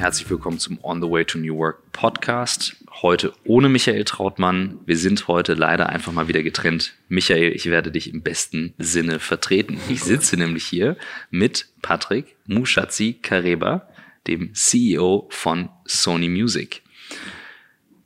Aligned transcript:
Herzlich 0.00 0.30
willkommen 0.30 0.58
zum 0.58 0.78
On 0.82 1.02
the 1.02 1.10
Way 1.10 1.26
to 1.26 1.36
New 1.36 1.58
Work 1.58 1.92
Podcast. 1.92 2.74
Heute 3.02 3.34
ohne 3.44 3.68
Michael 3.68 4.04
Trautmann. 4.04 4.78
Wir 4.86 4.96
sind 4.96 5.28
heute 5.28 5.52
leider 5.52 5.90
einfach 5.90 6.10
mal 6.10 6.26
wieder 6.26 6.42
getrennt. 6.42 6.94
Michael, 7.08 7.52
ich 7.52 7.66
werde 7.66 7.90
dich 7.90 8.10
im 8.10 8.22
besten 8.22 8.72
Sinne 8.78 9.18
vertreten. 9.18 9.78
Ich 9.90 10.02
sitze 10.02 10.38
nämlich 10.38 10.64
hier 10.64 10.96
mit 11.30 11.66
Patrick 11.82 12.34
Mushatzi 12.46 13.18
Kareba, 13.20 13.88
dem 14.26 14.54
CEO 14.54 15.28
von 15.28 15.68
Sony 15.84 16.30
Music. 16.30 16.80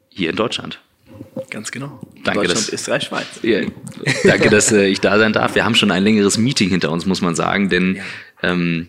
Hier 0.08 0.30
in 0.30 0.36
Deutschland. 0.36 0.80
Ganz 1.48 1.70
genau. 1.70 2.00
Danke, 2.24 2.40
Deutschland, 2.40 2.50
dass, 2.50 2.72
Österreich, 2.72 3.04
Schweiz. 3.04 3.26
Ja, 3.42 3.60
danke, 4.24 4.50
dass 4.50 4.72
äh, 4.72 4.86
ich 4.86 5.00
da 5.00 5.16
sein 5.16 5.32
darf. 5.32 5.54
Wir 5.54 5.64
haben 5.64 5.76
schon 5.76 5.92
ein 5.92 6.02
längeres 6.02 6.38
Meeting 6.38 6.70
hinter 6.70 6.90
uns, 6.90 7.06
muss 7.06 7.20
man 7.20 7.36
sagen, 7.36 7.68
denn 7.68 7.96
Ja. 7.96 8.02
ähm, 8.42 8.88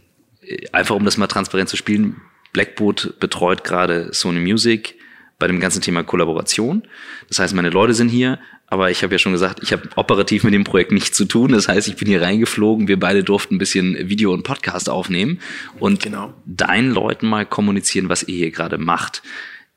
einfach 0.71 0.95
um 0.95 1.05
das 1.05 1.17
mal 1.17 1.27
transparent 1.27 1.69
zu 1.69 1.77
spielen, 1.77 2.19
Blackboot 2.55 3.19
betreut 3.19 3.65
gerade 3.65 4.13
Sony 4.13 4.39
Music 4.39 4.95
bei 5.39 5.47
dem 5.47 5.59
ganzen 5.59 5.81
Thema 5.81 6.03
Kollaboration. 6.03 6.83
Das 7.27 7.39
heißt, 7.39 7.53
meine 7.53 7.69
Leute 7.69 7.93
sind 7.93 8.07
hier, 8.07 8.39
aber 8.67 8.91
ich 8.91 9.03
habe 9.03 9.13
ja 9.13 9.19
schon 9.19 9.33
gesagt, 9.33 9.59
ich 9.61 9.73
habe 9.73 9.89
operativ 9.97 10.45
mit 10.45 10.53
dem 10.53 10.63
Projekt 10.63 10.93
nichts 10.93 11.17
zu 11.17 11.25
tun. 11.25 11.51
Das 11.51 11.67
heißt, 11.67 11.89
ich 11.89 11.97
bin 11.97 12.07
hier 12.07 12.21
reingeflogen, 12.21 12.87
wir 12.87 12.97
beide 12.97 13.25
durften 13.25 13.55
ein 13.55 13.57
bisschen 13.57 14.07
Video 14.07 14.31
und 14.33 14.43
Podcast 14.43 14.89
aufnehmen 14.89 15.39
und 15.79 16.01
Genau. 16.01 16.33
deinen 16.45 16.91
Leuten 16.91 17.27
mal 17.27 17.45
kommunizieren, 17.45 18.07
was 18.07 18.23
ihr 18.23 18.37
hier 18.37 18.51
gerade 18.51 18.77
macht. 18.77 19.21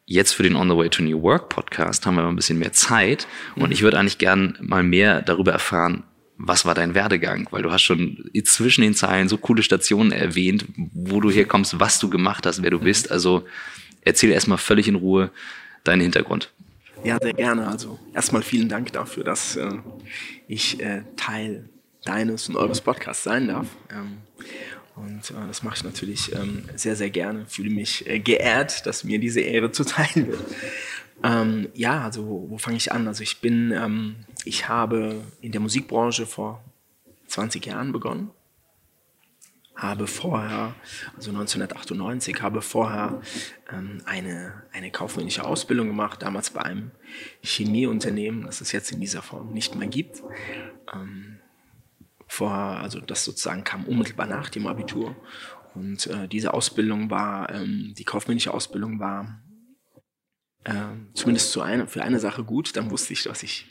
Jetzt 0.06 0.34
für 0.34 0.44
den 0.44 0.54
On 0.54 0.70
the 0.70 0.76
Way 0.76 0.90
to 0.90 1.02
New 1.02 1.20
Work 1.22 1.48
Podcast 1.48 2.06
haben 2.06 2.14
wir 2.14 2.22
mal 2.22 2.28
ein 2.28 2.36
bisschen 2.36 2.60
mehr 2.60 2.72
Zeit 2.72 3.26
und 3.56 3.72
ich 3.72 3.82
würde 3.82 3.98
eigentlich 3.98 4.18
gern 4.18 4.56
mal 4.60 4.84
mehr 4.84 5.20
darüber 5.22 5.50
erfahren, 5.50 6.04
was 6.38 6.64
war 6.64 6.74
dein 6.74 6.94
Werdegang? 6.94 7.48
Weil 7.50 7.62
du 7.62 7.72
hast 7.72 7.82
schon 7.82 8.30
zwischen 8.44 8.82
den 8.82 8.94
Zeilen 8.94 9.28
so 9.28 9.36
coole 9.36 9.62
Stationen 9.62 10.12
erwähnt, 10.12 10.64
wo 10.94 11.20
du 11.20 11.30
herkommst, 11.30 11.80
was 11.80 11.98
du 11.98 12.08
gemacht 12.08 12.46
hast, 12.46 12.62
wer 12.62 12.70
du 12.70 12.78
bist. 12.78 13.10
Also 13.10 13.44
erzähl 14.02 14.30
erstmal 14.30 14.58
völlig 14.58 14.88
in 14.88 14.94
Ruhe 14.94 15.30
deinen 15.84 16.02
Hintergrund. 16.02 16.52
Ja, 17.04 17.18
sehr 17.20 17.32
gerne. 17.32 17.66
Also 17.66 17.98
erstmal 18.14 18.42
vielen 18.42 18.68
Dank 18.68 18.92
dafür, 18.92 19.24
dass 19.24 19.56
äh, 19.56 19.70
ich 20.46 20.80
äh, 20.80 21.02
Teil 21.16 21.68
deines 22.04 22.48
und 22.48 22.56
eures 22.56 22.80
Podcasts 22.80 23.24
sein 23.24 23.48
darf. 23.48 23.66
Ähm, 23.90 24.18
und 24.96 25.30
äh, 25.30 25.46
das 25.46 25.62
mache 25.62 25.76
ich 25.76 25.84
natürlich 25.84 26.32
ähm, 26.34 26.64
sehr, 26.76 26.96
sehr 26.96 27.10
gerne. 27.10 27.46
Fühle 27.46 27.70
mich 27.70 28.08
äh, 28.08 28.18
geehrt, 28.18 28.86
dass 28.86 29.04
mir 29.04 29.18
diese 29.18 29.40
Ehre 29.40 29.72
zuteil 29.72 30.08
wird. 30.14 30.44
Ähm, 31.22 31.68
ja, 31.74 32.04
also 32.04 32.26
wo, 32.26 32.50
wo 32.50 32.58
fange 32.58 32.76
ich 32.76 32.92
an? 32.92 33.08
Also 33.08 33.22
ich 33.22 33.40
bin, 33.40 33.72
ähm, 33.72 34.16
ich 34.44 34.68
habe 34.68 35.22
in 35.40 35.52
der 35.52 35.60
Musikbranche 35.60 36.26
vor 36.26 36.64
20 37.26 37.66
Jahren 37.66 37.92
begonnen. 37.92 38.30
habe 39.76 40.08
vorher, 40.08 40.74
also 41.14 41.30
1998, 41.30 42.42
habe 42.42 42.62
vorher 42.62 43.20
ähm, 43.70 44.02
eine, 44.06 44.64
eine 44.72 44.90
kaufmännische 44.90 45.44
Ausbildung 45.44 45.86
gemacht, 45.86 46.20
damals 46.22 46.50
bei 46.50 46.62
einem 46.62 46.90
Chemieunternehmen, 47.42 48.42
das 48.42 48.60
es 48.60 48.72
jetzt 48.72 48.90
in 48.90 49.00
dieser 49.00 49.22
Form 49.22 49.52
nicht 49.52 49.76
mehr 49.76 49.86
gibt. 49.86 50.22
Ähm, 50.92 51.38
vorher, 52.26 52.80
also 52.80 53.00
das 53.00 53.24
sozusagen 53.24 53.62
kam 53.62 53.84
unmittelbar 53.84 54.26
nach 54.26 54.50
dem 54.50 54.66
Abitur. 54.66 55.14
Und 55.74 56.08
äh, 56.08 56.26
diese 56.26 56.54
Ausbildung 56.54 57.10
war, 57.10 57.52
ähm, 57.54 57.94
die 57.96 58.04
kaufmännische 58.04 58.52
Ausbildung 58.52 58.98
war 58.98 59.40
äh, 60.64 60.72
zumindest 61.14 61.52
zu 61.52 61.62
eine, 61.62 61.86
für 61.86 62.02
eine 62.02 62.18
Sache 62.18 62.44
gut. 62.44 62.76
Dann 62.76 62.90
wusste 62.90 63.12
ich, 63.12 63.28
was 63.28 63.42
ich, 63.42 63.66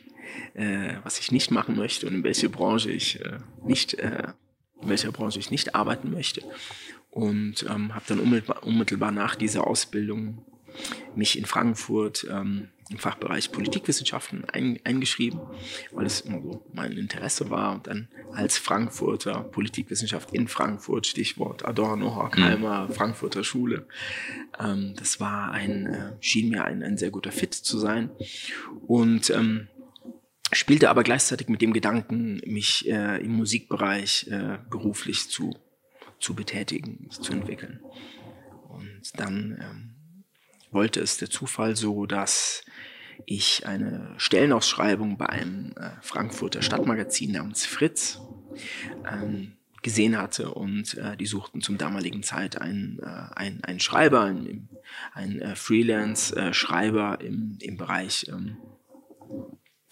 äh, 0.53 0.95
was 1.03 1.20
ich 1.20 1.31
nicht 1.31 1.52
machen 1.52 1.75
möchte 1.75 2.08
und 2.08 2.14
in 2.14 2.23
welche 2.23 2.50
Branche 2.50 2.92
ich 2.92 3.22
äh, 3.22 3.39
nicht, 3.66 3.95
äh, 3.95 4.33
in 4.81 4.89
welcher 4.89 5.11
Branche 5.11 5.39
ich 5.39 5.52
nicht 5.52 5.75
arbeiten 5.75 6.11
möchte. 6.11 6.44
Und 7.09 7.66
ähm, 7.70 7.95
habe 7.95 8.05
dann 8.08 8.20
unmittelbar, 8.20 8.64
unmittelbar 8.64 9.11
nach 9.11 9.36
dieser 9.36 9.65
Ausbildung 9.65 10.45
mich 11.15 11.38
in 11.38 11.45
Frankfurt 11.45 12.27
ähm, 12.30 12.70
im 12.89 12.99
Fachbereich 12.99 13.52
Politikwissenschaften 13.52 14.45
ein, 14.45 14.80
eingeschrieben, 14.83 15.42
weil 15.92 16.05
es 16.05 16.21
immer 16.21 16.42
so 16.42 16.65
mein 16.73 16.94
Interesse 16.94 17.49
war. 17.49 17.76
Und 17.76 17.88
dann 17.88 18.08
als 18.33 18.58
Frankfurter 18.58 19.42
Politikwissenschaft 19.42 20.32
in 20.33 20.48
Frankfurt, 20.48 21.08
Stichwort 21.08 21.65
Adorno, 21.65 22.15
Horkheimer, 22.15 22.89
Frankfurter 22.89 23.44
Schule. 23.44 23.88
Ähm, 24.59 24.94
das 24.98 25.20
war 25.20 25.52
ein, 25.52 25.88
äh, 25.88 26.11
schien 26.21 26.49
mir 26.49 26.64
ein, 26.64 26.82
ein 26.83 26.98
sehr 26.98 27.11
guter 27.11 27.32
Fit 27.32 27.54
zu 27.54 27.77
sein. 27.77 28.09
Und 28.88 29.30
ähm, 29.32 29.67
spielte 30.52 30.89
aber 30.89 31.03
gleichzeitig 31.03 31.49
mit 31.49 31.61
dem 31.61 31.73
Gedanken, 31.73 32.41
mich 32.45 32.87
äh, 32.87 33.23
im 33.23 33.33
Musikbereich 33.33 34.27
äh, 34.30 34.58
beruflich 34.69 35.30
zu, 35.30 35.55
zu 36.19 36.35
betätigen, 36.35 37.09
zu 37.09 37.33
entwickeln. 37.33 37.81
Und 38.69 39.02
dann 39.15 39.58
ähm, 39.61 40.23
wollte 40.71 40.99
es 40.99 41.17
der 41.17 41.30
Zufall 41.30 41.75
so, 41.75 42.05
dass 42.05 42.63
ich 43.25 43.65
eine 43.65 44.13
Stellenausschreibung 44.17 45.17
bei 45.17 45.27
einem 45.27 45.73
äh, 45.75 45.89
Frankfurter 46.02 46.61
Stadtmagazin 46.61 47.31
namens 47.31 47.65
Fritz 47.65 48.21
ähm, 49.11 49.53
gesehen 49.81 50.17
hatte 50.17 50.53
und 50.53 50.95
äh, 50.95 51.15
die 51.17 51.25
suchten 51.25 51.61
zum 51.61 51.77
damaligen 51.77 52.23
Zeit 52.23 52.59
einen, 52.59 52.99
äh, 52.99 53.35
einen, 53.35 53.64
einen 53.64 53.79
Schreiber, 53.79 54.23
einen, 54.23 54.69
einen 55.14 55.39
äh, 55.39 55.55
Freelance-Schreiber 55.55 57.19
im, 57.21 57.58
im 57.61 57.77
Bereich 57.77 58.27
ähm, 58.29 58.58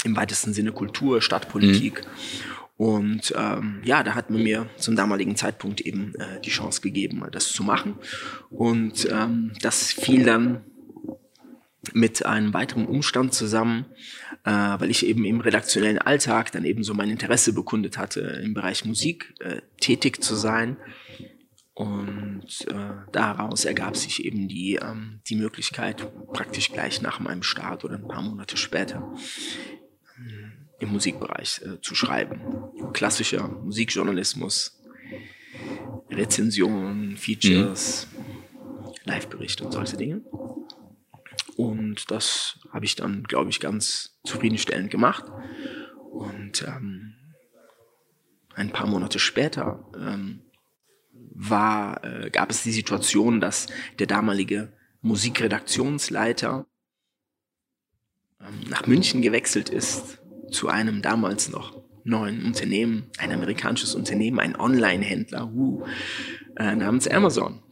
im 0.05 0.15
weitesten 0.15 0.53
Sinne 0.53 0.71
Kultur, 0.71 1.21
Stadtpolitik. 1.21 2.03
Und 2.77 3.33
ähm, 3.37 3.81
ja, 3.83 4.03
da 4.03 4.15
hat 4.15 4.29
man 4.29 4.43
mir 4.43 4.67
zum 4.77 4.95
damaligen 4.95 5.35
Zeitpunkt 5.35 5.81
eben 5.81 6.13
äh, 6.15 6.41
die 6.41 6.49
Chance 6.49 6.81
gegeben, 6.81 7.23
das 7.31 7.51
zu 7.53 7.63
machen. 7.63 7.95
Und 8.49 9.07
ähm, 9.09 9.53
das 9.61 9.93
fiel 9.93 10.25
dann 10.25 10.61
mit 11.93 12.25
einem 12.25 12.53
weiteren 12.53 12.85
Umstand 12.85 13.33
zusammen, 13.33 13.85
äh, 14.43 14.51
weil 14.51 14.89
ich 14.89 15.05
eben 15.05 15.23
im 15.23 15.39
redaktionellen 15.39 15.99
Alltag 15.99 16.51
dann 16.51 16.65
eben 16.65 16.83
so 16.83 16.93
mein 16.93 17.09
Interesse 17.09 17.53
bekundet 17.53 17.97
hatte, 17.97 18.41
im 18.43 18.53
Bereich 18.53 18.83
Musik 18.83 19.33
äh, 19.39 19.61
tätig 19.79 20.21
zu 20.21 20.35
sein. 20.35 20.75
Und 21.75 22.67
äh, 22.69 22.73
daraus 23.11 23.65
ergab 23.65 23.95
sich 23.95 24.25
eben 24.25 24.47
die, 24.47 24.75
ähm, 24.81 25.19
die 25.27 25.35
Möglichkeit, 25.35 26.07
praktisch 26.33 26.71
gleich 26.71 27.01
nach 27.01 27.19
meinem 27.19 27.43
Start 27.43 27.85
oder 27.85 27.95
ein 27.95 28.07
paar 28.07 28.21
Monate 28.21 28.57
später 28.57 29.13
im 30.79 30.89
Musikbereich 30.89 31.61
äh, 31.63 31.81
zu 31.81 31.95
schreiben. 31.95 32.41
Klassischer 32.93 33.47
Musikjournalismus, 33.47 34.81
Rezensionen, 36.09 37.17
Features, 37.17 38.07
Live-Berichte 39.03 39.65
und 39.65 39.71
solche 39.71 39.97
Dinge. 39.97 40.21
Und 41.57 42.11
das 42.11 42.59
habe 42.71 42.85
ich 42.85 42.95
dann, 42.95 43.23
glaube 43.23 43.49
ich, 43.49 43.59
ganz 43.59 44.19
zufriedenstellend 44.25 44.91
gemacht. 44.91 45.25
Und 46.11 46.63
ähm, 46.67 47.15
ein 48.55 48.71
paar 48.71 48.87
Monate 48.87 49.19
später 49.19 49.85
ähm, 49.95 50.41
war, 51.13 52.03
äh, 52.03 52.29
gab 52.29 52.49
es 52.51 52.63
die 52.63 52.71
Situation, 52.71 53.39
dass 53.41 53.67
der 53.99 54.07
damalige 54.07 54.73
Musikredaktionsleiter 55.01 56.65
nach 58.69 58.87
München 58.87 59.21
gewechselt 59.21 59.69
ist 59.69 60.19
zu 60.51 60.67
einem 60.67 61.01
damals 61.01 61.49
noch 61.49 61.83
neuen 62.03 62.45
Unternehmen, 62.45 63.09
ein 63.17 63.31
amerikanisches 63.31 63.95
Unternehmen, 63.95 64.39
ein 64.39 64.55
Online-Händler 64.55 65.51
uh, 65.51 65.83
äh, 66.55 66.75
namens 66.75 67.07
Amazon. 67.07 67.63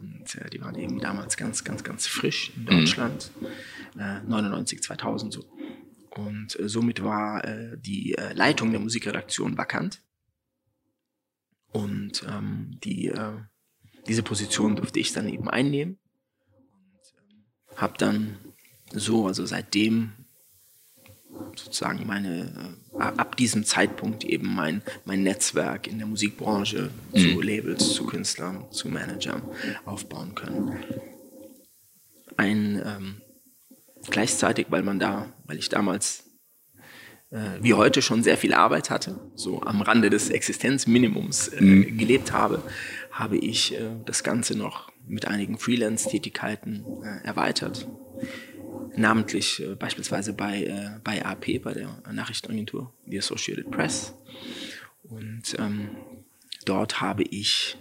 Und 0.00 0.34
äh, 0.34 0.50
die 0.50 0.60
waren 0.60 0.76
eben 0.76 1.00
damals 1.00 1.36
ganz, 1.36 1.64
ganz, 1.64 1.82
ganz 1.82 2.06
frisch 2.06 2.52
in 2.56 2.66
Deutschland, 2.66 3.30
äh, 3.98 4.20
99, 4.20 4.82
2000 4.82 5.32
so. 5.32 5.44
Und 6.10 6.60
äh, 6.60 6.68
somit 6.68 7.02
war 7.02 7.44
äh, 7.44 7.78
die 7.78 8.16
Leitung 8.34 8.70
der 8.70 8.80
Musikredaktion 8.80 9.56
vakant. 9.56 10.02
Und 11.70 12.24
ähm, 12.26 12.78
die, 12.82 13.12
diese 14.06 14.22
Position 14.22 14.76
durfte 14.76 15.00
ich 15.00 15.12
dann 15.12 15.28
eben 15.28 15.50
einnehmen. 15.50 15.98
Und 16.72 17.12
ähm, 17.18 17.44
habe 17.76 17.94
dann 17.98 18.38
so, 18.92 19.26
also 19.26 19.46
seitdem 19.46 20.12
sozusagen 21.56 22.06
meine, 22.06 22.76
äh, 22.96 23.02
ab 23.02 23.36
diesem 23.36 23.64
Zeitpunkt 23.64 24.24
eben 24.24 24.54
mein, 24.54 24.82
mein 25.04 25.22
Netzwerk 25.22 25.86
in 25.86 25.98
der 25.98 26.06
Musikbranche 26.06 26.90
zu 27.14 27.40
Labels, 27.40 27.94
zu 27.94 28.04
Künstlern, 28.06 28.64
zu 28.70 28.88
Managern 28.88 29.42
aufbauen 29.84 30.34
können. 30.34 30.76
Ein, 32.36 32.82
ähm, 32.84 33.20
gleichzeitig, 34.10 34.66
weil 34.70 34.82
man 34.82 34.98
da, 34.98 35.32
weil 35.44 35.58
ich 35.58 35.68
damals 35.68 36.24
äh, 37.30 37.60
wie 37.60 37.74
heute 37.74 38.00
schon 38.00 38.22
sehr 38.22 38.38
viel 38.38 38.54
Arbeit 38.54 38.90
hatte, 38.90 39.20
so 39.34 39.62
am 39.62 39.82
Rande 39.82 40.10
des 40.10 40.30
Existenzminimums 40.30 41.48
äh, 41.48 41.84
gelebt 41.84 42.32
habe, 42.32 42.62
habe 43.10 43.36
ich 43.36 43.74
äh, 43.74 43.90
das 44.06 44.22
Ganze 44.22 44.56
noch 44.56 44.90
mit 45.06 45.26
einigen 45.26 45.58
Freelance-Tätigkeiten 45.58 46.84
äh, 47.02 47.26
erweitert 47.26 47.86
namentlich 48.96 49.62
äh, 49.62 49.74
beispielsweise 49.74 50.32
bei, 50.32 50.64
äh, 50.64 51.00
bei 51.02 51.24
AP, 51.24 51.62
bei 51.62 51.72
der 51.72 52.02
Nachrichtenagentur, 52.10 52.92
die 53.06 53.18
Associated 53.18 53.70
Press. 53.70 54.14
Und 55.02 55.56
ähm, 55.58 55.90
dort 56.64 57.00
habe 57.00 57.22
ich 57.22 57.76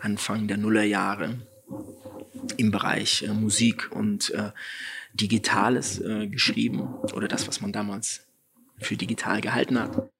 Anfang 0.00 0.48
der 0.48 0.56
Nullerjahre 0.56 1.38
im 2.56 2.70
Bereich 2.70 3.22
äh, 3.22 3.28
Musik 3.28 3.90
und 3.92 4.30
äh, 4.30 4.50
Digitales 5.14 6.00
äh, 6.00 6.26
geschrieben 6.26 6.94
oder 7.14 7.28
das, 7.28 7.46
was 7.46 7.60
man 7.60 7.72
damals 7.72 8.26
für 8.78 8.96
digital 8.96 9.40
gehalten 9.40 9.78
hat. 9.78 10.10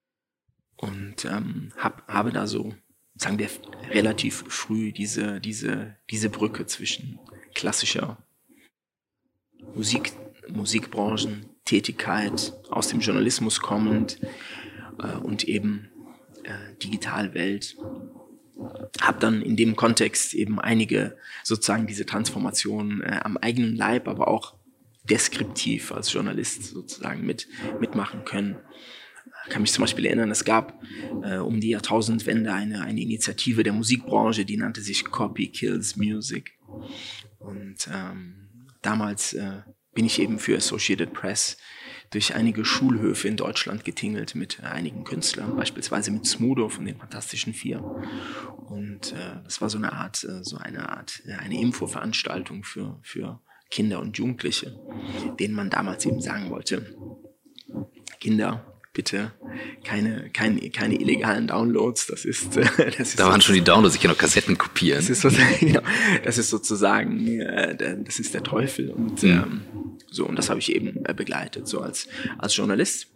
Und 0.77 1.25
ähm, 1.25 1.73
hab, 1.77 2.07
habe 2.09 2.33
da 2.33 2.47
so, 2.47 2.75
sagen 3.17 3.39
wir, 3.39 3.49
relativ 3.91 4.45
früh 4.49 4.93
diese, 4.93 5.41
diese, 5.41 5.97
diese 6.11 6.29
Brücke 6.29 6.67
zwischen 6.67 7.19
klassischer 7.55 8.19
Musik, 9.75 10.13
Musikbranchen, 10.49 11.47
Tätigkeit, 11.65 12.53
aus 12.71 12.89
dem 12.89 13.01
Journalismus 13.01 13.61
kommend 13.61 14.19
äh, 15.03 15.17
und 15.17 15.45
eben 15.45 15.91
äh, 16.45 16.77
Digitalwelt 16.83 17.77
habe 19.01 19.19
dann 19.19 19.43
in 19.43 19.57
dem 19.57 19.77
Kontext 19.77 20.35
eben 20.35 20.61
einige 20.61 21.17
sozusagen 21.43 21.87
diese 21.87 22.07
Transformation 22.07 23.03
äh, 23.03 23.21
am 23.23 23.37
eigenen 23.37 23.77
Leib, 23.77 24.09
aber 24.09 24.29
auch 24.29 24.55
deskriptiv 25.09 25.93
als 25.93 26.13
Journalist 26.13 26.65
sozusagen 26.65 27.25
mit, 27.25 27.49
mitmachen 27.81 28.25
können. 28.25 28.57
Ich 29.45 29.51
kann 29.51 29.63
mich 29.63 29.73
zum 29.73 29.83
Beispiel 29.83 30.07
erinnern, 30.07 30.31
es 30.31 30.45
gab 30.45 30.81
äh, 31.25 31.39
um 31.39 31.61
die 31.61 31.71
Jahrtausendwende 31.71 32.53
eine, 32.53 32.83
eine 32.83 33.01
Initiative 33.01 33.65
der 33.65 33.73
Musikbranche, 33.73 34.45
die 34.45 34.57
nannte 34.57 34.81
sich 34.81 35.05
Copy 35.05 35.49
Kills 35.49 35.97
Music. 35.97 36.53
Und 37.41 37.89
ähm, 37.93 38.42
damals 38.83 39.33
äh, 39.33 39.63
bin 39.95 40.07
ich 40.07 40.21
eben 40.21 40.39
für 40.39 40.57
Associated 40.57 41.13
Press 41.13 41.57
durch 42.11 42.35
einige 42.35 42.65
Schulhöfe 42.65 43.27
in 43.29 43.37
Deutschland 43.37 43.85
getingelt 43.85 44.35
mit 44.35 44.63
einigen 44.63 45.05
Künstlern, 45.05 45.57
beispielsweise 45.57 46.11
mit 46.11 46.27
Smudo 46.27 46.69
von 46.69 46.85
den 46.85 46.99
Fantastischen 46.99 47.55
Vier. 47.55 47.83
Und 48.69 49.13
äh, 49.13 49.43
das 49.45 49.61
war 49.61 49.71
so 49.71 49.79
eine 49.79 49.93
Art, 49.93 50.23
äh, 50.25 50.45
so 50.45 50.59
eine 50.59 50.91
Art, 50.91 51.23
äh, 51.27 51.33
eine 51.33 51.59
Infoveranstaltung 51.61 52.65
für, 52.65 52.99
für 53.03 53.41
Kinder 53.71 54.01
und 54.01 54.19
Jugendliche, 54.19 54.79
denen 55.41 55.55
man 55.55 55.71
damals 55.71 56.05
eben 56.05 56.21
sagen 56.21 56.51
wollte, 56.51 56.95
Kinder, 58.21 58.72
bitte 58.93 59.33
keine, 59.85 60.31
keine, 60.31 60.71
keine 60.71 61.01
illegalen 61.01 61.47
Downloads. 61.47 62.07
Das 62.07 62.25
ist, 62.25 62.57
das 62.57 62.99
ist 62.99 63.19
da 63.19 63.29
waren 63.29 63.41
schon 63.41 63.55
die 63.55 63.63
Downloads, 63.63 63.95
ich 63.95 64.01
kann 64.01 64.11
auch 64.11 64.19
Kassetten 64.19 64.59
kopieren. 64.59 65.01
Das 65.01 65.11
ist 65.11 65.23
sozusagen, 65.23 65.59
genau, 65.61 65.83
das 66.25 66.39
ist 66.39 66.51
sozusagen, 66.51 67.41
äh, 67.41 68.03
das 68.05 68.19
ist 68.19 68.35
der 68.35 68.43
Teufel 68.43 68.91
und 68.91 69.23
mhm. 69.23 69.31
ähm, 69.31 69.63
so 70.11 70.27
und 70.27 70.37
das 70.37 70.51
habe 70.51 70.61
ich 70.61 70.75
eben 70.75 71.05
äh, 71.05 71.15
begleitet 71.15 71.67
so 71.67 71.81
als 71.81 72.09
als 72.39 72.57
Journalist. 72.57 73.09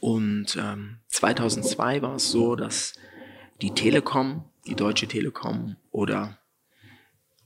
Und 0.00 0.56
ähm, 0.60 0.98
2002 1.08 2.02
war 2.02 2.16
es 2.16 2.30
so, 2.30 2.56
dass 2.56 2.94
die 3.62 3.72
Telekom, 3.72 4.44
die 4.66 4.74
Deutsche 4.74 5.06
Telekom 5.06 5.76
oder 5.90 6.38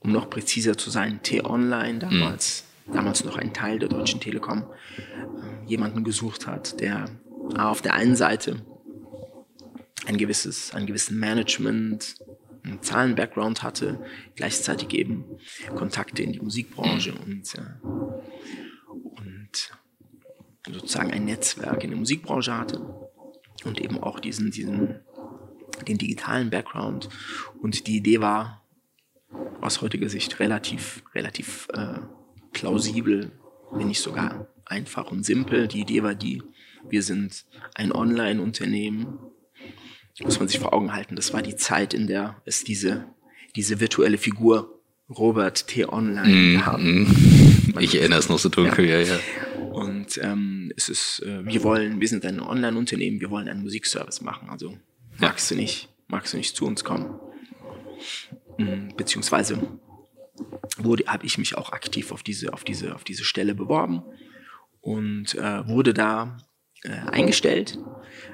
um 0.01 0.13
noch 0.13 0.31
präziser 0.31 0.77
zu 0.77 0.91
sein, 0.91 1.23
T-Online 1.23 1.99
damals, 1.99 2.65
mhm. 2.65 2.70
Damals 2.93 3.25
noch 3.25 3.37
ein 3.37 3.53
Teil 3.53 3.79
der 3.79 3.89
Deutschen 3.89 4.21
Telekom, 4.21 4.65
äh, 4.65 5.67
jemanden 5.67 6.05
gesucht 6.05 6.47
hat, 6.47 6.81
der 6.81 7.07
auf 7.57 7.83
der 7.83 7.95
einen 7.95 8.17
Seite 8.17 8.65
ein 10.07 10.17
gewisses, 10.17 10.75
ein 10.75 10.87
gewissen 10.87 11.19
Management, 11.19 12.17
einen 12.63 12.83
Zahlen-Background 12.83 13.63
hatte, 13.63 14.01
gleichzeitig 14.35 14.93
eben 14.93 15.25
Kontakte 15.77 16.23
in 16.23 16.33
die 16.33 16.41
Musikbranche 16.41 17.15
und, 17.15 17.55
äh, 17.55 17.87
und 18.93 19.73
sozusagen 20.71 21.11
ein 21.11 21.25
Netzwerk 21.25 21.83
in 21.85 21.91
der 21.91 21.99
Musikbranche 21.99 22.57
hatte 22.57 22.81
und 23.65 23.81
eben 23.81 23.99
auch 23.99 24.21
diesen, 24.21 24.51
diesen, 24.51 25.01
den 25.89 25.99
digitalen 25.99 26.51
Background. 26.51 27.09
Und 27.61 27.87
die 27.87 27.97
Idee 27.97 28.21
war 28.21 28.63
aus 29.61 29.81
heutiger 29.81 30.09
Sicht 30.09 30.39
relativ, 30.41 31.03
relativ 31.15 31.69
äh, 31.73 31.99
plausibel, 32.53 33.33
wenn 33.73 33.89
nicht 33.89 34.01
sogar 34.01 34.49
einfach 34.65 35.11
und 35.11 35.25
simpel. 35.25 35.69
Die 35.69 35.81
Idee 35.81 36.03
war 36.03 36.15
die, 36.15 36.43
wir 36.89 37.03
sind 37.03 37.45
ein 37.75 37.93
Online-Unternehmen. 37.93 39.19
Muss 40.21 40.39
man 40.39 40.49
sich 40.49 40.61
vor 40.61 40.75
Augen 40.75 40.93
halten. 40.93 41.17
Das 41.17 41.33
war 41.33 41.41
die 41.41 41.57
Zeit, 41.57 41.95
in 41.95 42.07
der 42.07 42.43
es 42.45 42.63
diese, 42.63 43.07
diese 43.57 43.81
virtuelle 43.81 44.19
Figur 44.19 44.81
Robert 45.09 45.67
T. 45.67 45.87
Online 45.87 46.29
mm, 46.29 46.61
gab. 46.61 46.79
Mm. 46.79 47.07
Ich 47.79 47.99
erinnere 47.99 48.19
es 48.19 48.29
noch 48.29 48.39
so 48.39 48.49
dunkel, 48.49 48.87
ja, 48.87 49.01
ja. 49.01 49.15
ja. 49.15 49.21
Und 49.73 50.21
ähm, 50.23 50.73
es 50.77 50.89
ist, 50.89 51.23
äh, 51.25 51.45
wir 51.45 51.63
wollen, 51.63 52.01
wir 52.01 52.09
sind 52.09 52.25
ein 52.27 52.41
Online-Unternehmen, 52.41 53.21
wir 53.21 53.31
wollen 53.31 53.49
einen 53.49 53.63
Musikservice 53.63 54.21
machen. 54.21 54.51
Also 54.51 54.77
magst 55.19 55.51
ja. 55.51 55.57
du 55.57 55.63
nicht, 55.63 55.89
magst 56.07 56.33
du 56.33 56.37
nicht 56.37 56.55
zu 56.55 56.67
uns 56.67 56.85
kommen? 56.85 57.19
Mhm, 58.59 58.93
beziehungsweise 58.97 59.59
wurde, 60.79 61.05
habe 61.07 61.27
ich 61.27 61.39
mich 61.39 61.57
auch 61.57 61.73
aktiv 61.73 62.13
auf 62.13 62.23
diese, 62.23 62.53
auf 62.53 62.65
diese, 62.65 62.95
auf 62.95 63.05
diese 63.05 63.25
Stelle 63.25 63.55
beworben 63.55 64.03
und 64.81 65.35
äh, 65.35 65.67
wurde 65.67 65.95
da 65.95 66.39
äh, 66.83 66.91
eingestellt. 66.91 67.79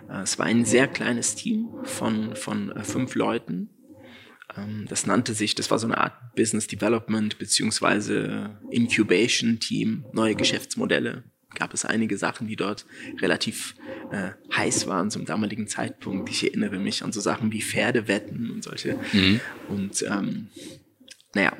Äh, 0.08 0.23
es 0.23 0.38
war 0.38 0.47
ein 0.47 0.64
sehr 0.64 0.87
kleines 0.87 1.35
Team 1.35 1.69
von, 1.85 2.37
von 2.37 2.70
äh, 2.70 2.85
fünf 2.85 3.14
Leuten. 3.14 3.70
Ähm, 4.56 4.87
das 4.88 5.06
nannte 5.06 5.35
sich, 5.35 5.55
das 5.55 5.70
war 5.70 5.79
so 5.79 5.87
eine 5.87 5.99
Art 5.99 6.35
Business 6.37 6.67
Development 6.67 7.38
beziehungsweise 7.38 8.58
Incubation 8.70 9.58
Team, 9.58 10.05
neue 10.12 10.35
Geschäftsmodelle. 10.35 11.25
Gab 11.55 11.73
es 11.73 11.85
einige 11.85 12.19
Sachen, 12.19 12.49
die 12.49 12.56
dort 12.56 12.85
relativ 13.20 13.75
äh, 14.12 14.32
heiß 14.55 14.87
waren 14.88 15.11
zum 15.11 15.25
damaligen 15.25 15.69
Zeitpunkt. 15.69 16.29
Ich 16.29 16.44
erinnere 16.44 16.79
mich 16.79 17.03
an 17.03 17.12
so 17.12 17.20
Sachen 17.20 17.50
wie 17.50 17.62
Pferdewetten 17.62 18.50
und 18.50 18.62
solche. 18.62 18.99
Mhm. 19.12 19.41
Und 19.69 20.03
ähm, 20.03 20.49
naja, 21.36 21.52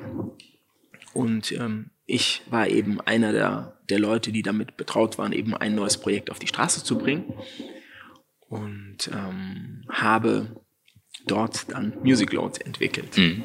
und 1.13 1.51
ähm, 1.51 1.91
ich 2.07 2.41
war 2.49 2.67
eben 2.67 2.99
einer 3.01 3.31
der, 3.31 3.77
der 3.89 3.99
Leute, 3.99 4.31
die 4.31 4.41
damit 4.41 4.75
betraut 4.75 5.19
waren, 5.19 5.33
eben 5.33 5.53
ein 5.55 5.75
neues 5.75 5.99
Projekt 5.99 6.31
auf 6.31 6.39
die 6.39 6.47
Straße 6.47 6.83
zu 6.83 6.97
bringen. 6.97 7.31
Und 8.49 9.09
ähm, 9.13 9.83
habe 9.89 10.63
dort 11.27 11.71
dann 11.71 11.93
Music 12.01 12.33
Load 12.33 12.59
entwickelt. 12.65 13.17
Mhm. 13.17 13.43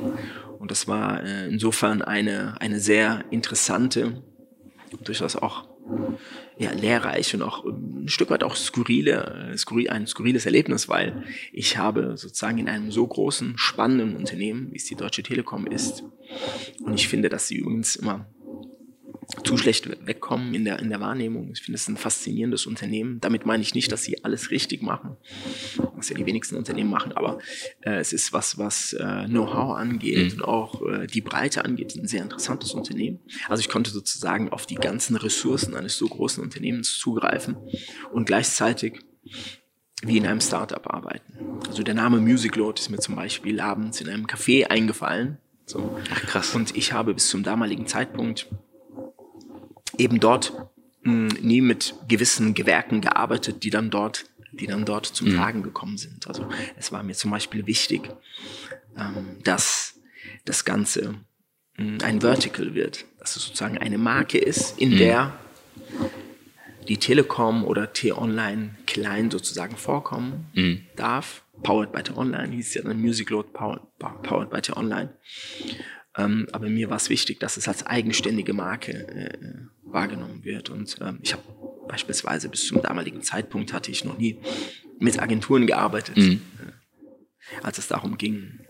Und 0.58 0.70
das 0.70 0.88
war 0.88 1.22
äh, 1.22 1.48
insofern 1.48 2.00
eine, 2.00 2.58
eine 2.60 2.80
sehr 2.80 3.24
interessante, 3.30 4.22
durchaus 5.04 5.36
auch 5.36 5.68
ja, 6.62 6.72
lehrreich 6.72 7.34
und 7.34 7.42
auch 7.42 7.64
ein 7.64 8.08
Stück 8.08 8.30
weit 8.30 8.44
auch 8.44 8.56
skurrile, 8.56 9.52
skurril, 9.56 9.90
ein 9.90 10.06
skurriles 10.06 10.46
Erlebnis, 10.46 10.88
weil 10.88 11.24
ich 11.52 11.76
habe 11.76 12.16
sozusagen 12.16 12.58
in 12.58 12.68
einem 12.68 12.90
so 12.90 13.06
großen, 13.06 13.54
spannenden 13.56 14.16
Unternehmen, 14.16 14.68
wie 14.72 14.76
es 14.76 14.84
die 14.84 14.94
Deutsche 14.94 15.22
Telekom 15.22 15.66
ist, 15.66 16.04
und 16.82 16.94
ich 16.94 17.08
finde, 17.08 17.28
dass 17.28 17.48
sie 17.48 17.56
übrigens 17.56 17.96
immer 17.96 18.26
zu 19.44 19.56
schlecht 19.56 19.88
wegkommen 20.06 20.54
in 20.54 20.64
der, 20.64 20.78
in 20.78 20.90
der 20.90 21.00
Wahrnehmung. 21.00 21.50
Ich 21.52 21.62
finde 21.62 21.76
es 21.76 21.88
ein 21.88 21.96
faszinierendes 21.96 22.66
Unternehmen. 22.66 23.20
Damit 23.20 23.46
meine 23.46 23.62
ich 23.62 23.74
nicht, 23.74 23.90
dass 23.90 24.04
sie 24.04 24.24
alles 24.24 24.50
richtig 24.50 24.82
machen, 24.82 25.16
was 25.96 26.10
ja 26.10 26.16
die 26.16 26.26
wenigsten 26.26 26.56
Unternehmen 26.56 26.90
machen, 26.90 27.12
aber 27.12 27.38
äh, 27.80 27.96
es 27.96 28.12
ist 28.12 28.32
was, 28.32 28.58
was 28.58 28.92
äh, 28.92 29.24
Know-how 29.26 29.76
angeht 29.76 30.34
mhm. 30.34 30.40
und 30.40 30.44
auch 30.44 30.82
äh, 30.86 31.06
die 31.06 31.22
Breite 31.22 31.64
angeht, 31.64 31.96
ein 31.96 32.06
sehr 32.06 32.22
interessantes 32.22 32.72
Unternehmen. 32.72 33.20
Also 33.48 33.60
ich 33.60 33.68
konnte 33.68 33.90
sozusagen 33.90 34.50
auf 34.50 34.66
die 34.66 34.74
ganzen 34.74 35.16
Ressourcen 35.16 35.74
eines 35.74 35.96
so 35.96 36.06
großen 36.06 36.42
Unternehmens 36.42 36.98
zugreifen 36.98 37.56
und 38.12 38.26
gleichzeitig 38.26 39.00
wie 40.04 40.16
in 40.16 40.26
einem 40.26 40.40
Startup 40.40 40.92
arbeiten. 40.92 41.60
Also 41.68 41.82
der 41.82 41.94
Name 41.94 42.20
Music 42.20 42.56
Load 42.56 42.80
ist 42.80 42.90
mir 42.90 42.98
zum 42.98 43.16
Beispiel 43.16 43.60
abends 43.60 44.00
in 44.00 44.08
einem 44.08 44.26
Café 44.26 44.66
eingefallen. 44.66 45.38
So. 45.64 45.96
Ach, 46.12 46.22
krass. 46.22 46.54
Und 46.54 46.76
ich 46.76 46.92
habe 46.92 47.14
bis 47.14 47.28
zum 47.28 47.44
damaligen 47.44 47.86
Zeitpunkt 47.86 48.48
eben 49.98 50.20
dort 50.20 50.52
mh, 51.02 51.34
hm, 51.34 51.46
nie 51.46 51.60
mit 51.60 51.94
gewissen 52.08 52.54
Gewerken 52.54 53.00
gearbeitet, 53.00 53.64
die 53.64 53.70
dann 53.70 53.90
dort, 53.90 54.26
die 54.52 54.66
dann 54.66 54.84
dort 54.84 55.06
zum 55.06 55.28
mhm. 55.28 55.36
Tragen 55.36 55.62
gekommen 55.62 55.96
sind. 55.96 56.26
Also 56.26 56.46
es 56.76 56.92
war 56.92 57.02
mir 57.02 57.14
zum 57.14 57.30
Beispiel 57.30 57.66
wichtig, 57.66 58.10
ähm, 58.96 59.38
dass 59.44 59.94
das 60.44 60.64
Ganze 60.64 61.14
mh, 61.76 61.84
hm, 61.84 61.98
ein 62.02 62.20
Vertical 62.20 62.74
wird, 62.74 63.04
dass 63.18 63.36
es 63.36 63.44
sozusagen 63.44 63.78
eine 63.78 63.98
Marke 63.98 64.38
ist, 64.38 64.78
in 64.78 64.90
mhm. 64.90 64.98
der 64.98 65.38
die 66.88 66.96
Telekom 66.96 67.64
oder 67.64 67.92
T-Online 67.92 68.74
klein 68.86 69.30
sozusagen 69.30 69.76
vorkommen 69.76 70.46
mhm. 70.54 70.80
darf. 70.96 71.44
Powered 71.62 71.92
by 71.92 72.02
T-Online 72.02 72.52
hieß 72.52 72.74
ja 72.74 72.82
dann 72.82 73.00
Music 73.00 73.30
Load 73.30 73.50
Powered, 73.52 73.82
powered 73.98 74.50
by 74.50 74.60
T-Online. 74.60 75.10
Ähm, 76.16 76.48
aber 76.52 76.68
mir 76.68 76.90
war 76.90 76.96
es 76.96 77.08
wichtig, 77.08 77.40
dass 77.40 77.56
es 77.56 77.68
als 77.68 77.86
eigenständige 77.86 78.52
Marke 78.52 78.92
äh, 78.92 79.38
wahrgenommen 79.92 80.44
wird. 80.44 80.70
Und 80.70 80.96
ähm, 81.00 81.18
ich 81.22 81.32
habe 81.32 81.42
beispielsweise 81.88 82.48
bis 82.48 82.66
zum 82.66 82.82
damaligen 82.82 83.22
Zeitpunkt 83.22 83.72
hatte 83.72 83.90
ich 83.90 84.04
noch 84.04 84.18
nie 84.18 84.38
mit 84.98 85.20
Agenturen 85.20 85.66
gearbeitet, 85.66 86.16
mhm. 86.16 86.40
äh, 86.60 87.62
als 87.62 87.78
es 87.78 87.88
darum 87.88 88.16
ging, 88.18 88.60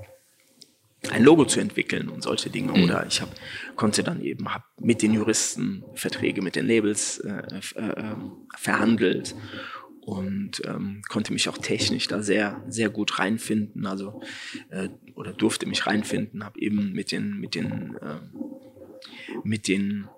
ein 1.11 1.25
Logo 1.25 1.45
zu 1.45 1.61
entwickeln 1.61 2.09
und 2.09 2.23
solche 2.23 2.51
Dinge. 2.51 2.73
Mhm. 2.73 2.85
Oder 2.85 3.07
ich 3.07 3.21
hab, 3.21 3.35
konnte 3.77 4.03
dann 4.03 4.23
eben 4.23 4.53
hab 4.53 4.65
mit 4.81 5.03
den 5.03 5.15
Juristen 5.15 5.85
Verträge 5.95 6.43
mit 6.43 6.57
den 6.57 6.67
Labels 6.67 7.19
äh, 7.19 7.61
äh, 7.77 8.15
verhandelt 8.57 9.35
und 10.03 10.63
ähm, 10.67 11.03
konnte 11.09 11.33
mich 11.33 11.49
auch 11.49 11.59
technisch 11.59 12.09
da 12.09 12.23
sehr, 12.23 12.63
sehr 12.69 12.91
gut 12.91 13.19
reinfinden, 13.19 13.87
also 13.87 14.21
äh, 14.71 14.89
oder 15.15 15.33
durfte 15.33 15.67
mich 15.67 15.87
reinfinden, 15.87 16.45
habe 16.45 16.61
eben 16.61 16.93
mit 16.93 17.13
den, 17.13 17.39
mit 17.39 17.55
den, 17.55 17.97
äh, 18.01 18.19
mit 19.45 19.69
den 19.69 20.09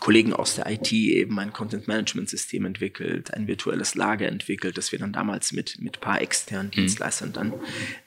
Kollegen 0.00 0.32
aus 0.32 0.54
der 0.54 0.70
IT 0.70 0.92
eben 0.92 1.38
ein 1.38 1.52
Content 1.52 1.86
Management 1.86 2.28
System 2.30 2.64
entwickelt, 2.64 3.34
ein 3.34 3.46
virtuelles 3.46 3.94
Lager 3.94 4.28
entwickelt, 4.28 4.78
das 4.78 4.92
wir 4.92 4.98
dann 4.98 5.12
damals 5.12 5.52
mit 5.52 5.80
mit 5.80 6.00
paar 6.00 6.20
externen 6.20 6.68
mhm. 6.68 6.72
Dienstleistern 6.72 7.32
dann 7.32 7.54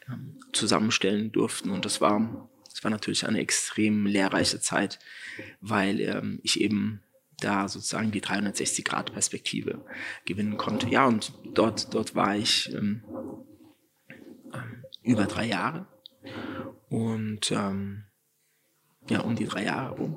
ähm, 0.08 0.39
zusammenstellen 0.53 1.32
durften 1.32 1.70
und 1.70 1.86
das 1.86 2.01
war 2.01 2.50
das 2.74 2.84
war 2.84 2.89
natürlich 2.89 3.27
eine 3.27 3.39
extrem 3.39 4.08
lehrreiche 4.08 4.60
Zeit, 4.60 5.00
weil 5.62 6.01
ähm, 6.01 6.39
ich 6.41 6.60
eben 6.60 7.01
da 7.39 7.67
sozusagen 7.67 8.12
die 8.12 8.22
360-Grad-Perspektive 8.22 9.86
gewinnen 10.25 10.58
konnte. 10.58 10.89
Ja, 10.89 11.05
und 11.05 11.34
dort, 11.53 11.93
dort 11.93 12.15
war 12.15 12.36
ich 12.36 12.74
ähm, 12.74 13.03
ähm, 14.53 14.84
über 15.03 15.25
drei 15.25 15.46
Jahre 15.46 15.88
und 16.89 17.51
ähm, 17.51 18.05
ja, 19.10 19.19
um 19.22 19.36
die 19.36 19.45
drei 19.45 19.65
Jahre 19.65 19.95
rum. 19.98 20.15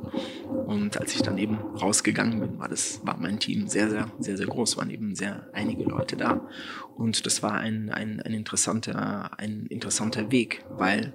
Und 0.66 0.96
als 0.98 1.14
ich 1.14 1.22
dann 1.22 1.38
eben 1.38 1.56
rausgegangen 1.56 2.40
bin, 2.40 2.58
war 2.58 2.68
das, 2.68 3.00
war 3.04 3.16
mein 3.18 3.38
Team 3.40 3.68
sehr, 3.68 3.90
sehr, 3.90 4.10
sehr, 4.18 4.36
sehr 4.36 4.46
groß, 4.46 4.76
waren 4.76 4.90
eben 4.90 5.14
sehr 5.14 5.48
einige 5.52 5.84
Leute 5.84 6.16
da. 6.16 6.48
Und 6.96 7.26
das 7.26 7.42
war 7.42 7.54
ein, 7.54 7.90
ein, 7.90 8.20
ein 8.20 8.32
interessanter, 8.32 9.38
ein 9.38 9.66
interessanter 9.66 10.30
Weg, 10.30 10.64
weil 10.70 11.14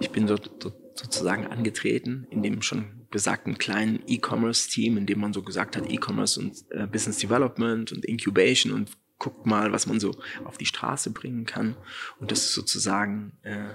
ich 0.00 0.10
bin 0.10 0.26
so, 0.26 0.36
so, 0.36 0.72
sozusagen 0.94 1.46
angetreten 1.46 2.26
in 2.30 2.42
dem 2.42 2.62
schon 2.62 3.06
besagten 3.10 3.58
kleinen 3.58 4.00
E-Commerce-Team, 4.06 4.96
in 4.96 5.06
dem 5.06 5.20
man 5.20 5.32
so 5.32 5.42
gesagt 5.42 5.76
hat, 5.76 5.88
E-Commerce 5.88 6.40
und 6.40 6.64
äh, 6.70 6.86
Business 6.86 7.18
Development 7.18 7.92
und 7.92 8.04
Incubation 8.04 8.72
und 8.72 8.90
guckt 9.18 9.46
mal, 9.46 9.70
was 9.70 9.86
man 9.86 10.00
so 10.00 10.16
auf 10.44 10.58
die 10.58 10.66
Straße 10.66 11.10
bringen 11.10 11.46
kann. 11.46 11.76
Und 12.18 12.32
das 12.32 12.40
ist 12.40 12.54
sozusagen, 12.54 13.32
äh, 13.42 13.68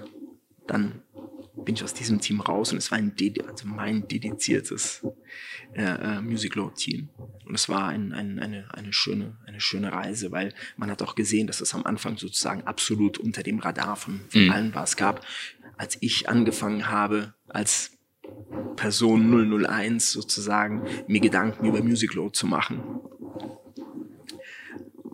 dann 0.66 1.02
bin 1.54 1.74
ich 1.74 1.84
aus 1.84 1.94
diesem 1.94 2.20
Team 2.20 2.40
raus 2.40 2.72
und 2.72 2.78
es 2.78 2.90
war 2.90 2.98
ein 2.98 3.14
also 3.46 3.66
mein 3.66 4.06
dediziertes 4.08 5.06
äh, 5.74 5.82
äh, 5.82 6.20
Music 6.20 6.54
Load 6.54 6.74
Team. 6.74 7.10
Und 7.44 7.54
es 7.54 7.68
war 7.68 7.88
ein, 7.88 8.12
ein, 8.12 8.38
eine, 8.38 8.72
eine, 8.72 8.92
schöne, 8.92 9.36
eine 9.46 9.60
schöne 9.60 9.92
Reise, 9.92 10.30
weil 10.32 10.54
man 10.76 10.90
hat 10.90 11.02
auch 11.02 11.14
gesehen, 11.14 11.46
dass 11.46 11.60
es 11.60 11.74
am 11.74 11.84
Anfang 11.84 12.16
sozusagen 12.16 12.62
absolut 12.64 13.18
unter 13.18 13.42
dem 13.42 13.58
Radar 13.58 13.96
von, 13.96 14.20
von 14.28 14.44
mhm. 14.44 14.50
allen 14.50 14.74
war. 14.74 14.84
Es 14.84 14.96
gab 14.96 15.24
als 15.80 15.96
ich 16.00 16.28
angefangen 16.28 16.90
habe, 16.90 17.32
als 17.48 17.92
Person 18.76 19.64
001 19.64 20.12
sozusagen, 20.12 20.82
mir 21.06 21.20
Gedanken 21.20 21.64
über 21.64 21.82
Music 21.82 22.12
Load 22.12 22.32
zu 22.36 22.46
machen, 22.46 22.82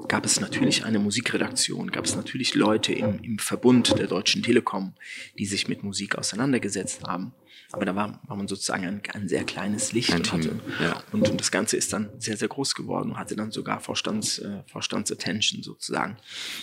gab 0.08 0.24
es 0.24 0.40
natürlich 0.40 0.84
eine 0.84 0.98
Musikredaktion, 0.98 1.90
gab 1.90 2.04
es 2.04 2.16
natürlich 2.16 2.54
Leute 2.54 2.92
im, 2.92 3.20
im 3.22 3.38
Verbund 3.38 3.98
der 3.98 4.06
Deutschen 4.06 4.42
Telekom, 4.42 4.94
die 5.38 5.46
sich 5.46 5.68
mit 5.68 5.82
Musik 5.82 6.16
auseinandergesetzt 6.16 7.04
haben. 7.04 7.32
Aber 7.72 7.84
da 7.84 7.96
war, 7.96 8.20
war 8.26 8.36
man 8.36 8.46
sozusagen 8.46 8.86
ein, 8.86 9.02
ein 9.12 9.28
sehr 9.28 9.44
kleines 9.44 9.92
Licht 9.92 10.12
ein 10.12 10.18
und, 10.18 10.32
hatte, 10.32 10.60
ja. 10.80 11.02
und, 11.10 11.28
und, 11.28 11.40
das 11.40 11.50
Ganze 11.50 11.76
ist 11.76 11.92
dann 11.92 12.10
sehr, 12.18 12.36
sehr 12.36 12.48
groß 12.48 12.74
geworden 12.74 13.10
und 13.10 13.18
hatte 13.18 13.34
dann 13.34 13.50
sogar 13.50 13.80
Vorstands, 13.80 14.38
äh, 14.38 14.62
Vorstandsattention 14.70 15.62
sozusagen. 15.62 16.16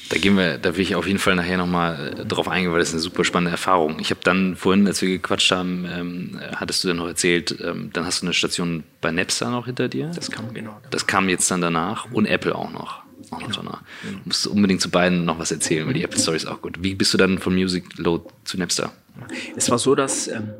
Da 0.09 0.17
gehen 0.17 0.37
wir, 0.37 0.57
da 0.57 0.75
will 0.75 0.81
ich 0.81 0.95
auf 0.95 1.05
jeden 1.05 1.19
Fall 1.19 1.35
nachher 1.35 1.57
nochmal 1.57 2.19
äh, 2.19 2.25
drauf 2.25 2.47
eingehen, 2.47 2.71
weil 2.71 2.79
das 2.79 2.89
ist 2.89 2.95
eine 2.95 3.01
super 3.01 3.25
spannende 3.25 3.51
Erfahrung. 3.51 3.99
Ich 3.99 4.11
habe 4.11 4.21
dann 4.23 4.55
vorhin, 4.55 4.87
als 4.87 5.01
wir 5.01 5.09
gequatscht 5.09 5.51
haben, 5.51 5.85
ähm, 5.85 6.39
hattest 6.55 6.83
du 6.83 6.87
dann 6.87 6.97
noch 6.97 7.07
erzählt, 7.07 7.57
ähm, 7.61 7.89
dann 7.91 8.05
hast 8.05 8.21
du 8.21 8.27
eine 8.27 8.33
Station 8.33 8.83
bei 9.01 9.11
Napster 9.11 9.51
noch 9.51 9.65
hinter 9.65 9.89
dir. 9.89 10.09
Das 10.15 10.31
kam 10.31 10.53
genau. 10.53 10.79
Das 10.89 11.05
kam 11.05 11.27
jetzt 11.27 11.51
dann 11.51 11.59
danach 11.59 12.11
und 12.11 12.25
Apple 12.25 12.55
auch 12.55 12.71
noch. 12.71 13.02
Genau. 13.29 13.47
noch 13.47 13.55
genau. 13.57 13.79
Du 14.01 14.19
musst 14.25 14.47
unbedingt 14.47 14.81
zu 14.81 14.89
beiden 14.89 15.25
noch 15.25 15.39
was 15.39 15.51
erzählen, 15.51 15.85
weil 15.87 15.93
die 15.93 16.03
Apple 16.03 16.19
Story 16.19 16.37
ist 16.37 16.45
auch 16.45 16.61
gut. 16.61 16.81
Wie 16.81 16.95
bist 16.95 17.13
du 17.13 17.17
dann 17.17 17.39
von 17.39 17.53
Music 17.53 17.97
Load 17.97 18.25
zu 18.43 18.57
Napster? 18.57 18.93
Es 19.55 19.69
war 19.69 19.79
so, 19.79 19.95
dass 19.95 20.27
ähm, 20.27 20.53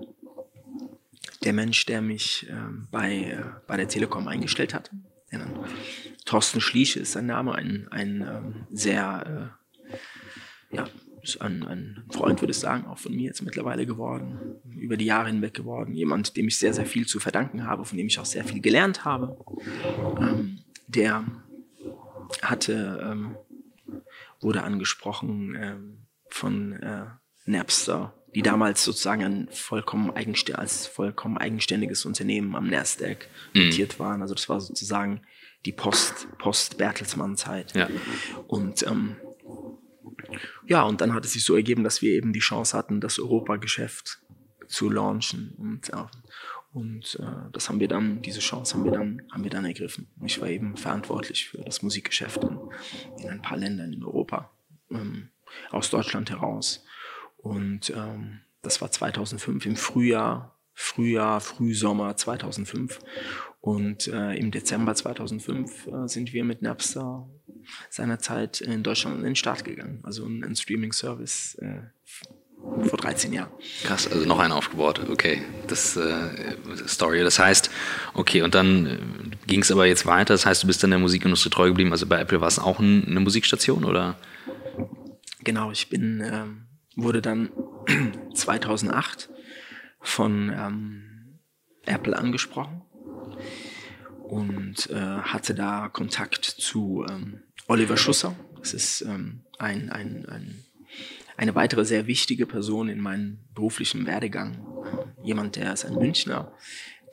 der 1.44 1.54
Mensch, 1.54 1.86
der 1.86 2.02
mich 2.02 2.48
ähm, 2.50 2.88
bei, 2.92 3.24
äh, 3.24 3.44
bei 3.68 3.78
der 3.78 3.88
Telekom 3.88 4.28
eingestellt 4.28 4.74
hat, 4.74 4.92
der 5.32 5.40
dann, 5.40 5.52
Thorsten 6.26 6.62
Schliesche 6.62 7.00
ist 7.00 7.14
sein 7.14 7.26
Name, 7.26 7.56
ein, 7.56 7.88
ein 7.92 8.22
ähm, 8.22 8.56
sehr, 8.72 9.52
äh, 10.72 10.76
ja, 10.76 10.88
ein, 11.40 11.64
ein 11.64 12.04
Freund, 12.12 12.42
würde 12.42 12.52
ich 12.52 12.60
sagen, 12.60 12.86
auch 12.86 12.98
von 12.98 13.14
mir 13.14 13.28
jetzt 13.28 13.42
mittlerweile 13.42 13.86
geworden, 13.86 14.38
über 14.76 14.98
die 14.98 15.06
Jahre 15.06 15.28
hinweg 15.28 15.54
geworden. 15.54 15.94
Jemand, 15.94 16.36
dem 16.36 16.48
ich 16.48 16.58
sehr, 16.58 16.74
sehr 16.74 16.86
viel 16.86 17.08
zu 17.08 17.20
verdanken 17.20 17.66
habe, 17.66 17.86
von 17.86 17.98
dem 17.98 18.08
ich 18.08 18.20
auch 18.20 18.26
sehr 18.26 18.44
viel 18.44 18.62
gelernt 18.62 19.06
habe. 19.06 19.38
Ähm, 20.20 20.60
der 20.88 21.24
hatte, 22.42 23.02
ähm, 23.04 23.38
wurde 24.42 24.64
angesprochen 24.64 25.56
ähm, 25.60 25.98
von 26.30 26.74
äh, 26.74 27.06
Napster, 27.46 28.14
die 28.34 28.42
damals 28.42 28.84
sozusagen 28.84 29.24
ein 29.24 29.48
vollkommen 29.52 30.12
als 30.56 30.88
vollkommen 30.88 31.38
eigenständiges 31.38 32.06
Unternehmen 32.06 32.56
am 32.56 32.68
Nasdaq 32.68 33.28
mhm. 33.54 33.66
notiert 33.66 34.00
waren. 34.00 34.22
Also 34.22 34.34
das 34.34 34.50
war 34.50 34.60
sozusagen 34.60 35.22
die 35.66 35.72
Post, 35.72 36.28
Post-Bertelsmann-Zeit. 36.40 37.76
Ja. 37.76 37.90
Und 38.48 38.84
ähm, 38.84 39.16
ja, 40.66 40.84
und 40.84 41.02
dann 41.02 41.14
hat 41.14 41.26
es 41.26 41.34
sich 41.34 41.44
so 41.44 41.56
ergeben, 41.56 41.84
dass 41.84 42.02
wir 42.02 42.12
eben 42.12 42.34
die 42.34 42.40
Chance 42.40 42.78
hatten, 42.78 43.02
das 43.02 43.20
Europageschäft 43.20 44.20
zu 44.68 44.90
launchen. 44.90 45.54
Und, 45.58 45.90
äh, 45.90 46.06
und 46.74 47.20
äh, 47.20 47.52
das 47.52 47.70
haben 47.70 47.80
wir 47.80 47.88
dann, 47.88 48.22
diese 48.24 48.40
Chance 48.40 48.74
haben 48.74 48.84
wir 48.84 48.92
dann, 48.92 49.22
haben 49.32 49.44
wir 49.44 49.52
dann 49.52 49.66
ergriffen. 49.66 50.08
Ich 50.26 50.42
war 50.42 50.50
eben 50.50 50.76
verantwortlich 50.76 51.50
für 51.50 51.60
das 51.60 51.84
Musikgeschäft 51.84 52.44
in, 52.44 52.60
in 53.20 53.30
ein 53.30 53.42
paar 53.42 53.58
Ländern 53.58 53.94
in 53.94 54.04
Europa, 54.04 54.50
ähm, 54.90 55.30
aus 55.70 55.92
Deutschland 55.92 56.32
heraus. 56.32 56.84
Und 57.38 57.92
ähm, 57.96 58.40
das 58.64 58.82
war 58.82 58.90
2005 58.90 59.66
im 59.68 59.76
Frühjahr, 59.76 60.58
Frühjahr, 60.74 61.42
Frühsommer 61.42 62.18
2005. 62.18 63.00
Und 63.62 64.08
äh, 64.08 64.34
im 64.36 64.50
Dezember 64.50 64.96
2005 64.96 65.88
äh, 65.88 66.08
sind 66.08 66.34
wir 66.34 66.44
mit 66.44 66.64
Napster 66.64 67.30
seinerzeit 67.92 68.62
in 68.62 68.82
Deutschland 68.82 69.20
in 69.20 69.24
den 69.24 69.36
Start 69.36 69.64
gegangen. 69.64 70.00
Also 70.04 70.26
ein, 70.26 70.44
ein 70.44 70.56
Streaming-Service 70.56 71.56
äh, 71.62 71.84
vor 72.64 72.98
13 72.98 73.34
Jahren. 73.34 73.52
Krass, 73.84 74.12
also 74.12 74.26
noch 74.26 74.40
einer 74.40 74.56
aufgebaut. 74.56 75.02
Okay, 75.10 75.42
das 75.68 75.96
äh, 75.98 76.56
Story. 76.88 77.22
Das 77.24 77.40
heißt, 77.40 77.70
okay, 78.14 78.42
und 78.42 78.56
dann 78.56 78.86
äh, 78.86 78.98
ging 79.48 79.62
es 79.62 79.72
aber 79.72 79.86
jetzt 79.86 80.06
weiter. 80.06 80.34
Das 80.34 80.46
heißt, 80.46 80.64
du 80.64 80.68
bist 80.68 80.84
dann 80.84 80.90
der 80.90 81.00
Musikindustrie 81.00 81.50
treu 81.50 81.68
geblieben. 81.68 81.92
Also 81.92 82.06
bei 82.08 82.20
Apple 82.20 82.42
war 82.42 82.48
es 82.48 82.60
auch 82.60 82.80
ein, 82.80 83.06
eine 83.08 83.20
Musikstation, 83.20 83.84
oder? 83.84 84.18
Genau, 85.44 85.72
ich 85.72 85.90
bin 85.90 86.24
ähm, 86.26 86.66
wurde 86.96 87.22
dann 87.22 87.50
2008 88.34 89.30
von 90.00 90.52
ähm, 90.56 91.40
Apple 91.86 92.18
angesprochen 92.18 92.82
und 94.24 94.90
äh, 94.90 94.96
hatte 94.96 95.54
da 95.54 95.90
Kontakt 95.90 96.46
zu 96.46 97.06
ähm, 97.10 97.44
Oliver 97.68 97.98
Schusser. 97.98 98.36
Das 98.60 98.74
ist 98.74 99.02
ähm, 99.02 99.42
ein, 99.60 99.90
ein, 99.90 100.26
ein, 100.28 100.63
eine 101.38 101.56
weitere 101.56 101.86
sehr 101.86 102.08
wichtige 102.08 102.46
Person 102.46 102.90
in 102.90 103.00
meinem 103.00 103.40
beruflichen 103.54 104.06
Werdegang. 104.06 104.66
Jemand, 105.24 105.56
der 105.56 105.74
ist 105.74 105.86
ein 105.86 105.96
Münchner, 105.96 106.54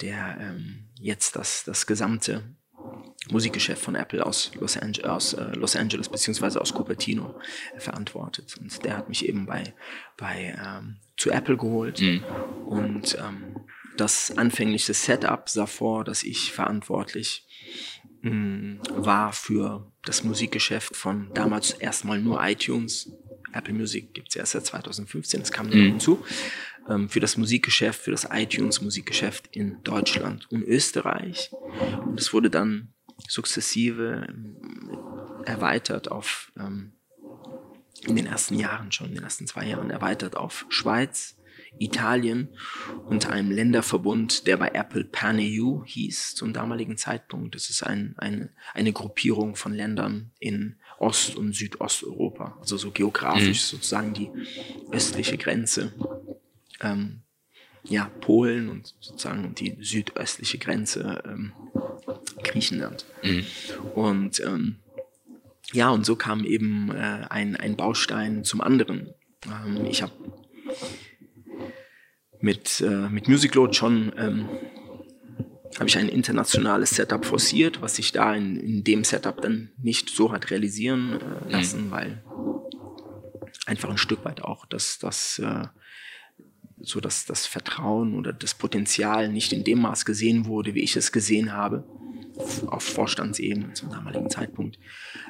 der 0.01 0.39
ähm, 0.41 0.89
jetzt 0.99 1.37
das, 1.37 1.65
das 1.65 1.87
gesamte 1.87 2.43
Musikgeschäft 3.29 3.83
von 3.83 3.95
Apple 3.95 4.25
aus 4.25 4.51
Los, 4.55 4.77
Ange 4.77 5.05
aus, 5.05 5.35
äh, 5.35 5.53
Los 5.55 5.77
Angeles 5.77 6.09
beziehungsweise 6.09 6.61
aus 6.61 6.73
Cupertino 6.73 7.39
äh, 7.77 7.81
verantwortet. 7.81 8.57
Und 8.59 8.85
der 8.85 8.97
hat 8.97 9.09
mich 9.09 9.29
eben 9.29 9.47
bei, 9.47 9.75
bei 10.17 10.57
ähm, 10.59 10.97
zu 11.17 11.31
Apple 11.31 11.57
geholt. 11.57 12.01
Mhm. 12.01 12.25
Und 12.67 13.19
ähm, 13.19 13.57
das 13.97 14.37
anfängliche 14.37 14.95
Setup 14.95 15.49
sah 15.49 15.67
vor, 15.67 16.05
dass 16.05 16.23
ich 16.23 16.53
verantwortlich 16.53 17.47
mh, 18.23 18.31
mm, 18.33 18.81
war 18.97 19.33
für 19.33 19.93
das 20.05 20.25
Musikgeschäft 20.25 20.97
von 20.97 21.31
damals 21.35 21.73
erstmal 21.73 22.21
nur 22.21 22.43
iTunes. 22.43 23.13
Apple 23.53 23.75
Music 23.75 24.15
gibt 24.15 24.29
es 24.31 24.37
erst 24.37 24.53
seit 24.53 24.67
2015, 24.67 25.41
das 25.41 25.53
kam 25.53 25.67
mhm. 25.67 25.73
hinzu. 25.73 26.25
Ähm, 26.89 27.09
für 27.09 27.21
das 27.21 27.37
Musikgeschäft, 27.37 28.01
für 28.01 28.11
das 28.11 28.29
iTunes-Musikgeschäft 28.31 29.49
in 29.53 29.83
Deutschland 29.83 30.51
und 30.51 30.63
Österreich. 30.63 31.51
Und 32.05 32.19
es 32.19 32.33
wurde 32.33 32.51
dann 32.51 32.93
sukzessive 33.29 34.27
ähm, 34.29 34.57
erweitert 35.45 36.11
auf, 36.11 36.53
ähm, 36.59 36.93
in 38.07 38.17
den 38.17 38.27
ersten 38.27 38.59
Jahren 38.59 38.93
schon, 38.93 39.09
in 39.09 39.15
den 39.15 39.25
ersten 39.25 39.47
zwei 39.47 39.67
Jahren 39.67 39.91
erweitert 39.91 40.37
auf 40.37 40.65
Schweiz, 40.71 41.37
Italien 41.79 42.49
unter 43.07 43.31
einem 43.31 43.51
Länderverbund, 43.51 44.47
der 44.47 44.57
bei 44.57 44.69
Apple 44.69 45.05
PanEU 45.05 45.85
hieß 45.85 46.35
zum 46.35 46.53
damaligen 46.53 46.97
Zeitpunkt. 46.97 47.55
Das 47.55 47.71
ist 47.71 47.83
ein, 47.83 48.15
eine, 48.19 48.51
eine 48.75 48.93
Gruppierung 48.93 49.55
von 49.55 49.73
Ländern 49.73 50.33
in 50.39 50.80
Ost- 51.01 51.37
und 51.37 51.55
Südosteuropa, 51.55 52.59
also 52.61 52.77
so 52.77 52.91
geografisch 52.91 53.73
mhm. 53.73 53.77
sozusagen 53.77 54.13
die 54.13 54.31
östliche 54.93 55.39
Grenze. 55.39 55.93
Ähm, 56.81 57.23
ja, 57.85 58.11
Polen 58.21 58.69
und 58.69 58.95
sozusagen 59.01 59.55
die 59.55 59.77
südöstliche 59.81 60.59
Grenze 60.59 61.23
ähm, 61.25 61.53
Griechenland. 62.43 63.07
Mhm. 63.23 63.47
Und 63.95 64.41
ähm, 64.41 64.77
ja, 65.73 65.89
und 65.89 66.05
so 66.05 66.17
kam 66.17 66.45
eben 66.45 66.91
äh, 66.91 67.27
ein, 67.31 67.57
ein 67.57 67.77
Baustein 67.77 68.45
zum 68.45 68.61
anderen. 68.61 69.15
Ähm, 69.47 69.87
ich 69.87 70.03
habe 70.03 70.13
mit, 72.41 72.81
äh, 72.81 73.09
mit 73.09 73.29
Music 73.29 73.55
Load 73.55 73.73
schon 73.75 74.13
ähm, 74.19 74.49
habe 75.77 75.89
ich 75.89 75.97
ein 75.97 76.09
internationales 76.09 76.91
Setup 76.91 77.25
forciert, 77.25 77.81
was 77.81 77.97
sich 77.97 78.13
da 78.13 78.35
in, 78.35 78.57
in 78.57 78.85
dem 78.85 79.05
Setup 79.05 79.41
dann 79.41 79.71
nicht 79.81 80.11
so 80.11 80.33
hat 80.33 80.51
realisieren 80.51 81.21
äh, 81.21 81.45
mhm. 81.45 81.51
lassen, 81.51 81.87
mhm. 81.87 81.91
weil 81.91 82.25
einfach 83.67 83.91
ein 83.91 83.99
Stück 83.99 84.25
weit 84.25 84.43
auch 84.43 84.67
das, 84.67 84.99
das 84.99 85.39
äh, 85.39 85.67
so 86.83 87.01
dass 87.01 87.27
das 87.27 87.47
Vertrauen 87.47 88.15
oder 88.15 88.33
das 88.33 88.55
Potenzial 88.55 89.29
nicht 89.29 89.53
in 89.53 89.65
dem 89.65 89.81
Maß 89.81 90.05
gesehen 90.05 90.47
wurde, 90.47 90.75
wie 90.75 90.83
ich 90.83 90.97
es 90.97 91.13
gesehen 91.13 91.53
habe, 91.53 91.85
auf 92.67 92.83
Vorstandsebene 92.83 93.75
zum 93.75 93.91
damaligen 93.91 94.31
Zeitpunkt. 94.31 94.79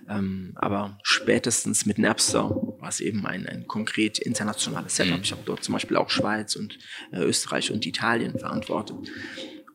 Ähm, 0.09 0.53
aber 0.55 0.99
spätestens 1.03 1.87
mit 1.87 1.99
Napster 1.99 2.51
war 2.51 2.89
es 2.89 3.01
eben 3.01 3.27
ein, 3.27 3.47
ein 3.47 3.67
konkret 3.67 4.19
internationales 4.19 4.97
Setup. 4.97 5.17
Mhm. 5.17 5.23
Ich 5.23 5.33
habe 5.33 5.43
dort 5.45 5.65
zum 5.65 5.73
Beispiel 5.73 5.97
auch 5.97 6.11
Schweiz 6.11 6.55
und 6.55 6.79
äh, 7.13 7.21
Österreich 7.21 7.73
und 7.73 7.85
Italien 7.85 8.39
verantwortet. 8.39 8.97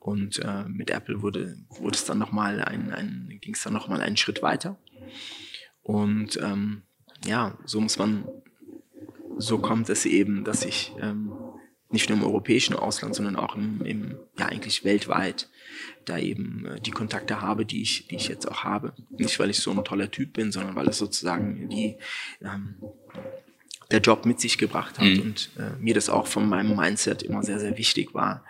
Und 0.06 0.38
äh, 0.38 0.66
mit 0.68 0.92
Apple 0.92 1.24
wurde, 1.24 1.58
wurde 1.68 1.96
es 1.96 2.06
dann 2.06 2.20
nochmal 2.20 2.62
ein, 2.62 2.94
ein, 2.94 3.40
ging 3.42 3.56
es 3.56 3.64
dann 3.64 3.74
nochmal 3.74 4.02
einen 4.02 4.18
Schritt 4.18 4.44
weiter. 4.44 4.78
Und 5.82 6.40
ähm, 6.44 6.84
ja, 7.26 7.58
so 7.66 7.82
muss 7.82 7.98
man, 7.98 8.28
so 9.40 9.58
kommt 9.58 9.90
es 9.90 10.06
eben, 10.06 10.44
dass 10.44 10.64
ich 10.64 10.94
ähm, 11.02 11.32
nicht 11.90 12.08
nur 12.08 12.20
im 12.20 12.24
europäischen 12.24 12.76
Ausland, 12.76 13.16
sondern 13.16 13.36
auch 13.36 13.56
im, 13.56 13.82
im 13.84 14.16
ja 14.38 14.46
eigentlich 14.46 14.84
weltweit 14.84 15.50
da 16.06 16.20
eben 16.20 16.68
äh, 16.68 16.80
die 16.80 16.92
Kontakte 16.92 17.42
habe, 17.42 17.66
die 17.66 17.82
ich, 17.82 18.08
die 18.08 18.18
ich 18.18 18.28
jetzt 18.28 18.48
auch 18.48 18.64
habe. 18.64 18.94
Nicht, 19.10 19.40
weil 19.40 19.50
ich 19.50 19.58
so 19.58 19.72
ein 19.72 19.84
toller 19.84 20.12
Typ 20.12 20.34
bin, 20.34 20.52
sondern 20.52 20.76
weil 20.76 20.88
es 20.88 21.00
sozusagen 21.00 21.68
die, 21.70 21.98
ähm, 22.44 22.76
der 23.90 24.02
Job 24.02 24.28
mit 24.28 24.40
sich 24.40 24.60
gebracht 24.60 25.00
hat 25.00 25.08
mhm. 25.08 25.22
und 25.22 25.50
äh, 25.58 25.72
mir 25.80 25.96
das 25.96 26.10
auch 26.10 26.28
von 26.28 26.48
meinem 26.48 26.76
Mindset 26.76 27.24
immer 27.24 27.42
sehr, 27.42 27.60
sehr 27.60 27.76
wichtig 27.76 28.14
war, 28.14 28.46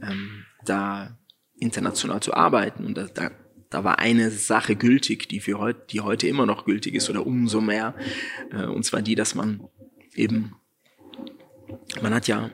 ähm, 0.00 0.46
da 0.64 1.18
international 1.58 2.20
zu 2.20 2.34
arbeiten. 2.34 2.84
Und 2.84 2.96
da, 2.96 3.04
da, 3.04 3.30
da 3.70 3.84
war 3.84 3.98
eine 3.98 4.30
Sache 4.30 4.76
gültig, 4.76 5.28
die 5.28 5.40
für 5.40 5.58
heute, 5.58 5.84
die 5.90 6.00
heute 6.00 6.26
immer 6.26 6.46
noch 6.46 6.64
gültig 6.64 6.94
ist 6.94 7.10
oder 7.10 7.26
umso 7.26 7.60
mehr. 7.60 7.94
Äh, 8.50 8.66
und 8.66 8.84
zwar 8.84 9.02
die, 9.02 9.14
dass 9.14 9.34
man 9.34 9.68
eben, 10.14 10.56
man 12.02 12.14
hat 12.14 12.28
ja 12.28 12.50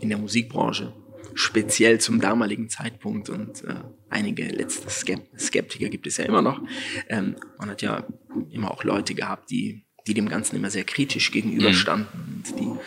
in 0.00 0.08
der 0.08 0.18
Musikbranche 0.18 0.92
speziell 1.34 2.00
zum 2.00 2.20
damaligen 2.20 2.68
Zeitpunkt 2.68 3.30
und 3.30 3.62
äh, 3.64 3.74
einige 4.10 4.44
letzte 4.48 4.90
Skeptiker 4.90 5.88
gibt 5.88 6.06
es 6.06 6.16
ja 6.16 6.24
immer 6.24 6.42
noch. 6.42 6.60
Ähm, 7.08 7.36
man 7.58 7.70
hat 7.70 7.82
ja 7.82 8.04
immer 8.50 8.72
auch 8.72 8.82
Leute 8.82 9.14
gehabt, 9.14 9.50
die, 9.50 9.84
die 10.06 10.14
dem 10.14 10.28
Ganzen 10.28 10.56
immer 10.56 10.70
sehr 10.70 10.84
kritisch 10.84 11.30
gegenüberstanden 11.30 12.08
mhm. 12.12 12.34
und 12.34 12.60
die, 12.60 12.80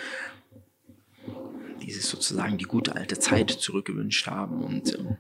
die 1.92 1.98
sich 1.98 2.06
sozusagen 2.06 2.58
die 2.58 2.66
gute 2.66 2.96
alte 2.96 3.20
Zeit 3.20 3.52
zurückgewünscht 3.52 4.26
haben 4.28 4.64
und 4.64 4.98
ähm, 4.98 5.18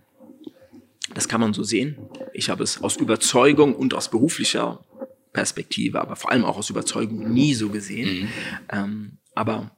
das 1.14 1.28
kann 1.28 1.42
man 1.42 1.54
so 1.54 1.64
sehen. 1.64 1.98
Ich 2.34 2.50
habe 2.50 2.64
es 2.64 2.82
aus 2.82 2.96
Überzeugung 2.96 3.76
und 3.76 3.94
aus 3.94 4.10
beruflicher 4.10 4.86
Perspektive, 5.34 6.00
aber 6.00 6.16
vor 6.16 6.32
allem 6.32 6.46
auch 6.46 6.58
aus 6.58 6.70
Überzeugung 6.70 7.34
nie 7.34 7.54
so 7.54 7.68
gesehen. 7.68 8.22
Mhm. 8.22 8.30
Ähm, 8.72 9.18
aber 9.36 9.76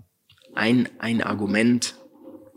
ein, 0.53 0.87
ein 0.99 1.23
Argument, 1.23 1.95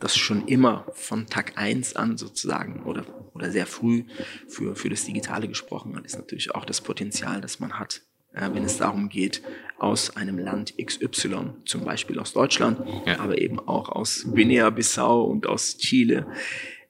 das 0.01 0.15
schon 0.15 0.47
immer 0.47 0.87
von 0.93 1.27
Tag 1.27 1.57
eins 1.57 1.97
an 1.97 2.19
sozusagen 2.19 2.83
oder, 2.83 3.07
oder 3.33 3.51
sehr 3.51 3.67
früh 3.67 4.05
für, 4.49 4.77
für 4.77 4.91
das 4.91 5.07
Digitale 5.07 5.49
gesprochen 5.49 5.97
hat, 5.97 6.05
ist 6.05 6.19
natürlich 6.19 6.55
auch 6.55 6.67
das 6.67 6.83
Potenzial, 6.83 7.41
das 7.41 7.61
man 7.61 7.79
hat, 7.79 8.03
wenn 8.37 8.65
es 8.65 8.79
darum 8.79 9.09
geht, 9.09 9.43
aus 9.79 10.17
einem 10.17 10.39
Land 10.39 10.75
XY, 10.83 11.55
zum 11.65 11.85
Beispiel 11.85 12.19
aus 12.19 12.33
Deutschland, 12.33 12.81
ja. 13.07 13.19
aber 13.21 13.39
eben 13.39 13.59
auch 13.59 13.89
aus 13.89 14.27
Guinea-Bissau 14.33 15.25
und 15.25 15.47
aus 15.47 15.77
Chile, 15.79 16.27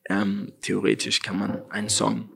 ähm, 0.09 0.53
theoretisch 0.61 1.23
kann 1.23 1.39
man 1.39 1.63
einen 1.71 1.89
Song 1.89 2.31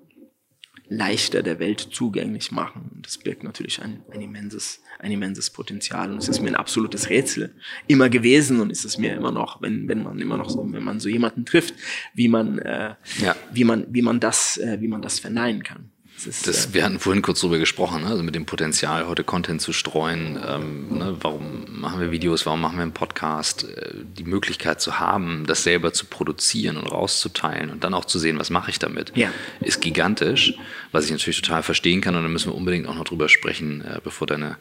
leichter 0.90 1.44
der 1.44 1.61
Welt 1.61 1.80
zugänglich 1.92 2.50
machen. 2.50 2.90
Und 2.92 3.06
das 3.06 3.16
birgt 3.18 3.44
natürlich 3.44 3.80
ein, 3.80 4.02
ein, 4.11 4.20
immenses, 4.20 4.82
ein 4.98 5.12
immenses 5.12 5.48
Potenzial. 5.50 6.11
Und 6.11 6.18
es 6.18 6.28
ist 6.28 6.40
mir 6.40 6.48
ein 6.48 6.56
absolutes 6.56 7.08
Rätsel 7.08 7.54
immer 7.87 8.11
gewesen 8.11 8.61
und 8.61 8.70
ist 8.70 8.84
es 8.84 8.98
mir 8.98 9.14
immer 9.14 9.30
noch, 9.30 9.62
wenn, 9.62 9.88
wenn 9.88 10.02
man 10.02 10.18
immer 10.18 10.37
noch 10.37 10.50
so, 10.50 10.66
wenn 10.72 10.82
man 10.82 10.98
so 10.98 11.08
jemanden 11.08 11.46
trifft, 11.46 11.74
wie 12.12 12.26
man, 12.26 12.58
äh, 12.58 12.96
ja. 13.20 13.37
wie 13.52 13.62
man, 13.62 13.87
wie 13.88 14.02
man 14.02 14.18
das, 14.18 14.58
äh, 14.58 14.78
wie 14.80 14.88
man 14.88 15.00
das 15.00 15.20
verneinen 15.20 15.62
kann. 15.62 15.92
Das, 16.24 16.42
das 16.42 16.74
wir 16.74 16.85
hatten 16.85 16.98
vorhin 16.98 17.22
kurz 17.22 17.40
drüber 17.40 17.59
gesprochen, 17.59 18.02
ne? 18.02 18.09
also 18.09 18.22
mit 18.22 18.35
dem 18.35 18.44
Potenzial, 18.44 19.06
heute 19.06 19.24
Content 19.24 19.62
zu 19.62 19.72
streuen. 19.72 20.38
Ähm, 20.46 20.98
ne? 20.98 21.16
Warum 21.20 21.64
machen 21.68 22.00
wir 22.00 22.11
Videos, 22.11 22.44
warum 22.46 22.61
machen 22.61 22.76
wir 22.76 22.83
einen 22.83 22.92
Podcast? 22.92 23.64
Äh, 23.64 23.94
die 24.18 24.24
Möglichkeit 24.24 24.80
zu 24.80 24.98
haben, 24.98 25.44
das 25.46 25.62
selber 25.62 25.92
zu 25.92 26.06
produzieren 26.06 26.76
und 26.76 26.87
rauszuteilen 26.87 27.70
und 27.70 27.85
dann 27.85 27.94
auch 27.94 28.04
zu 28.04 28.18
sehen, 28.18 28.38
was 28.38 28.50
mache 28.50 28.70
ich 28.70 28.78
damit, 28.78 29.12
ja. 29.16 29.30
ist 29.61 29.80
gigantisch, 29.80 30.54
was 30.92 31.06
ich 31.06 31.11
natürlich 31.11 31.40
total 31.40 31.62
verstehen 31.62 32.00
kann. 32.00 32.14
Und 32.14 32.22
da 32.22 32.28
müssen 32.28 32.50
wir 32.50 32.56
unbedingt 32.56 32.87
auch 32.87 32.94
noch 32.94 33.04
drüber 33.04 33.28
sprechen, 33.28 33.83
äh, 33.83 34.00
bevor 34.02 34.26
deine, 34.26 34.56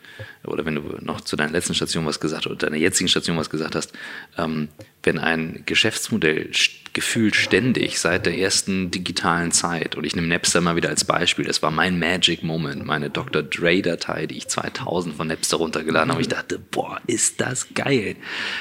oder 0.45 0.65
wenn 0.65 0.75
du 0.75 0.81
noch 1.01 1.21
zu 1.21 1.35
deiner 1.35 1.51
letzten 1.51 1.75
Station 1.75 2.05
was 2.05 2.19
gesagt 2.19 2.47
oder 2.47 2.55
deiner 2.55 2.77
jetzigen 2.77 3.09
Station 3.09 3.37
was 3.37 3.49
gesagt 3.49 3.75
hast, 3.75 3.91
ähm, 4.37 4.69
wenn 5.03 5.17
ein 5.17 5.63
Geschäftsmodell 5.65 6.51
gefühlt 6.93 7.35
ständig 7.35 7.99
seit 7.99 8.25
der 8.25 8.37
ersten 8.37 8.91
digitalen 8.91 9.51
Zeit, 9.51 9.95
und 9.95 10.05
ich 10.05 10.15
nehme 10.15 10.27
Napster 10.27 10.61
mal 10.61 10.75
wieder 10.75 10.89
als 10.89 11.05
Beispiel, 11.05 11.47
das 11.49 11.63
war 11.63 11.71
mein 11.71 11.97
Magic 11.97 12.43
Moment, 12.43 12.85
meine 12.85 13.09
Dr. 13.09 13.41
Dre-Datei, 13.41 14.27
die 14.27 14.37
ich 14.37 14.47
2000 14.47 15.15
von 15.15 15.27
Napster 15.27 15.57
runtergeladen 15.57 16.11
habe. 16.11 16.21
Ich 16.21 16.27
dachte, 16.27 16.59
boah, 16.59 17.01
ist 17.07 17.41
das 17.41 17.73
geil. 17.73 18.17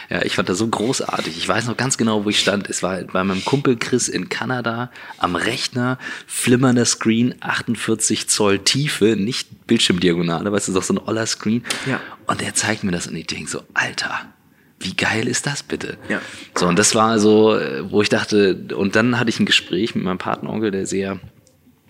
Ja, 0.08 0.22
ich 0.22 0.34
fand 0.34 0.48
das 0.48 0.56
so 0.56 0.66
großartig. 0.66 1.36
Ich 1.36 1.46
weiß 1.46 1.66
noch 1.66 1.76
ganz 1.76 1.98
genau, 1.98 2.24
wo 2.24 2.30
ich 2.30 2.40
stand. 2.40 2.68
Es 2.70 2.82
war 2.82 3.02
bei 3.02 3.22
meinem 3.24 3.44
Kumpel 3.44 3.76
Chris 3.76 4.08
in 4.08 4.30
Kanada 4.30 4.90
am 5.18 5.36
Rechner, 5.36 5.98
flimmernder 6.26 6.86
Screen, 6.86 7.34
48 7.40 8.26
Zoll 8.28 8.60
Tiefe, 8.60 9.16
nicht 9.16 9.66
Bildschirmdiagonale, 9.66 10.50
weißt 10.50 10.68
du, 10.68 10.72
das 10.72 10.84
ist 10.84 10.90
auch 10.90 10.94
so 10.94 11.02
ein 11.02 11.06
oller 11.06 11.26
Screen. 11.26 11.64
Ja. 11.84 12.00
Und 12.26 12.40
er 12.40 12.54
zeigt 12.54 12.84
mir 12.84 12.92
das 12.92 13.06
und 13.06 13.16
ich 13.16 13.26
denke 13.26 13.50
so, 13.50 13.64
Alter, 13.74 14.32
wie 14.80 14.96
geil 14.96 15.28
ist 15.28 15.46
das 15.46 15.62
bitte? 15.62 15.98
Ja. 16.08 16.22
So, 16.54 16.66
und 16.66 16.78
das 16.78 16.94
war 16.94 17.18
so, 17.18 17.60
wo 17.90 18.00
ich 18.00 18.08
dachte, 18.08 18.68
und 18.74 18.96
dann 18.96 19.20
hatte 19.20 19.28
ich 19.28 19.40
ein 19.40 19.46
Gespräch 19.46 19.94
mit 19.94 20.04
meinem 20.04 20.16
Patenonkel, 20.16 20.70
der 20.70 20.86
sehr 20.86 21.20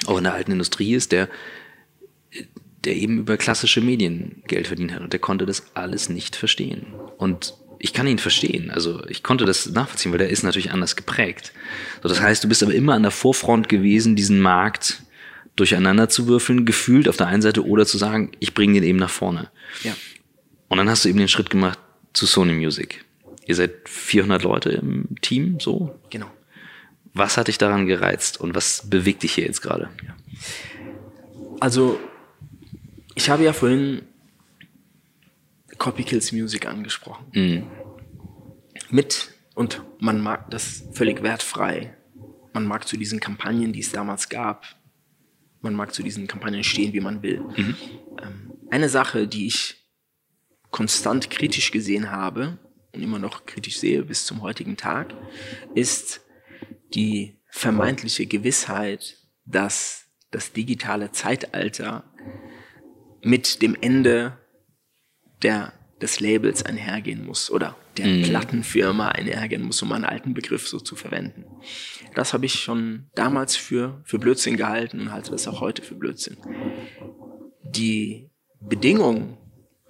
auch 0.06 0.18
in 0.18 0.24
der 0.24 0.34
alten 0.34 0.52
Industrie 0.52 0.94
ist, 0.94 1.12
der, 1.12 1.28
der 2.84 2.96
eben 2.96 3.18
über 3.18 3.36
klassische 3.36 3.80
Medien 3.80 4.42
Geld 4.46 4.66
verdient 4.66 4.92
hat 4.92 5.02
und 5.02 5.12
der 5.12 5.20
konnte 5.20 5.46
das 5.46 5.74
alles 5.74 6.08
nicht 6.08 6.36
verstehen. 6.36 6.86
Und 7.16 7.54
ich 7.80 7.92
kann 7.92 8.06
ihn 8.06 8.18
verstehen, 8.18 8.70
also 8.70 9.04
ich 9.08 9.22
konnte 9.22 9.44
das 9.44 9.68
nachvollziehen, 9.70 10.12
weil 10.12 10.18
der 10.18 10.30
ist 10.30 10.42
natürlich 10.42 10.72
anders 10.72 10.96
geprägt. 10.96 11.52
So, 12.02 12.08
das 12.08 12.20
heißt, 12.20 12.42
du 12.42 12.48
bist 12.48 12.62
aber 12.62 12.74
immer 12.74 12.94
an 12.94 13.02
der 13.02 13.10
Vorfront 13.10 13.68
gewesen, 13.68 14.16
diesen 14.16 14.40
Markt 14.40 15.02
durcheinander 15.56 16.08
zu 16.08 16.26
würfeln, 16.28 16.66
gefühlt 16.66 17.08
auf 17.08 17.16
der 17.16 17.26
einen 17.26 17.42
Seite 17.42 17.66
oder 17.66 17.86
zu 17.86 17.98
sagen, 17.98 18.32
ich 18.38 18.54
bringe 18.54 18.74
den 18.74 18.84
eben 18.84 18.98
nach 18.98 19.10
vorne. 19.10 19.50
Ja. 19.82 19.96
Und 20.68 20.78
dann 20.78 20.88
hast 20.88 21.04
du 21.04 21.08
eben 21.08 21.18
den 21.18 21.28
Schritt 21.28 21.50
gemacht, 21.50 21.78
zu 22.12 22.26
Sony 22.26 22.54
Music. 22.54 23.04
Ihr 23.46 23.54
seid 23.54 23.88
400 23.88 24.42
Leute 24.42 24.70
im 24.70 25.16
Team, 25.20 25.58
so? 25.60 25.98
Genau. 26.10 26.30
Was 27.18 27.36
hat 27.36 27.48
dich 27.48 27.58
daran 27.58 27.86
gereizt 27.86 28.40
und 28.40 28.54
was 28.54 28.88
bewegt 28.88 29.24
dich 29.24 29.34
hier 29.34 29.44
jetzt 29.44 29.60
gerade? 29.60 29.90
Also, 31.58 31.98
ich 33.16 33.28
habe 33.28 33.42
ja 33.42 33.52
vorhin 33.52 34.02
Copy 35.78 36.04
Kills 36.04 36.30
Music 36.30 36.64
angesprochen. 36.66 37.26
Mhm. 37.32 37.66
Mit, 38.90 39.32
und 39.56 39.82
man 39.98 40.20
mag 40.20 40.48
das 40.52 40.84
völlig 40.92 41.24
wertfrei. 41.24 41.96
Man 42.52 42.64
mag 42.64 42.86
zu 42.86 42.96
diesen 42.96 43.18
Kampagnen, 43.18 43.72
die 43.72 43.80
es 43.80 43.90
damals 43.90 44.28
gab, 44.28 44.64
man 45.60 45.74
mag 45.74 45.92
zu 45.92 46.04
diesen 46.04 46.28
Kampagnen 46.28 46.62
stehen, 46.62 46.92
wie 46.92 47.00
man 47.00 47.20
will. 47.22 47.40
Mhm. 47.40 47.76
Ähm, 48.22 48.52
eine 48.70 48.88
Sache, 48.88 49.26
die 49.26 49.48
ich 49.48 49.74
konstant 50.70 51.30
kritisch 51.30 51.72
gesehen 51.72 52.12
habe 52.12 52.58
und 52.92 53.02
immer 53.02 53.18
noch 53.18 53.44
kritisch 53.44 53.80
sehe 53.80 54.04
bis 54.04 54.24
zum 54.24 54.42
heutigen 54.42 54.76
Tag, 54.76 55.14
ist 55.74 56.20
die 56.94 57.36
vermeintliche 57.50 58.26
Gewissheit, 58.26 59.16
dass 59.44 60.06
das 60.30 60.52
digitale 60.52 61.10
Zeitalter 61.12 62.04
mit 63.22 63.62
dem 63.62 63.76
Ende 63.80 64.38
der, 65.42 65.72
des 66.00 66.20
Labels 66.20 66.64
einhergehen 66.64 67.24
muss 67.24 67.50
oder 67.50 67.76
der 67.96 68.06
mhm. 68.06 68.22
Plattenfirma 68.22 69.08
einhergehen 69.08 69.62
muss, 69.62 69.82
um 69.82 69.92
einen 69.92 70.04
alten 70.04 70.34
Begriff 70.34 70.68
so 70.68 70.78
zu 70.78 70.96
verwenden. 70.96 71.44
Das 72.14 72.32
habe 72.32 72.46
ich 72.46 72.54
schon 72.54 73.10
damals 73.14 73.56
für, 73.56 74.02
für 74.04 74.18
Blödsinn 74.18 74.56
gehalten 74.56 75.00
und 75.00 75.12
halte 75.12 75.30
das 75.30 75.48
auch 75.48 75.60
heute 75.60 75.82
für 75.82 75.94
Blödsinn. 75.94 76.36
Die 77.64 78.30
Bedingung 78.60 79.38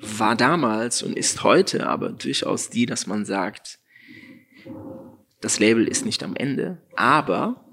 war 0.00 0.36
damals 0.36 1.02
und 1.02 1.16
ist 1.16 1.42
heute 1.42 1.86
aber 1.86 2.10
durchaus 2.10 2.70
die, 2.70 2.86
dass 2.86 3.06
man 3.06 3.24
sagt, 3.24 3.80
das 5.40 5.58
Label 5.58 5.86
ist 5.86 6.04
nicht 6.04 6.22
am 6.22 6.36
Ende, 6.36 6.78
aber 6.96 7.64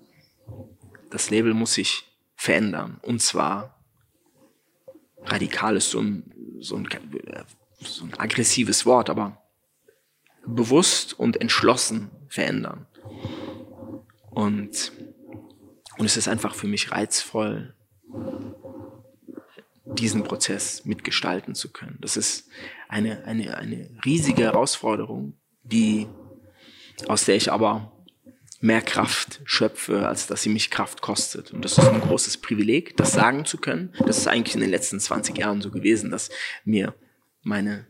das 1.09 1.29
Label 1.29 1.53
muss 1.53 1.73
sich 1.73 2.03
verändern 2.35 2.99
und 3.01 3.21
zwar 3.21 3.75
radikal 5.23 5.75
ist 5.77 5.89
so 5.89 5.99
ein, 5.99 6.31
so 6.59 6.75
ein, 6.75 6.87
so 7.79 8.05
ein 8.05 8.13
aggressives 8.17 8.85
Wort, 8.85 9.09
aber 9.09 9.41
bewusst 10.45 11.17
und 11.17 11.41
entschlossen 11.41 12.11
verändern. 12.27 12.85
Und, 14.29 14.91
und 15.97 16.05
es 16.05 16.17
ist 16.17 16.27
einfach 16.27 16.53
für 16.53 16.67
mich 16.67 16.91
reizvoll, 16.91 17.73
diesen 19.85 20.23
Prozess 20.23 20.85
mitgestalten 20.85 21.55
zu 21.55 21.71
können. 21.71 21.97
Das 22.01 22.17
ist 22.17 22.49
eine, 22.89 23.23
eine, 23.25 23.57
eine 23.57 23.89
riesige 24.03 24.43
Herausforderung, 24.43 25.37
die, 25.63 26.07
aus 27.07 27.25
der 27.25 27.35
ich 27.35 27.51
aber 27.51 27.91
mehr 28.61 28.81
Kraft 28.81 29.41
schöpfe, 29.45 30.07
als 30.07 30.27
dass 30.27 30.41
sie 30.41 30.49
mich 30.49 30.71
Kraft 30.71 31.01
kostet. 31.01 31.51
Und 31.51 31.63
das 31.63 31.77
ist 31.77 31.87
ein 31.87 32.01
großes 32.01 32.37
Privileg, 32.37 32.97
das 32.97 33.11
sagen 33.13 33.45
zu 33.45 33.57
können. 33.57 33.93
Das 34.05 34.17
ist 34.17 34.27
eigentlich 34.27 34.55
in 34.55 34.61
den 34.61 34.71
letzten 34.71 34.99
20 34.99 35.37
Jahren 35.37 35.61
so 35.61 35.69
gewesen, 35.71 36.09
dass 36.09 36.29
mir 36.63 36.93
meine 37.43 37.85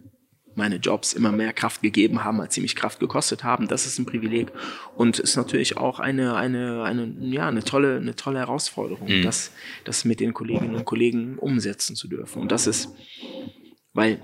meine 0.57 0.77
Jobs 0.77 1.11
immer 1.11 1.33
mehr 1.33 1.51
Kraft 1.51 1.81
gegeben 1.81 2.23
haben, 2.23 2.39
als 2.39 2.55
sie 2.55 2.61
mich 2.61 2.75
Kraft 2.75 2.99
gekostet 2.99 3.43
haben. 3.43 3.67
Das 3.67 3.85
ist 3.85 3.99
ein 3.99 4.05
Privileg 4.05 4.51
und 4.95 5.19
ist 5.19 5.35
natürlich 5.35 5.77
auch 5.77 5.99
eine 5.99 6.35
eine 6.35 6.83
eine 6.83 7.13
ja 7.19 7.47
eine 7.47 7.63
tolle 7.63 7.97
eine 7.97 8.15
tolle 8.15 8.39
Herausforderung, 8.39 9.09
mhm. 9.09 9.21
das 9.21 9.51
das 9.83 10.05
mit 10.05 10.19
den 10.19 10.33
Kolleginnen 10.33 10.75
und 10.75 10.85
Kollegen 10.85 11.37
umsetzen 11.37 11.95
zu 11.95 12.07
dürfen. 12.07 12.41
Und 12.41 12.51
das 12.51 12.67
ist, 12.67 12.89
weil 13.93 14.21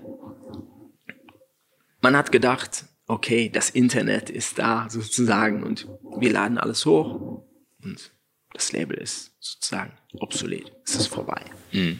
man 2.01 2.15
hat 2.15 2.31
gedacht, 2.31 2.85
okay, 3.11 3.49
das 3.49 3.69
Internet 3.69 4.29
ist 4.29 4.57
da 4.57 4.87
sozusagen 4.89 5.63
und 5.63 5.85
wir 6.17 6.31
laden 6.31 6.57
alles 6.57 6.85
hoch 6.85 7.43
und 7.83 8.11
das 8.53 8.71
Label 8.71 8.97
ist 8.97 9.35
sozusagen 9.39 9.91
obsolet. 10.13 10.71
Es 10.85 10.95
ist 10.95 11.07
vorbei. 11.07 11.43
Mhm. 11.73 11.99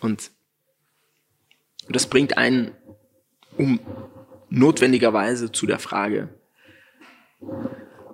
Und 0.00 0.30
das 1.88 2.06
bringt 2.06 2.38
einen 2.38 2.76
um 3.58 3.80
notwendigerweise 4.50 5.50
zu 5.50 5.66
der 5.66 5.80
Frage, 5.80 6.28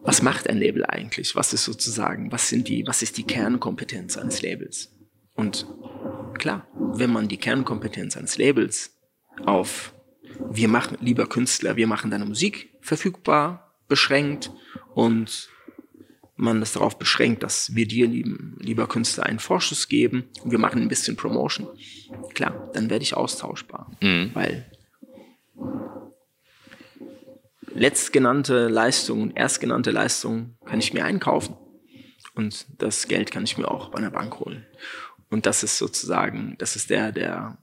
was 0.03 0.23
macht 0.23 0.49
ein 0.49 0.57
Label 0.57 0.87
eigentlich? 0.87 1.37
Was 1.37 1.53
ist 1.53 1.65
sozusagen, 1.65 2.33
was 2.33 2.49
sind 2.49 2.69
die, 2.69 2.87
was 2.87 3.03
ist 3.03 3.19
die 3.19 3.25
Kernkompetenz 3.25 4.17
eines 4.17 4.41
Labels? 4.41 4.91
Und 5.35 5.67
klar, 6.39 6.67
wenn 6.75 7.13
man 7.13 7.29
die 7.29 7.37
Kernkompetenz 7.37 8.17
eines 8.17 8.39
Labels 8.39 8.97
auf 9.45 9.93
wir 10.51 10.69
machen, 10.69 10.99
lieber 11.01 11.27
Künstler, 11.27 11.77
wir 11.77 11.87
machen 11.87 12.11
deine 12.11 12.25
Musik 12.25 12.71
verfügbar, 12.81 13.75
beschränkt 13.89 14.51
und 14.95 15.51
man 16.37 16.61
das 16.61 16.73
darauf 16.73 16.99
beschränkt, 16.99 17.43
dass 17.43 17.75
wir 17.75 17.87
dir, 17.87 18.07
lieben, 18.07 18.57
lieber 18.61 18.87
Künstler, 18.87 19.27
einen 19.27 19.41
Vorschuss 19.41 19.89
geben 19.89 20.25
und 20.43 20.53
wir 20.53 20.59
machen 20.59 20.81
ein 20.81 20.89
bisschen 20.89 21.17
Promotion. 21.17 21.67
Klar, 22.35 22.71
dann 22.75 22.91
werde 22.91 23.03
ich 23.03 23.15
austauschbar, 23.15 23.91
mhm. 24.01 24.31
weil 24.35 24.71
letztgenannte 27.75 28.69
Leistung 28.69 29.23
und 29.23 29.37
erstgenannte 29.37 29.91
Leistung 29.91 30.57
kann 30.65 30.79
ich 30.79 30.95
mir 30.95 31.05
einkaufen. 31.05 31.57
Und 32.35 32.67
das 32.79 33.09
Geld 33.09 33.33
kann 33.33 33.45
ich 33.45 33.59
mir 33.59 33.69
auch 33.69 33.91
bei 33.91 33.99
einer 33.99 34.13
Bank 34.13 34.39
holen. 34.39 34.65
Und 35.29 35.45
das 35.45 35.63
ist 35.65 35.77
sozusagen, 35.77 36.55
das 36.59 36.77
ist 36.77 36.91
der, 36.91 37.11
der, 37.11 37.59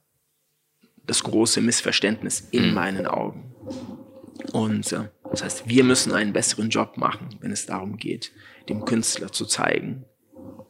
das 1.08 1.24
große 1.24 1.62
Missverständnis 1.62 2.48
in 2.52 2.70
mhm. 2.70 2.74
meinen 2.74 3.08
Augen. 3.08 3.54
Und 4.52 4.92
äh, 4.92 5.10
das 5.32 5.44
heißt, 5.44 5.70
wir 5.70 5.84
müssen 5.84 6.12
einen 6.12 6.34
besseren 6.34 6.70
Job 6.70 6.98
machen, 6.98 7.30
wenn 7.42 7.52
es 7.52 7.66
darum 7.66 7.98
geht, 7.98 8.32
dem 8.70 8.86
Künstler 8.86 9.32
zu 9.32 9.46
zeigen, 9.46 10.06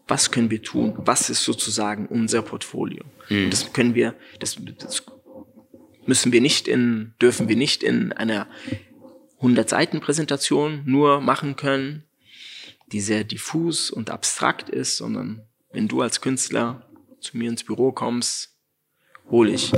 was 0.08 0.32
können 0.32 0.52
wir 0.52 0.62
tun, 0.62 0.93
was 0.98 1.30
ist 1.30 1.43
sozusagen 1.43 2.08
unser 2.08 2.41
Portfolio. 2.41 3.04
Mhm. 3.30 3.45
Und 3.45 3.54
das 3.54 3.74
können 3.74 3.95
wir, 3.95 4.15
das, 4.39 4.58
das 4.80 5.04
müssen 6.06 6.32
wir 6.32 6.41
nicht 6.41 6.67
in, 6.67 7.13
dürfen 7.21 7.50
wir 7.50 7.56
nicht 7.56 7.84
in 7.84 8.13
einer 8.13 8.48
100 9.38 9.69
Seiten 9.69 10.00
Präsentation 10.00 10.84
nur 10.86 11.21
machen 11.21 11.56
können, 11.56 12.04
die 12.91 13.02
sehr 13.02 13.24
diffus 13.24 13.89
und 13.89 14.10
abstrakt 14.10 14.69
ist, 14.69 14.98
sondern 14.98 15.41
wenn 15.71 15.88
du 15.88 16.02
als 16.02 16.21
Künstler 16.21 16.88
zu 17.19 17.38
mir 17.38 17.50
ins 17.50 17.63
Büro 17.63 17.91
kommst, 17.91 18.58
hole 19.30 19.52
ich 19.52 19.71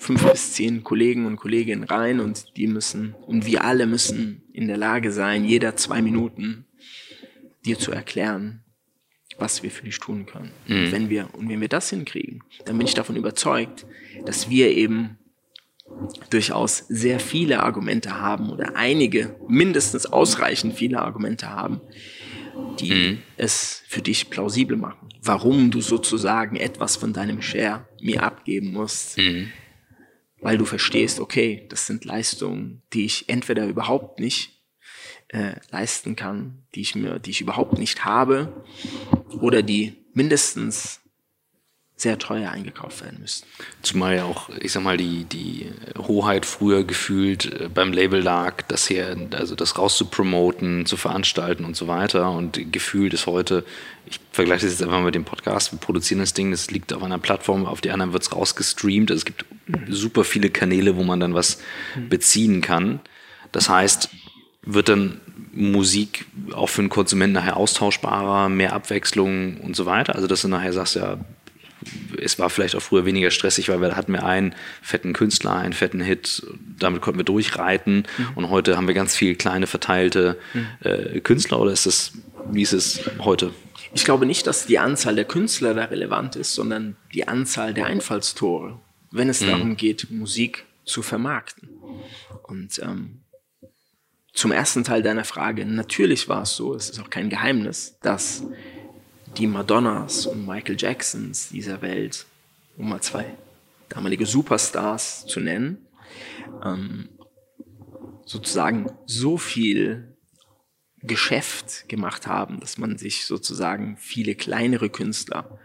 fünf 0.00 0.24
bis 0.24 0.54
zehn 0.54 0.82
Kollegen 0.82 1.26
und 1.26 1.36
Kolleginnen 1.36 1.84
rein 1.84 2.20
und 2.20 2.56
die 2.56 2.66
müssen, 2.66 3.14
und 3.26 3.44
wir 3.44 3.64
alle 3.64 3.86
müssen 3.86 4.42
in 4.52 4.66
der 4.66 4.78
Lage 4.78 5.12
sein, 5.12 5.44
jeder 5.44 5.76
zwei 5.76 6.00
Minuten 6.00 6.64
dir 7.66 7.78
zu 7.78 7.92
erklären, 7.92 8.64
was 9.38 9.62
wir 9.62 9.70
für 9.70 9.84
dich 9.84 9.98
tun 9.98 10.24
können. 10.24 10.52
Mhm. 10.66 10.76
Und 10.76 10.92
wenn 10.92 11.10
wir, 11.10 11.28
und 11.34 11.48
wenn 11.50 11.60
wir 11.60 11.68
das 11.68 11.90
hinkriegen, 11.90 12.42
dann 12.64 12.78
bin 12.78 12.86
ich 12.86 12.94
davon 12.94 13.14
überzeugt, 13.14 13.86
dass 14.24 14.48
wir 14.48 14.70
eben 14.70 15.18
durchaus 16.30 16.78
sehr 16.88 17.20
viele 17.20 17.62
Argumente 17.62 18.20
haben 18.20 18.48
oder 18.48 18.76
einige, 18.76 19.36
mindestens 19.48 20.06
ausreichend 20.06 20.74
viele 20.76 21.02
Argumente 21.02 21.50
haben, 21.50 21.82
die 22.78 22.92
mhm. 22.92 23.18
es 23.36 23.82
für 23.86 24.00
dich 24.00 24.30
plausibel 24.30 24.78
machen, 24.78 25.10
warum 25.22 25.70
du 25.70 25.82
sozusagen 25.82 26.56
etwas 26.56 26.96
von 26.96 27.12
deinem 27.12 27.42
Share 27.42 27.86
mir 28.00 28.22
abgeben 28.22 28.72
musst, 28.72 29.18
mhm. 29.18 29.50
Weil 30.40 30.58
du 30.58 30.64
verstehst, 30.64 31.20
okay, 31.20 31.66
das 31.68 31.86
sind 31.86 32.04
Leistungen, 32.04 32.82
die 32.92 33.04
ich 33.04 33.28
entweder 33.28 33.66
überhaupt 33.66 34.20
nicht 34.20 34.60
äh, 35.28 35.54
leisten 35.70 36.16
kann, 36.16 36.62
die 36.74 36.80
ich 36.80 36.94
mir, 36.94 37.18
die 37.18 37.30
ich 37.30 37.40
überhaupt 37.40 37.78
nicht 37.78 38.04
habe, 38.04 38.64
oder 39.40 39.62
die 39.62 39.96
mindestens 40.12 41.00
sehr 42.00 42.18
teuer 42.18 42.50
eingekauft 42.50 43.02
werden 43.02 43.18
müssten. 43.20 43.46
Zumal 43.82 44.16
ja 44.16 44.24
auch, 44.24 44.48
ich 44.60 44.72
sag 44.72 44.82
mal, 44.82 44.96
die, 44.96 45.24
die 45.24 45.70
Hoheit 45.98 46.46
früher 46.46 46.82
gefühlt 46.82 47.60
äh, 47.60 47.68
beim 47.68 47.92
Label 47.92 48.20
lag, 48.20 48.62
das 48.62 48.88
hier, 48.88 49.28
also 49.32 49.54
das 49.54 49.76
rauszupromoten, 49.76 50.86
zu 50.86 50.96
veranstalten 50.96 51.64
und 51.64 51.76
so 51.76 51.88
weiter. 51.88 52.30
Und 52.30 52.72
gefühlt 52.72 53.12
ist 53.12 53.26
heute, 53.26 53.64
ich 54.06 54.18
vergleiche 54.32 54.64
das 54.64 54.72
jetzt 54.72 54.82
einfach 54.82 55.02
mit 55.02 55.14
dem 55.14 55.24
Podcast, 55.24 55.72
wir 55.72 55.78
produzieren 55.78 56.20
das 56.20 56.32
Ding, 56.32 56.50
das 56.50 56.70
liegt 56.70 56.92
auf 56.92 57.02
einer 57.02 57.18
Plattform, 57.18 57.66
auf 57.66 57.82
die 57.82 57.90
anderen 57.90 58.14
wird 58.14 58.22
es 58.22 58.34
rausgestreamt. 58.34 59.10
Also 59.10 59.20
es 59.20 59.24
gibt. 59.26 59.44
Super 59.88 60.24
viele 60.24 60.50
Kanäle, 60.50 60.96
wo 60.96 61.02
man 61.02 61.20
dann 61.20 61.34
was 61.34 61.60
mhm. 61.96 62.08
beziehen 62.08 62.60
kann. 62.60 63.00
Das 63.52 63.68
heißt, 63.68 64.10
wird 64.62 64.88
dann 64.88 65.20
Musik 65.52 66.26
auch 66.52 66.68
für 66.68 66.82
einen 66.82 66.90
Konsumenten 66.90 67.34
nachher 67.34 67.56
austauschbarer, 67.56 68.48
mehr 68.48 68.72
Abwechslung 68.72 69.56
und 69.58 69.74
so 69.74 69.86
weiter. 69.86 70.14
Also 70.14 70.26
dass 70.26 70.42
du 70.42 70.48
nachher 70.48 70.72
sagst, 70.72 70.96
ja, 70.96 71.18
es 72.22 72.38
war 72.38 72.50
vielleicht 72.50 72.76
auch 72.76 72.82
früher 72.82 73.04
weniger 73.04 73.30
stressig, 73.30 73.68
weil 73.68 73.80
wir 73.80 73.96
hatten 73.96 74.12
wir 74.12 74.24
einen 74.24 74.54
fetten 74.82 75.12
Künstler, 75.12 75.56
einen 75.56 75.72
fetten 75.72 76.00
Hit, 76.00 76.42
damit 76.78 77.00
konnten 77.00 77.18
wir 77.18 77.24
durchreiten 77.24 78.06
mhm. 78.18 78.28
und 78.34 78.50
heute 78.50 78.76
haben 78.76 78.86
wir 78.86 78.94
ganz 78.94 79.16
viele 79.16 79.34
kleine 79.34 79.66
verteilte 79.66 80.38
mhm. 80.52 80.66
äh, 80.80 81.20
Künstler 81.20 81.60
oder 81.60 81.72
ist 81.72 81.86
es, 81.86 82.12
wie 82.50 82.62
ist 82.62 82.72
es 82.72 83.00
heute? 83.20 83.52
Ich 83.94 84.04
glaube 84.04 84.26
nicht, 84.26 84.46
dass 84.46 84.66
die 84.66 84.78
Anzahl 84.78 85.14
der 85.16 85.24
Künstler 85.24 85.74
da 85.74 85.84
relevant 85.84 86.36
ist, 86.36 86.54
sondern 86.54 86.96
die 87.14 87.26
Anzahl 87.26 87.74
der 87.74 87.86
Einfallstore, 87.86 88.78
wenn 89.10 89.28
es 89.28 89.40
mhm. 89.40 89.46
darum 89.46 89.76
geht, 89.76 90.10
Musik 90.10 90.66
zu 90.84 91.02
vermarkten. 91.02 91.68
Und 92.44 92.80
ähm, 92.82 93.22
zum 94.32 94.52
ersten 94.52 94.84
Teil 94.84 95.02
deiner 95.02 95.24
Frage, 95.24 95.64
natürlich 95.66 96.28
war 96.28 96.42
es 96.42 96.54
so, 96.54 96.74
es 96.74 96.90
ist 96.90 97.00
auch 97.00 97.10
kein 97.10 97.30
Geheimnis, 97.30 97.98
dass 98.00 98.44
die 99.36 99.46
Madonnas 99.46 100.26
und 100.26 100.46
Michael 100.46 100.76
Jacksons 100.78 101.50
dieser 101.50 101.82
Welt, 101.82 102.26
um 102.76 102.88
mal 102.88 103.00
zwei 103.00 103.36
damalige 103.88 104.26
Superstars 104.26 105.26
zu 105.26 105.40
nennen, 105.40 105.86
ähm, 106.64 107.08
sozusagen 108.24 108.90
so 109.06 109.36
viel 109.36 110.16
Geschäft 111.02 111.88
gemacht 111.88 112.26
haben, 112.26 112.60
dass 112.60 112.78
man 112.78 112.98
sich 112.98 113.26
sozusagen 113.26 113.96
viele 113.96 114.34
kleinere 114.34 114.90
Künstler 114.90 115.59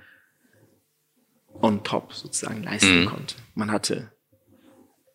on 1.62 1.84
top 1.84 2.14
sozusagen 2.14 2.64
leisten 2.64 3.02
mhm. 3.02 3.06
konnte. 3.06 3.36
Man 3.54 3.72
hatte 3.72 4.12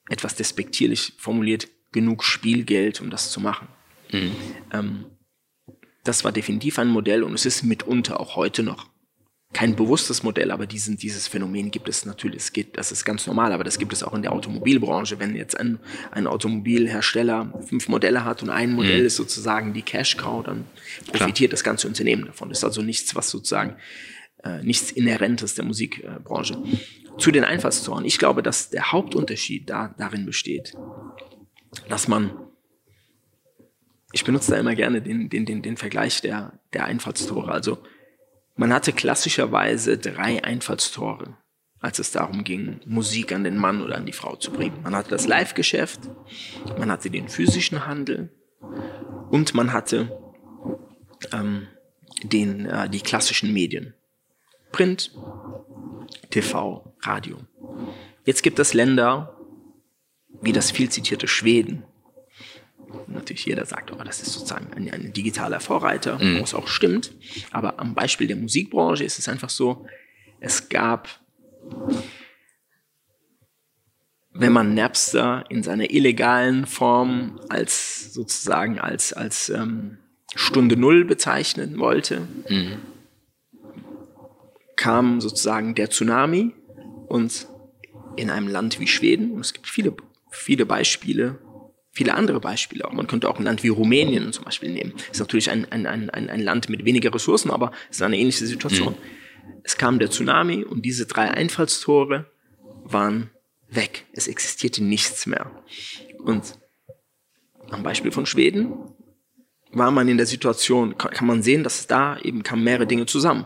etwas 0.08 0.34
despektierlich 0.34 1.14
formuliert 1.18 1.68
genug 1.92 2.24
Spielgeld, 2.24 3.00
um 3.00 3.10
das 3.10 3.30
zu 3.30 3.40
machen. 3.40 3.68
Mhm. 4.12 4.36
Ähm, 4.72 5.04
das 6.04 6.24
war 6.24 6.32
definitiv 6.32 6.78
ein 6.78 6.88
Modell 6.88 7.22
und 7.22 7.34
es 7.34 7.46
ist 7.46 7.62
mitunter 7.62 8.20
auch 8.20 8.36
heute 8.36 8.62
noch 8.62 8.90
kein 9.52 9.74
bewusstes 9.74 10.22
Modell, 10.22 10.52
aber 10.52 10.66
diesen, 10.66 10.96
dieses 10.96 11.26
Phänomen 11.26 11.72
gibt 11.72 11.88
es 11.88 12.04
natürlich, 12.04 12.38
es 12.38 12.52
geht, 12.52 12.78
das 12.78 12.92
ist 12.92 13.04
ganz 13.04 13.26
normal, 13.26 13.52
aber 13.52 13.64
das 13.64 13.78
gibt 13.78 13.92
es 13.92 14.04
auch 14.04 14.14
in 14.14 14.22
der 14.22 14.32
Automobilbranche. 14.32 15.18
Wenn 15.18 15.34
jetzt 15.34 15.58
ein, 15.58 15.80
ein 16.12 16.28
Automobilhersteller 16.28 17.52
fünf 17.66 17.88
Modelle 17.88 18.24
hat 18.24 18.44
und 18.44 18.50
ein 18.50 18.72
Modell 18.72 19.00
mhm. 19.00 19.06
ist 19.06 19.16
sozusagen 19.16 19.72
die 19.72 19.82
Cash 19.82 20.16
Cow, 20.16 20.44
dann 20.44 20.66
profitiert 21.08 21.50
Klar. 21.50 21.50
das 21.50 21.64
ganze 21.64 21.88
Unternehmen 21.88 22.26
davon. 22.26 22.48
Das 22.48 22.58
ist 22.58 22.64
also 22.64 22.80
nichts, 22.80 23.16
was 23.16 23.28
sozusagen 23.28 23.74
äh, 24.44 24.62
nichts 24.62 24.90
Inhärentes 24.90 25.54
der 25.54 25.64
Musikbranche. 25.64 26.62
Zu 27.18 27.30
den 27.30 27.44
Einfallstoren. 27.44 28.04
Ich 28.04 28.18
glaube, 28.18 28.42
dass 28.42 28.70
der 28.70 28.92
Hauptunterschied 28.92 29.68
da, 29.68 29.94
darin 29.98 30.24
besteht, 30.26 30.72
dass 31.88 32.08
man 32.08 32.32
ich 34.12 34.24
benutze 34.24 34.50
da 34.50 34.58
immer 34.58 34.74
gerne 34.74 35.00
den, 35.02 35.28
den, 35.28 35.46
den, 35.46 35.62
den 35.62 35.76
Vergleich 35.76 36.20
der, 36.20 36.58
der 36.72 36.84
Einfallstore. 36.86 37.52
Also 37.52 37.78
man 38.56 38.72
hatte 38.72 38.92
klassischerweise 38.92 39.98
drei 39.98 40.42
Einfallstore 40.42 41.36
als 41.80 41.98
es 41.98 42.12
darum 42.12 42.44
ging, 42.44 42.80
Musik 42.84 43.32
an 43.32 43.42
den 43.42 43.56
Mann 43.56 43.82
oder 43.82 43.96
an 43.96 44.06
die 44.06 44.12
Frau 44.12 44.36
zu 44.36 44.52
bringen. 44.52 44.78
Man 44.82 44.94
hatte 44.94 45.10
das 45.10 45.26
Live-Geschäft, 45.26 46.00
man 46.78 46.90
hatte 46.90 47.10
den 47.10 47.28
physischen 47.28 47.86
Handel 47.86 48.30
und 49.30 49.54
man 49.54 49.72
hatte 49.72 50.18
ähm, 51.32 51.66
den, 52.22 52.66
äh, 52.66 52.88
die 52.90 53.00
klassischen 53.00 53.52
Medien. 53.52 53.94
Print, 54.72 55.12
TV, 56.30 56.94
Radio. 57.02 57.38
Jetzt 58.24 58.42
gibt 58.42 58.58
es 58.58 58.74
Länder 58.74 59.36
wie 60.40 60.52
das 60.52 60.70
viel 60.70 60.88
zitierte 60.88 61.28
Schweden. 61.28 61.84
Natürlich 63.06 63.44
jeder 63.46 63.66
sagt, 63.66 63.92
oh, 63.92 64.02
das 64.02 64.20
ist 64.20 64.32
sozusagen 64.32 64.72
ein, 64.72 64.90
ein 64.90 65.12
digitaler 65.12 65.60
Vorreiter, 65.60 66.18
mhm. 66.18 66.40
was 66.40 66.54
auch 66.54 66.66
stimmt. 66.66 67.12
Aber 67.52 67.78
am 67.78 67.94
Beispiel 67.94 68.26
der 68.26 68.36
Musikbranche 68.36 69.04
ist 69.04 69.18
es 69.18 69.28
einfach 69.28 69.50
so, 69.50 69.86
es 70.40 70.68
gab, 70.68 71.08
wenn 74.32 74.52
man 74.52 74.74
Napster 74.74 75.44
in 75.50 75.62
seiner 75.62 75.90
illegalen 75.90 76.66
Form 76.66 77.40
als 77.48 78.12
sozusagen 78.12 78.80
als, 78.80 79.12
als 79.12 79.50
ähm, 79.50 79.98
Stunde 80.34 80.76
Null 80.76 81.04
bezeichnen 81.04 81.78
wollte, 81.78 82.26
mhm. 82.48 82.78
Kam 84.80 85.20
sozusagen 85.20 85.74
der 85.74 85.90
Tsunami 85.90 86.54
und 87.06 87.46
in 88.16 88.30
einem 88.30 88.48
Land 88.48 88.80
wie 88.80 88.86
Schweden, 88.86 89.32
und 89.32 89.40
es 89.40 89.52
gibt 89.52 89.68
viele, 89.68 89.94
viele 90.30 90.64
Beispiele, 90.64 91.38
viele 91.92 92.14
andere 92.14 92.40
Beispiele 92.40 92.86
auch. 92.86 92.92
Man 92.92 93.06
könnte 93.06 93.28
auch 93.28 93.38
ein 93.38 93.44
Land 93.44 93.62
wie 93.62 93.68
Rumänien 93.68 94.32
zum 94.32 94.46
Beispiel 94.46 94.72
nehmen. 94.72 94.94
Ist 95.12 95.20
natürlich 95.20 95.50
ein, 95.50 95.70
ein, 95.70 95.86
ein, 95.86 96.08
ein 96.08 96.40
Land 96.40 96.70
mit 96.70 96.86
weniger 96.86 97.12
Ressourcen, 97.12 97.50
aber 97.50 97.72
es 97.90 97.96
ist 97.96 98.02
eine 98.02 98.16
ähnliche 98.16 98.46
Situation. 98.46 98.94
Mhm. 98.94 99.60
Es 99.64 99.76
kam 99.76 99.98
der 99.98 100.08
Tsunami 100.08 100.64
und 100.64 100.82
diese 100.82 101.04
drei 101.04 101.30
Einfallstore 101.30 102.30
waren 102.84 103.28
weg. 103.68 104.06
Es 104.14 104.28
existierte 104.28 104.82
nichts 104.82 105.26
mehr. 105.26 105.62
Und 106.24 106.58
am 107.68 107.82
Beispiel 107.82 108.12
von 108.12 108.24
Schweden 108.24 108.72
war 109.72 109.90
man 109.90 110.08
in 110.08 110.16
der 110.16 110.26
Situation, 110.26 110.96
kann, 110.96 111.10
kann 111.12 111.26
man 111.26 111.42
sehen, 111.42 111.64
dass 111.64 111.86
da 111.86 112.18
eben 112.18 112.42
kamen 112.42 112.64
mehrere 112.64 112.86
Dinge 112.86 113.04
zusammen. 113.04 113.44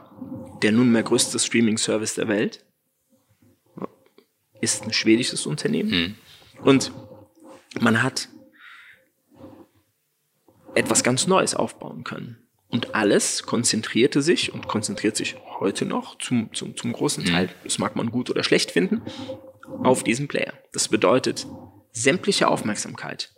Der 0.62 0.72
nunmehr 0.72 1.02
größte 1.02 1.38
Streaming-Service 1.38 2.14
der 2.14 2.28
Welt 2.28 2.64
ist 4.60 4.84
ein 4.84 4.92
schwedisches 4.92 5.46
Unternehmen. 5.46 5.90
Mhm. 5.90 6.14
Und 6.64 6.92
man 7.80 8.02
hat 8.02 8.28
etwas 10.74 11.04
ganz 11.04 11.26
Neues 11.26 11.54
aufbauen 11.54 12.04
können. 12.04 12.38
Und 12.68 12.94
alles 12.94 13.44
konzentrierte 13.44 14.20
sich 14.22 14.52
und 14.52 14.66
konzentriert 14.66 15.16
sich 15.16 15.36
heute 15.60 15.84
noch 15.84 16.18
zum, 16.18 16.52
zum, 16.52 16.76
zum 16.76 16.92
großen 16.92 17.24
Teil, 17.24 17.48
das 17.62 17.78
mag 17.78 17.94
man 17.94 18.10
gut 18.10 18.30
oder 18.30 18.42
schlecht 18.42 18.72
finden, 18.72 19.02
auf 19.84 20.02
diesen 20.02 20.26
Player. 20.26 20.54
Das 20.72 20.88
bedeutet, 20.88 21.46
sämtliche 21.92 22.48
Aufmerksamkeit, 22.48 23.32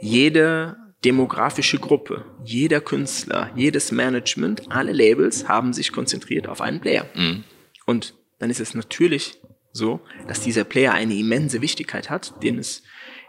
jede 0.00 0.76
demografische 1.06 1.78
Gruppe, 1.78 2.24
jeder 2.42 2.80
Künstler, 2.80 3.52
jedes 3.54 3.92
Management, 3.92 4.62
alle 4.70 4.92
Labels 4.92 5.48
haben 5.48 5.72
sich 5.72 5.92
konzentriert 5.92 6.48
auf 6.48 6.60
einen 6.60 6.80
Player. 6.80 7.06
Mhm. 7.14 7.44
Und 7.86 8.14
dann 8.40 8.50
ist 8.50 8.58
es 8.58 8.74
natürlich 8.74 9.38
so, 9.72 10.00
dass 10.26 10.40
dieser 10.40 10.64
Player 10.64 10.92
eine 10.92 11.14
immense 11.14 11.62
Wichtigkeit 11.62 12.10
hat, 12.10 12.42
den 12.42 12.58
es, 12.58 12.82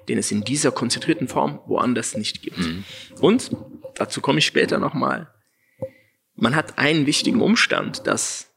den 0.07 0.17
es 0.17 0.31
in 0.31 0.43
dieser 0.43 0.71
konzentrierten 0.71 1.27
Form 1.27 1.59
woanders 1.67 2.17
nicht 2.17 2.41
gibt. 2.41 2.57
Mhm. 2.57 2.83
Und, 3.21 3.51
dazu 3.93 4.21
komme 4.21 4.39
ich 4.39 4.47
später 4.47 4.79
nochmal, 4.79 5.31
man 6.35 6.55
hat 6.55 6.79
einen 6.79 7.05
wichtigen 7.05 7.41
Umstand, 7.41 8.07
dass, 8.07 8.49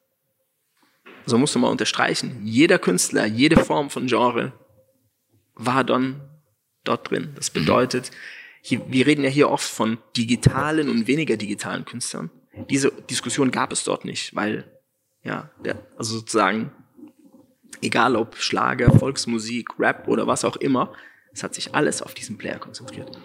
so 1.26 1.36
musst 1.36 1.54
du 1.54 1.58
mal 1.58 1.68
unterstreichen, 1.68 2.40
jeder 2.44 2.78
Künstler, 2.78 3.26
jede 3.26 3.62
Form 3.62 3.90
von 3.90 4.06
Genre 4.06 4.54
war 5.56 5.84
dann 5.84 6.22
dort 6.84 7.10
drin. 7.10 7.32
Das 7.34 7.52
mhm. 7.52 7.66
Hier, 8.62 8.82
wir 8.88 9.06
reden 9.06 9.24
ja 9.24 9.30
hier 9.30 9.50
oft 9.50 9.68
von 9.68 9.98
digitalen 10.16 10.88
und 10.88 11.06
weniger 11.06 11.36
digitalen 11.36 11.84
Künstlern. 11.84 12.30
Diese 12.68 12.90
Diskussion 12.90 13.50
gab 13.50 13.72
es 13.72 13.84
dort 13.84 14.04
nicht, 14.04 14.34
weil, 14.34 14.70
ja, 15.22 15.50
der, 15.64 15.86
also 15.96 16.18
sozusagen, 16.18 16.72
egal 17.80 18.16
ob 18.16 18.36
Schlager, 18.36 18.90
Volksmusik, 18.90 19.78
Rap 19.78 20.08
oder 20.08 20.26
was 20.26 20.44
auch 20.44 20.56
immer, 20.56 20.92
es 21.32 21.42
hat 21.42 21.54
sich 21.54 21.74
alles 21.74 22.02
auf 22.02 22.14
diesen 22.14 22.36
Player 22.36 22.58
konzentriert. 22.58 23.18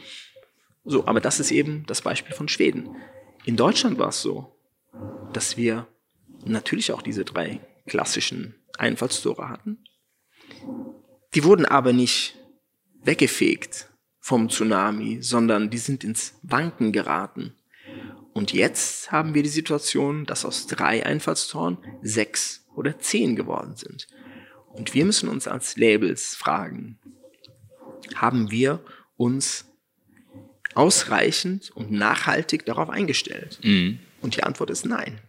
So, 0.86 1.08
aber 1.08 1.20
das 1.20 1.40
ist 1.40 1.52
eben 1.52 1.84
das 1.88 2.02
Beispiel 2.02 2.36
von 2.36 2.48
Schweden. 2.48 2.96
In 3.44 3.58
Deutschland 3.58 3.98
war 3.98 4.10
es 4.10 4.22
so, 4.22 4.56
dass 5.34 5.58
wir 5.58 5.88
natürlich 6.46 6.92
auch 6.92 7.02
diese 7.02 7.26
drei 7.26 7.60
klassischen 7.88 8.56
Einfallstore 8.78 9.50
hatten. 9.50 9.84
Die 11.34 11.44
wurden 11.44 11.66
aber 11.66 11.92
nicht 11.92 12.38
weggefegt 13.04 13.90
vom 14.26 14.50
Tsunami, 14.50 15.22
sondern 15.22 15.70
die 15.70 15.78
sind 15.78 16.04
ins 16.04 16.34
Wanken 16.42 16.92
geraten. 16.92 17.54
Und 18.34 18.54
jetzt 18.54 19.12
haben 19.12 19.36
wir 19.36 19.44
die 19.44 19.50
Situation, 19.50 20.26
dass 20.26 20.46
aus 20.46 20.66
drei 20.66 21.06
Einfallstoren 21.06 21.78
sechs 22.02 22.66
oder 22.76 22.98
zehn 22.98 23.36
geworden 23.36 23.76
sind. 23.76 24.08
Und 24.74 24.96
wir 24.96 25.06
müssen 25.06 25.30
uns 25.30 25.48
als 25.48 25.78
Labels 25.78 26.34
fragen, 26.34 26.98
haben 28.16 28.50
wir 28.50 28.84
uns 29.16 29.66
ausreichend 30.74 31.70
und 31.76 31.92
nachhaltig 31.92 32.66
darauf 32.66 32.90
eingestellt? 32.90 33.60
Mhm. 33.62 34.00
Und 34.24 34.36
die 34.36 34.42
Antwort 34.42 34.72
ist 34.72 34.88
nein. 34.88 35.20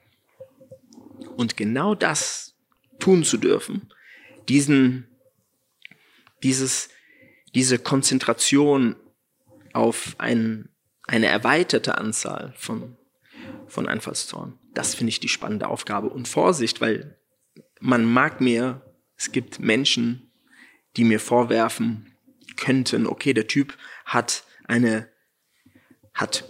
Und 1.36 1.58
genau 1.58 1.94
das 1.94 2.54
tun 2.98 3.24
zu 3.24 3.36
dürfen, 3.36 3.92
diesen, 4.48 5.06
dieses, 6.42 6.88
diese 7.56 7.78
Konzentration 7.78 8.96
auf 9.72 10.14
ein, 10.18 10.68
eine 11.06 11.26
erweiterte 11.26 11.96
Anzahl 11.96 12.52
von, 12.58 12.98
von 13.66 13.88
Einfallstoren, 13.88 14.58
das 14.74 14.94
finde 14.94 15.08
ich 15.08 15.20
die 15.20 15.30
spannende 15.30 15.68
Aufgabe. 15.68 16.10
Und 16.10 16.28
Vorsicht, 16.28 16.82
weil 16.82 17.18
man 17.80 18.04
mag 18.04 18.42
mir 18.42 18.82
es 19.16 19.32
gibt 19.32 19.58
Menschen, 19.58 20.30
die 20.98 21.04
mir 21.04 21.18
vorwerfen 21.18 22.14
könnten, 22.56 23.06
okay, 23.06 23.32
der 23.32 23.46
Typ 23.46 23.78
hat 24.04 24.44
eine, 24.66 25.08
hat 26.12 26.44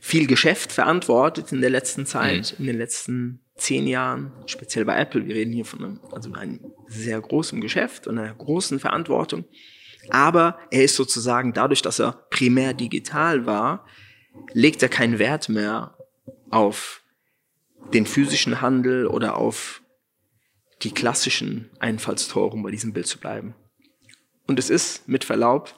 viel 0.00 0.26
Geschäft 0.26 0.72
verantwortet 0.72 1.52
in 1.52 1.60
der 1.60 1.70
letzten 1.70 2.04
Zeit, 2.04 2.54
mhm. 2.58 2.64
in 2.64 2.66
den 2.66 2.78
letzten 2.78 3.44
zehn 3.54 3.86
Jahren, 3.86 4.32
speziell 4.46 4.84
bei 4.84 4.98
Apple. 4.98 5.24
Wir 5.26 5.36
reden 5.36 5.52
hier 5.52 5.64
von 5.64 5.84
einem, 5.84 6.00
also 6.10 6.32
einem 6.32 6.60
sehr 6.88 7.20
großen 7.20 7.60
Geschäft 7.60 8.08
und 8.08 8.18
einer 8.18 8.34
großen 8.34 8.80
Verantwortung. 8.80 9.44
Aber 10.10 10.58
er 10.70 10.84
ist 10.84 10.96
sozusagen 10.96 11.52
dadurch, 11.52 11.82
dass 11.82 11.98
er 11.98 12.26
primär 12.30 12.74
digital 12.74 13.46
war, 13.46 13.86
legt 14.52 14.82
er 14.82 14.88
keinen 14.88 15.18
Wert 15.18 15.48
mehr 15.48 15.96
auf 16.50 17.02
den 17.92 18.06
physischen 18.06 18.60
Handel 18.60 19.06
oder 19.06 19.36
auf 19.36 19.82
die 20.82 20.92
klassischen 20.92 21.70
Einfallstore, 21.78 22.54
um 22.54 22.62
bei 22.62 22.70
diesem 22.70 22.92
Bild 22.92 23.06
zu 23.06 23.18
bleiben. 23.18 23.54
Und 24.46 24.58
es 24.58 24.70
ist, 24.70 25.08
mit 25.08 25.24
Verlaub, 25.24 25.74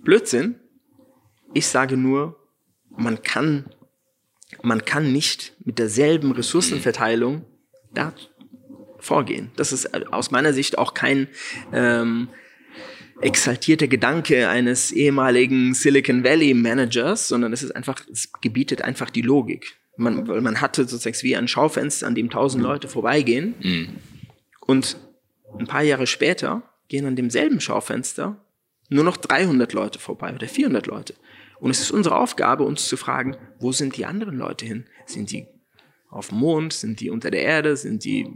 Blödsinn. 0.00 0.60
Ich 1.54 1.66
sage 1.66 1.96
nur, 1.96 2.38
man 2.90 3.22
kann, 3.22 3.74
man 4.62 4.84
kann 4.84 5.12
nicht 5.12 5.54
mit 5.64 5.78
derselben 5.78 6.32
Ressourcenverteilung 6.32 7.44
da 7.94 8.12
vorgehen. 8.98 9.50
Das 9.56 9.72
ist 9.72 10.12
aus 10.12 10.30
meiner 10.30 10.52
Sicht 10.52 10.78
auch 10.78 10.94
kein 10.94 11.28
ähm, 11.72 12.28
exaltierter 13.22 13.88
Gedanke 13.88 14.48
eines 14.48 14.92
ehemaligen 14.92 15.74
Silicon 15.74 16.24
Valley 16.24 16.54
Managers, 16.54 17.28
sondern 17.28 17.52
es 17.52 17.62
ist 17.62 17.74
einfach, 17.74 18.00
es 18.10 18.30
gebietet 18.40 18.82
einfach 18.82 19.10
die 19.10 19.22
Logik. 19.22 19.76
Man, 19.96 20.24
man 20.24 20.60
hatte 20.60 20.86
sozusagen 20.86 21.22
wie 21.22 21.36
ein 21.36 21.48
Schaufenster, 21.48 22.06
an 22.06 22.14
dem 22.14 22.30
tausend 22.30 22.62
Leute 22.62 22.88
vorbeigehen. 22.88 23.54
Mhm. 23.60 23.88
Und 24.60 24.96
ein 25.58 25.66
paar 25.66 25.82
Jahre 25.82 26.06
später 26.06 26.62
gehen 26.88 27.06
an 27.06 27.16
demselben 27.16 27.60
Schaufenster 27.60 28.44
nur 28.88 29.04
noch 29.04 29.16
300 29.16 29.72
Leute 29.72 29.98
vorbei 29.98 30.34
oder 30.34 30.48
400 30.48 30.86
Leute. 30.86 31.14
Und 31.60 31.70
es 31.70 31.80
ist 31.80 31.90
unsere 31.90 32.16
Aufgabe, 32.16 32.64
uns 32.64 32.88
zu 32.88 32.96
fragen, 32.96 33.36
wo 33.58 33.72
sind 33.72 33.96
die 33.96 34.04
anderen 34.04 34.36
Leute 34.36 34.66
hin? 34.66 34.86
Sind 35.06 35.30
die 35.30 35.46
auf 36.10 36.28
dem 36.28 36.38
Mond? 36.38 36.72
Sind 36.72 37.00
die 37.00 37.08
unter 37.08 37.30
der 37.30 37.42
Erde? 37.42 37.76
Sind 37.76 38.04
die, 38.04 38.26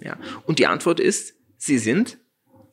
ja. 0.00 0.18
Und 0.46 0.58
die 0.58 0.66
Antwort 0.66 0.98
ist, 0.98 1.34
sie 1.58 1.78
sind, 1.78 2.18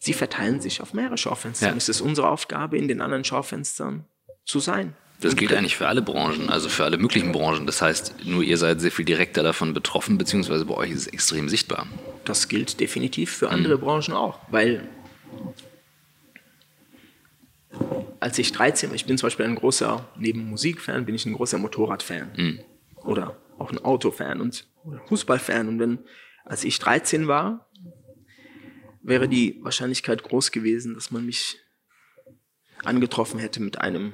sie 0.03 0.13
verteilen 0.13 0.59
sich 0.59 0.81
auf 0.81 0.93
mehrere 0.93 1.17
Schaufenster. 1.17 1.69
Ja. 1.69 1.75
es 1.75 1.87
ist 1.87 2.01
unsere 2.01 2.29
Aufgabe, 2.29 2.77
in 2.77 2.89
den 2.89 2.99
anderen 2.99 3.23
Schaufenstern 3.23 4.05
zu 4.45 4.59
sein. 4.59 4.95
Das 5.21 5.37
gilt 5.37 5.53
eigentlich 5.53 5.77
für 5.77 5.87
alle 5.87 6.01
Branchen, 6.01 6.49
also 6.49 6.67
für 6.67 6.83
alle 6.83 6.97
möglichen 6.97 7.31
Branchen. 7.31 7.65
Das 7.65 7.81
heißt, 7.81 8.25
nur 8.25 8.43
ihr 8.43 8.57
seid 8.57 8.81
sehr 8.81 8.91
viel 8.91 9.05
direkter 9.05 9.41
davon 9.41 9.73
betroffen, 9.73 10.17
beziehungsweise 10.17 10.65
bei 10.65 10.73
euch 10.73 10.91
ist 10.91 11.01
es 11.01 11.07
extrem 11.07 11.47
sichtbar. 11.47 11.87
Das 12.25 12.49
gilt 12.49 12.81
definitiv 12.81 13.31
für 13.31 13.49
andere 13.49 13.77
mhm. 13.77 13.81
Branchen 13.81 14.13
auch, 14.13 14.39
weil 14.51 14.89
als 18.19 18.37
ich 18.37 18.51
13 18.51 18.89
war, 18.89 18.95
ich 18.95 19.05
bin 19.05 19.17
zum 19.17 19.27
Beispiel 19.27 19.45
ein 19.45 19.55
großer, 19.55 20.05
neben 20.17 20.49
Musikfan, 20.49 21.05
bin 21.05 21.15
ich 21.15 21.25
ein 21.25 21.33
großer 21.33 21.57
Motorradfan 21.57 22.31
mhm. 22.35 22.59
oder 23.03 23.37
auch 23.57 23.71
ein 23.71 23.79
Autofan 23.79 24.41
und 24.41 24.67
Fußballfan. 25.07 25.69
Und 25.69 25.79
wenn 25.79 25.99
als 26.43 26.65
ich 26.65 26.77
13 26.79 27.29
war, 27.29 27.69
wäre 29.03 29.27
die 29.27 29.59
Wahrscheinlichkeit 29.61 30.23
groß 30.23 30.51
gewesen, 30.51 30.95
dass 30.95 31.11
man 31.11 31.25
mich 31.25 31.59
angetroffen 32.83 33.39
hätte 33.39 33.61
mit 33.61 33.79
einem, 33.79 34.13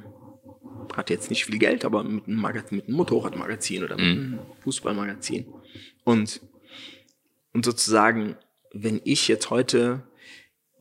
hat 0.96 1.10
jetzt 1.10 1.30
nicht 1.30 1.46
viel 1.46 1.60
Geld, 1.60 1.86
aber 1.86 2.04
mit 2.04 2.28
einem, 2.28 2.38
Magazin, 2.38 2.78
mit 2.78 2.88
einem 2.88 2.98
Motorradmagazin 2.98 3.84
oder 3.84 3.96
mit 3.96 4.06
mhm. 4.06 4.12
einem 4.12 4.40
Fußballmagazin. 4.64 5.46
Und, 6.04 6.42
und 7.54 7.66
sozusagen, 7.66 8.36
wenn 8.74 9.00
ich 9.04 9.28
jetzt 9.28 9.50
heute, 9.50 10.08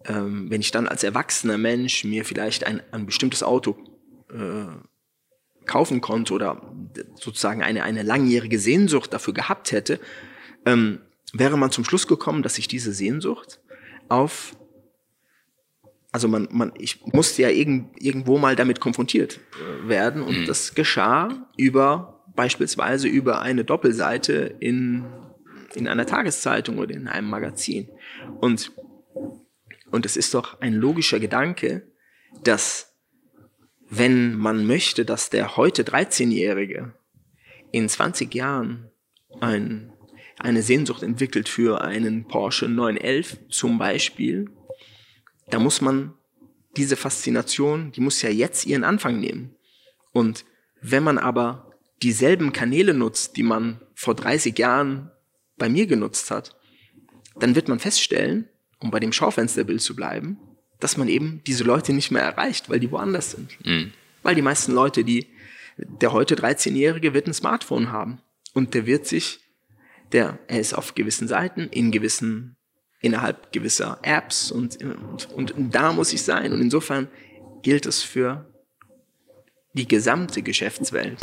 ähm, 0.06 0.50
wenn 0.50 0.60
ich 0.60 0.70
dann 0.70 0.88
als 0.88 1.04
erwachsener 1.04 1.58
Mensch 1.58 2.04
mir 2.04 2.24
vielleicht 2.24 2.64
ein, 2.64 2.82
ein 2.90 3.06
bestimmtes 3.06 3.42
Auto 3.42 3.76
äh, 4.30 4.66
kaufen 5.66 6.00
konnte 6.00 6.32
oder 6.32 6.74
sozusagen 7.16 7.62
eine, 7.62 7.82
eine 7.82 8.02
langjährige 8.02 8.58
Sehnsucht 8.58 9.12
dafür 9.12 9.34
gehabt 9.34 9.72
hätte, 9.72 10.00
ähm, 10.64 11.00
wäre 11.32 11.58
man 11.58 11.70
zum 11.70 11.84
Schluss 11.84 12.06
gekommen, 12.06 12.42
dass 12.42 12.54
sich 12.54 12.68
diese 12.68 12.92
Sehnsucht 12.92 13.60
auf 14.08 14.56
also 16.10 16.26
man, 16.26 16.48
man, 16.50 16.72
ich 16.78 17.04
musste 17.04 17.42
ja 17.42 17.50
irgend, 17.50 18.02
irgendwo 18.02 18.38
mal 18.38 18.56
damit 18.56 18.80
konfrontiert 18.80 19.40
äh, 19.84 19.88
werden 19.88 20.22
und 20.22 20.40
mhm. 20.40 20.46
das 20.46 20.74
geschah 20.74 21.48
über 21.56 22.24
beispielsweise 22.34 23.08
über 23.08 23.42
eine 23.42 23.64
Doppelseite 23.64 24.56
in, 24.60 25.04
in 25.74 25.88
einer 25.88 26.06
Tageszeitung 26.06 26.78
oder 26.78 26.94
in 26.94 27.08
einem 27.08 27.28
Magazin. 27.28 27.88
Und, 28.40 28.72
und 29.90 30.06
es 30.06 30.16
ist 30.16 30.34
doch 30.34 30.60
ein 30.60 30.74
logischer 30.74 31.18
Gedanke, 31.18 31.90
dass 32.44 32.96
wenn 33.90 34.34
man 34.34 34.66
möchte, 34.66 35.04
dass 35.04 35.30
der 35.30 35.56
heute 35.56 35.82
13-Jährige 35.82 36.94
in 37.72 37.88
20 37.88 38.32
Jahren 38.34 38.90
ein 39.40 39.92
eine 40.38 40.62
Sehnsucht 40.62 41.02
entwickelt 41.02 41.48
für 41.48 41.80
einen 41.82 42.26
Porsche 42.26 42.68
911 42.68 43.38
zum 43.48 43.78
Beispiel, 43.78 44.50
da 45.50 45.58
muss 45.58 45.80
man 45.80 46.14
diese 46.76 46.96
Faszination, 46.96 47.92
die 47.92 48.00
muss 48.00 48.22
ja 48.22 48.30
jetzt 48.30 48.66
ihren 48.66 48.84
Anfang 48.84 49.18
nehmen. 49.18 49.54
Und 50.12 50.44
wenn 50.80 51.02
man 51.02 51.18
aber 51.18 51.72
dieselben 52.02 52.52
Kanäle 52.52 52.94
nutzt, 52.94 53.36
die 53.36 53.42
man 53.42 53.80
vor 53.94 54.14
30 54.14 54.56
Jahren 54.58 55.10
bei 55.56 55.68
mir 55.68 55.86
genutzt 55.86 56.30
hat, 56.30 56.56
dann 57.40 57.54
wird 57.54 57.68
man 57.68 57.78
feststellen, 57.78 58.48
um 58.78 58.90
bei 58.90 59.00
dem 59.00 59.12
Schaufensterbild 59.12 59.80
zu 59.80 59.96
bleiben, 59.96 60.38
dass 60.78 60.96
man 60.96 61.08
eben 61.08 61.42
diese 61.46 61.64
Leute 61.64 61.92
nicht 61.92 62.10
mehr 62.10 62.22
erreicht, 62.22 62.70
weil 62.70 62.78
die 62.78 62.90
woanders 62.90 63.32
sind. 63.32 63.56
Mhm. 63.64 63.92
Weil 64.22 64.36
die 64.36 64.42
meisten 64.42 64.72
Leute, 64.72 65.02
die, 65.02 65.26
der 65.76 66.12
heute 66.12 66.36
13-Jährige 66.36 67.14
wird 67.14 67.26
ein 67.26 67.34
Smartphone 67.34 67.90
haben 67.90 68.20
und 68.54 68.74
der 68.74 68.86
wird 68.86 69.06
sich 69.06 69.40
der, 70.12 70.38
er 70.48 70.60
ist 70.60 70.74
auf 70.74 70.94
gewissen 70.94 71.28
Seiten, 71.28 71.68
in 71.68 71.90
gewissen, 71.90 72.56
innerhalb 73.00 73.52
gewisser 73.52 73.98
Apps 74.02 74.50
und, 74.50 74.78
und, 75.34 75.52
und 75.52 75.74
da 75.74 75.92
muss 75.92 76.12
ich 76.12 76.22
sein. 76.22 76.52
Und 76.52 76.60
insofern 76.60 77.08
gilt 77.62 77.86
es 77.86 78.02
für 78.02 78.46
die 79.74 79.86
gesamte 79.86 80.42
Geschäftswelt. 80.42 81.18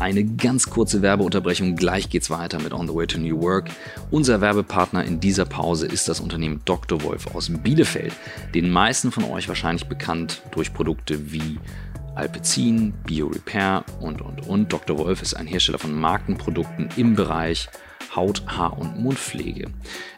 Eine 0.00 0.24
ganz 0.24 0.70
kurze 0.70 1.02
Werbeunterbrechung, 1.02 1.76
gleich 1.76 2.08
geht's 2.08 2.30
weiter 2.30 2.58
mit 2.58 2.72
On 2.72 2.88
the 2.88 2.94
Way 2.94 3.06
to 3.06 3.18
New 3.18 3.38
Work. 3.42 3.68
Unser 4.10 4.40
Werbepartner 4.40 5.04
in 5.04 5.20
dieser 5.20 5.44
Pause 5.44 5.86
ist 5.86 6.08
das 6.08 6.20
Unternehmen 6.20 6.62
Dr. 6.64 7.02
Wolf 7.02 7.34
aus 7.34 7.50
Bielefeld. 7.62 8.14
Den 8.54 8.70
meisten 8.70 9.12
von 9.12 9.24
euch 9.24 9.46
wahrscheinlich 9.46 9.88
bekannt 9.88 10.40
durch 10.52 10.72
Produkte 10.72 11.30
wie 11.32 11.58
Alpecin, 12.14 12.92
BioRepair 13.06 13.84
und, 14.00 14.20
und, 14.20 14.46
und. 14.46 14.72
Dr. 14.72 14.98
Wolf 14.98 15.22
ist 15.22 15.34
ein 15.34 15.46
Hersteller 15.46 15.78
von 15.78 15.94
Markenprodukten 15.94 16.88
im 16.96 17.14
Bereich 17.14 17.68
Haut, 18.14 18.42
Haar- 18.46 18.76
und 18.76 18.98
Mundpflege. 18.98 19.70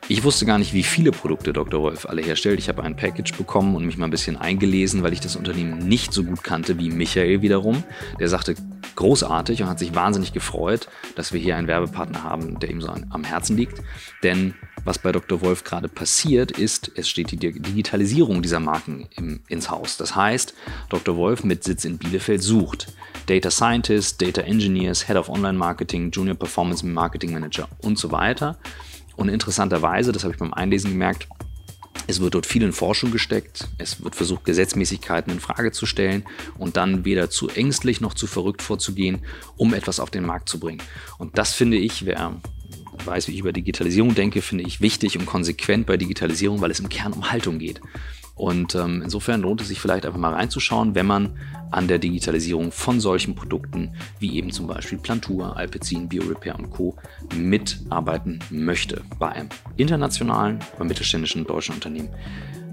Ich 0.08 0.24
wusste 0.24 0.46
gar 0.46 0.58
nicht, 0.58 0.72
wie 0.72 0.82
viele 0.82 1.10
Produkte 1.10 1.52
Dr. 1.52 1.82
Wolf 1.82 2.06
alle 2.06 2.22
herstellt. 2.22 2.58
Ich 2.58 2.68
habe 2.68 2.82
ein 2.82 2.96
Package 2.96 3.34
bekommen 3.34 3.76
und 3.76 3.84
mich 3.84 3.98
mal 3.98 4.06
ein 4.06 4.10
bisschen 4.10 4.36
eingelesen, 4.36 5.02
weil 5.02 5.12
ich 5.12 5.20
das 5.20 5.36
Unternehmen 5.36 5.78
nicht 5.78 6.12
so 6.12 6.24
gut 6.24 6.42
kannte 6.42 6.78
wie 6.78 6.90
Michael 6.90 7.42
wiederum. 7.42 7.84
Der 8.18 8.28
sagte, 8.28 8.54
großartig 8.96 9.62
und 9.62 9.68
hat 9.68 9.78
sich 9.78 9.94
wahnsinnig 9.94 10.32
gefreut, 10.32 10.88
dass 11.16 11.32
wir 11.32 11.40
hier 11.40 11.56
einen 11.56 11.68
Werbepartner 11.68 12.22
haben, 12.22 12.58
der 12.58 12.70
ihm 12.70 12.80
so 12.80 12.88
am 12.88 13.24
Herzen 13.24 13.56
liegt. 13.56 13.82
Denn 14.22 14.54
was 14.84 14.98
bei 14.98 15.12
Dr. 15.12 15.40
Wolf 15.40 15.64
gerade 15.64 15.88
passiert, 15.88 16.52
ist, 16.52 16.90
es 16.94 17.08
steht 17.08 17.30
die 17.30 17.36
Digitalisierung 17.36 18.42
dieser 18.42 18.60
Marken 18.60 19.08
im, 19.16 19.40
ins 19.48 19.70
Haus. 19.70 19.96
Das 19.96 20.16
heißt, 20.16 20.54
Dr. 20.88 21.16
Wolf 21.16 21.44
mit 21.44 21.64
Sitz 21.64 21.84
in 21.84 21.98
Bielefeld 21.98 22.42
sucht 22.42 22.92
Data 23.26 23.50
Scientists, 23.50 24.16
Data 24.16 24.42
Engineers, 24.42 25.06
Head 25.06 25.16
of 25.16 25.28
Online 25.28 25.56
Marketing, 25.56 26.10
Junior 26.10 26.36
Performance 26.36 26.84
Marketing 26.84 27.32
Manager 27.32 27.68
und 27.82 27.98
so 27.98 28.10
weiter. 28.10 28.58
Und 29.16 29.28
interessanterweise, 29.28 30.12
das 30.12 30.24
habe 30.24 30.34
ich 30.34 30.40
beim 30.40 30.52
Einlesen 30.52 30.90
gemerkt, 30.90 31.28
es 32.06 32.20
wird 32.20 32.34
dort 32.34 32.46
viel 32.46 32.62
in 32.62 32.72
Forschung 32.72 33.10
gesteckt. 33.10 33.68
Es 33.78 34.02
wird 34.02 34.16
versucht, 34.16 34.44
Gesetzmäßigkeiten 34.44 35.32
in 35.32 35.40
Frage 35.40 35.72
zu 35.72 35.86
stellen 35.86 36.24
und 36.58 36.76
dann 36.76 37.04
weder 37.04 37.30
zu 37.30 37.48
ängstlich 37.48 38.00
noch 38.00 38.14
zu 38.14 38.26
verrückt 38.26 38.62
vorzugehen, 38.62 39.24
um 39.56 39.72
etwas 39.72 40.00
auf 40.00 40.10
den 40.10 40.26
Markt 40.26 40.48
zu 40.48 40.58
bringen. 40.58 40.82
Und 41.18 41.38
das 41.38 41.52
finde 41.52 41.76
ich, 41.76 42.04
wer 42.04 42.40
weiß, 43.06 43.28
wie 43.28 43.32
ich 43.32 43.40
über 43.40 43.52
Digitalisierung 43.52 44.14
denke, 44.14 44.42
finde 44.42 44.64
ich 44.64 44.80
wichtig 44.80 45.18
und 45.18 45.26
konsequent 45.26 45.86
bei 45.86 45.96
Digitalisierung, 45.96 46.60
weil 46.60 46.70
es 46.70 46.80
im 46.80 46.88
Kern 46.88 47.12
um 47.12 47.30
Haltung 47.30 47.58
geht. 47.58 47.80
Und 48.34 48.74
ähm, 48.74 49.02
insofern 49.02 49.42
lohnt 49.42 49.60
es 49.60 49.68
sich 49.68 49.78
vielleicht 49.78 50.06
einfach 50.06 50.18
mal 50.18 50.32
reinzuschauen, 50.32 50.94
wenn 50.94 51.04
man 51.06 51.36
an 51.70 51.86
der 51.86 51.98
Digitalisierung 51.98 52.72
von 52.72 52.98
solchen 52.98 53.34
Produkten 53.34 53.94
wie 54.18 54.36
eben 54.36 54.50
zum 54.50 54.66
Beispiel 54.66 54.96
Plantur, 54.98 55.56
Alpecin, 55.56 56.08
BioRepair 56.08 56.58
und 56.58 56.70
Co. 56.70 56.96
mitarbeiten 57.36 58.40
möchte 58.50 59.02
bei 59.18 59.28
einem 59.28 59.50
internationalen, 59.76 60.58
aber 60.74 60.84
mittelständischen 60.84 61.46
deutschen 61.46 61.74
Unternehmen. 61.74 62.08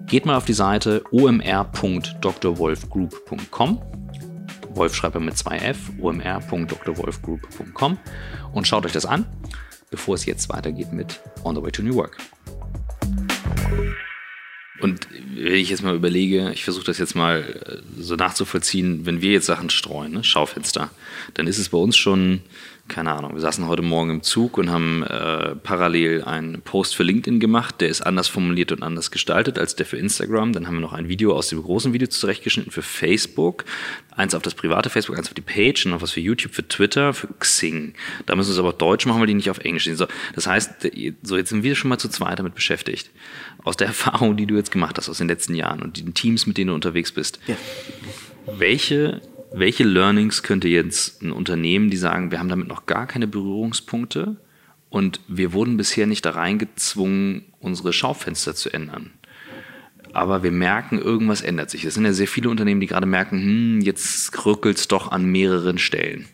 Geht 0.07 0.25
mal 0.25 0.37
auf 0.37 0.45
die 0.45 0.53
Seite 0.53 1.03
omr.drwolfgroup.com. 1.11 3.81
Wolf 4.71 4.95
schreibt 4.95 5.15
er 5.15 5.21
mit 5.21 5.37
zwei 5.37 5.57
F, 5.57 5.91
omr.drwolfgroup.com 6.01 7.97
und 8.53 8.67
schaut 8.67 8.85
euch 8.85 8.93
das 8.93 9.05
an, 9.05 9.25
bevor 9.89 10.15
es 10.15 10.25
jetzt 10.25 10.49
weitergeht 10.49 10.93
mit 10.93 11.19
On 11.43 11.55
the 11.55 11.61
Way 11.61 11.71
to 11.71 11.81
New 11.81 11.95
Work. 11.95 12.17
Und 14.81 15.07
wenn 15.35 15.55
ich 15.55 15.69
jetzt 15.69 15.83
mal 15.83 15.95
überlege, 15.95 16.51
ich 16.53 16.63
versuche 16.63 16.85
das 16.85 16.97
jetzt 16.97 17.15
mal 17.15 17.41
äh, 17.41 18.01
so 18.01 18.15
nachzuvollziehen, 18.15 19.05
wenn 19.05 19.21
wir 19.21 19.31
jetzt 19.31 19.45
Sachen 19.45 19.69
streuen, 19.69 20.13
ne, 20.13 20.23
Schaufenster, 20.23 20.89
dann 21.33 21.47
ist 21.47 21.57
es 21.57 21.69
bei 21.69 21.77
uns 21.77 21.97
schon 21.97 22.41
keine 22.89 23.13
Ahnung, 23.13 23.33
wir 23.33 23.39
saßen 23.39 23.67
heute 23.67 23.81
Morgen 23.81 24.09
im 24.09 24.23
Zug 24.23 24.57
und 24.57 24.69
haben 24.69 25.03
äh, 25.03 25.55
parallel 25.55 26.23
einen 26.23 26.61
Post 26.61 26.95
für 26.95 27.03
LinkedIn 27.03 27.39
gemacht, 27.39 27.79
der 27.79 27.87
ist 27.87 28.01
anders 28.01 28.27
formuliert 28.27 28.71
und 28.71 28.83
anders 28.83 29.11
gestaltet 29.11 29.57
als 29.57 29.75
der 29.75 29.85
für 29.85 29.97
Instagram. 29.97 30.51
Dann 30.51 30.67
haben 30.67 30.75
wir 30.75 30.81
noch 30.81 30.93
ein 30.93 31.07
Video 31.07 31.33
aus 31.33 31.47
dem 31.47 31.61
großen 31.61 31.93
Video 31.93 32.07
zurechtgeschnitten 32.07 32.71
für 32.71 32.81
Facebook, 32.81 33.63
eins 34.15 34.35
auf 34.35 34.41
das 34.41 34.55
private 34.55 34.89
Facebook, 34.89 35.17
eins 35.17 35.27
auf 35.27 35.33
die 35.33 35.41
Page 35.41 35.85
und 35.85 35.91
noch 35.91 36.01
was 36.01 36.11
für 36.11 36.19
YouTube, 36.19 36.53
für 36.53 36.67
Twitter, 36.67 37.13
für 37.13 37.27
Xing. 37.39 37.93
Da 38.25 38.35
müssen 38.35 38.49
wir 38.49 38.53
es 38.53 38.59
aber 38.59 38.69
auf 38.69 38.77
Deutsch 38.77 39.05
machen, 39.05 39.19
weil 39.21 39.27
die 39.27 39.35
nicht 39.35 39.49
auf 39.49 39.59
Englisch 39.59 39.85
sind. 39.85 39.97
So, 39.97 40.07
das 40.35 40.47
heißt, 40.47 40.89
so 41.23 41.37
jetzt 41.37 41.49
sind 41.49 41.63
wir 41.63 41.75
schon 41.75 41.89
mal 41.89 41.99
zu 41.99 42.09
zweit 42.09 42.39
damit 42.39 42.55
beschäftigt. 42.55 43.11
Aus 43.63 43.77
der 43.77 43.87
Erfahrung, 43.93 44.35
die 44.35 44.47
du 44.47 44.55
jetzt 44.55 44.71
gemacht 44.71 44.97
hast 44.97 45.07
aus 45.07 45.19
den 45.19 45.27
letzten 45.27 45.55
Jahren 45.55 45.81
und 45.81 45.97
den 45.97 46.13
Teams, 46.13 46.47
mit 46.47 46.57
denen 46.57 46.69
du 46.69 46.73
unterwegs 46.73 47.11
bist. 47.11 47.39
Ja. 47.47 47.55
Welche 48.57 49.21
welche 49.51 49.83
Learnings 49.83 50.43
könnte 50.43 50.67
jetzt 50.67 51.21
ein 51.21 51.31
Unternehmen, 51.31 51.89
die 51.89 51.97
sagen, 51.97 52.31
wir 52.31 52.39
haben 52.39 52.49
damit 52.49 52.67
noch 52.67 52.85
gar 52.85 53.07
keine 53.07 53.27
Berührungspunkte 53.27 54.37
und 54.89 55.21
wir 55.27 55.53
wurden 55.53 55.77
bisher 55.77 56.07
nicht 56.07 56.25
da 56.25 56.31
reingezwungen, 56.31 57.45
unsere 57.59 57.93
Schaufenster 57.93 58.55
zu 58.55 58.71
ändern. 58.71 59.11
Aber 60.13 60.41
wir 60.41 60.51
merken, 60.51 60.97
irgendwas 60.97 61.41
ändert 61.41 61.69
sich. 61.69 61.85
Es 61.85 61.93
sind 61.93 62.05
ja 62.05 62.13
sehr 62.13 62.27
viele 62.27 62.49
Unternehmen, 62.49 62.81
die 62.81 62.87
gerade 62.87 63.05
merken, 63.05 63.39
hm, 63.39 63.81
jetzt 63.81 64.45
rückelt 64.45 64.77
es 64.77 64.87
doch 64.87 65.11
an 65.11 65.25
mehreren 65.25 65.77
Stellen. 65.77 66.25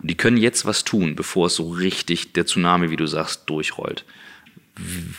Und 0.00 0.10
die 0.10 0.16
können 0.16 0.36
jetzt 0.36 0.66
was 0.66 0.84
tun, 0.84 1.16
bevor 1.16 1.46
es 1.46 1.56
so 1.56 1.68
richtig 1.70 2.32
der 2.32 2.46
Tsunami, 2.46 2.90
wie 2.90 2.96
du 2.96 3.06
sagst, 3.06 3.50
durchrollt. 3.50 4.04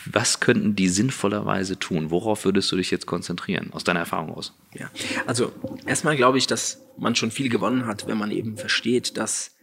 Was 0.06 0.40
könnten 0.40 0.76
die 0.76 0.88
sinnvollerweise 0.88 1.78
tun? 1.78 2.12
Worauf 2.12 2.46
würdest 2.46 2.72
du 2.72 2.78
dich 2.78 2.92
jetzt 2.92 3.06
konzentrieren, 3.06 3.72
aus 3.74 3.84
deiner 3.84 4.00
Erfahrung 4.00 4.34
aus? 4.34 4.54
Ja, 4.74 4.90
also 5.26 5.52
erstmal 5.86 6.16
glaube 6.16 6.38
ich, 6.38 6.48
dass 6.48 6.82
man 6.98 7.16
schon 7.16 7.32
viel 7.32 7.50
gewonnen 7.50 7.86
hat, 7.86 8.08
wenn 8.08 8.18
man 8.18 8.32
eben 8.32 8.58
versteht, 8.58 9.18
dass 9.18 9.56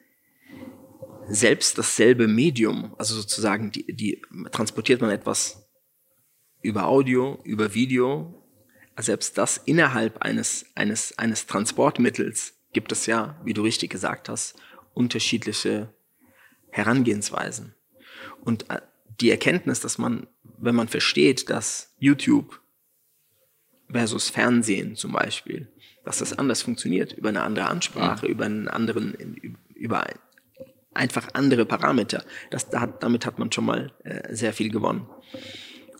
selbst 1.29 1.79
dasselbe 1.79 2.29
Medium, 2.29 2.95
also 2.99 3.15
sozusagen, 3.15 3.71
die, 3.73 3.87
die 3.95 4.23
transportiert 4.53 5.01
man 5.01 5.11
etwas 5.11 5.67
über 6.63 6.87
Audio, 6.87 7.41
über 7.45 7.75
Video, 7.75 8.43
selbst 8.99 9.37
das 9.39 9.57
innerhalb 9.57 10.19
eines, 10.19 10.67
eines, 10.75 11.19
eines 11.19 11.47
Transportmittels 11.47 12.55
gibt 12.73 12.93
es 12.93 13.07
ja, 13.07 13.41
wie 13.45 13.55
du 13.55 13.63
richtig 13.63 13.91
gesagt 13.91 14.29
hast, 14.29 14.57
unterschiedliche 14.95 15.95
Herangehensweisen. 16.71 17.75
Und 18.43 18.71
äh, 18.71 18.81
die 19.21 19.31
Erkenntnis, 19.31 19.81
dass 19.81 19.99
man, 19.99 20.27
wenn 20.59 20.75
man 20.75 20.89
versteht, 20.89 21.49
dass 21.51 21.95
YouTube 21.99 22.61
versus 23.89 24.29
Fernsehen 24.29 24.97
zum 24.97 25.13
Beispiel, 25.13 25.73
dass 26.05 26.19
das 26.19 26.39
anders 26.39 26.63
funktioniert, 26.63 27.13
über 27.13 27.29
eine 27.29 27.43
andere 27.43 27.67
Ansprache, 27.67 28.27
mhm. 28.27 28.33
über 28.33 28.45
einen 28.45 28.69
anderen, 28.69 29.15
über 29.75 30.07
einfach 30.95 31.29
andere 31.35 31.67
Parameter. 31.67 32.25
Das, 32.51 32.69
damit 32.69 33.27
hat 33.27 33.39
man 33.39 33.53
schon 33.53 33.65
mal 33.65 33.93
äh, 34.05 34.35
sehr 34.35 34.53
viel 34.53 34.71
gewonnen. 34.71 35.09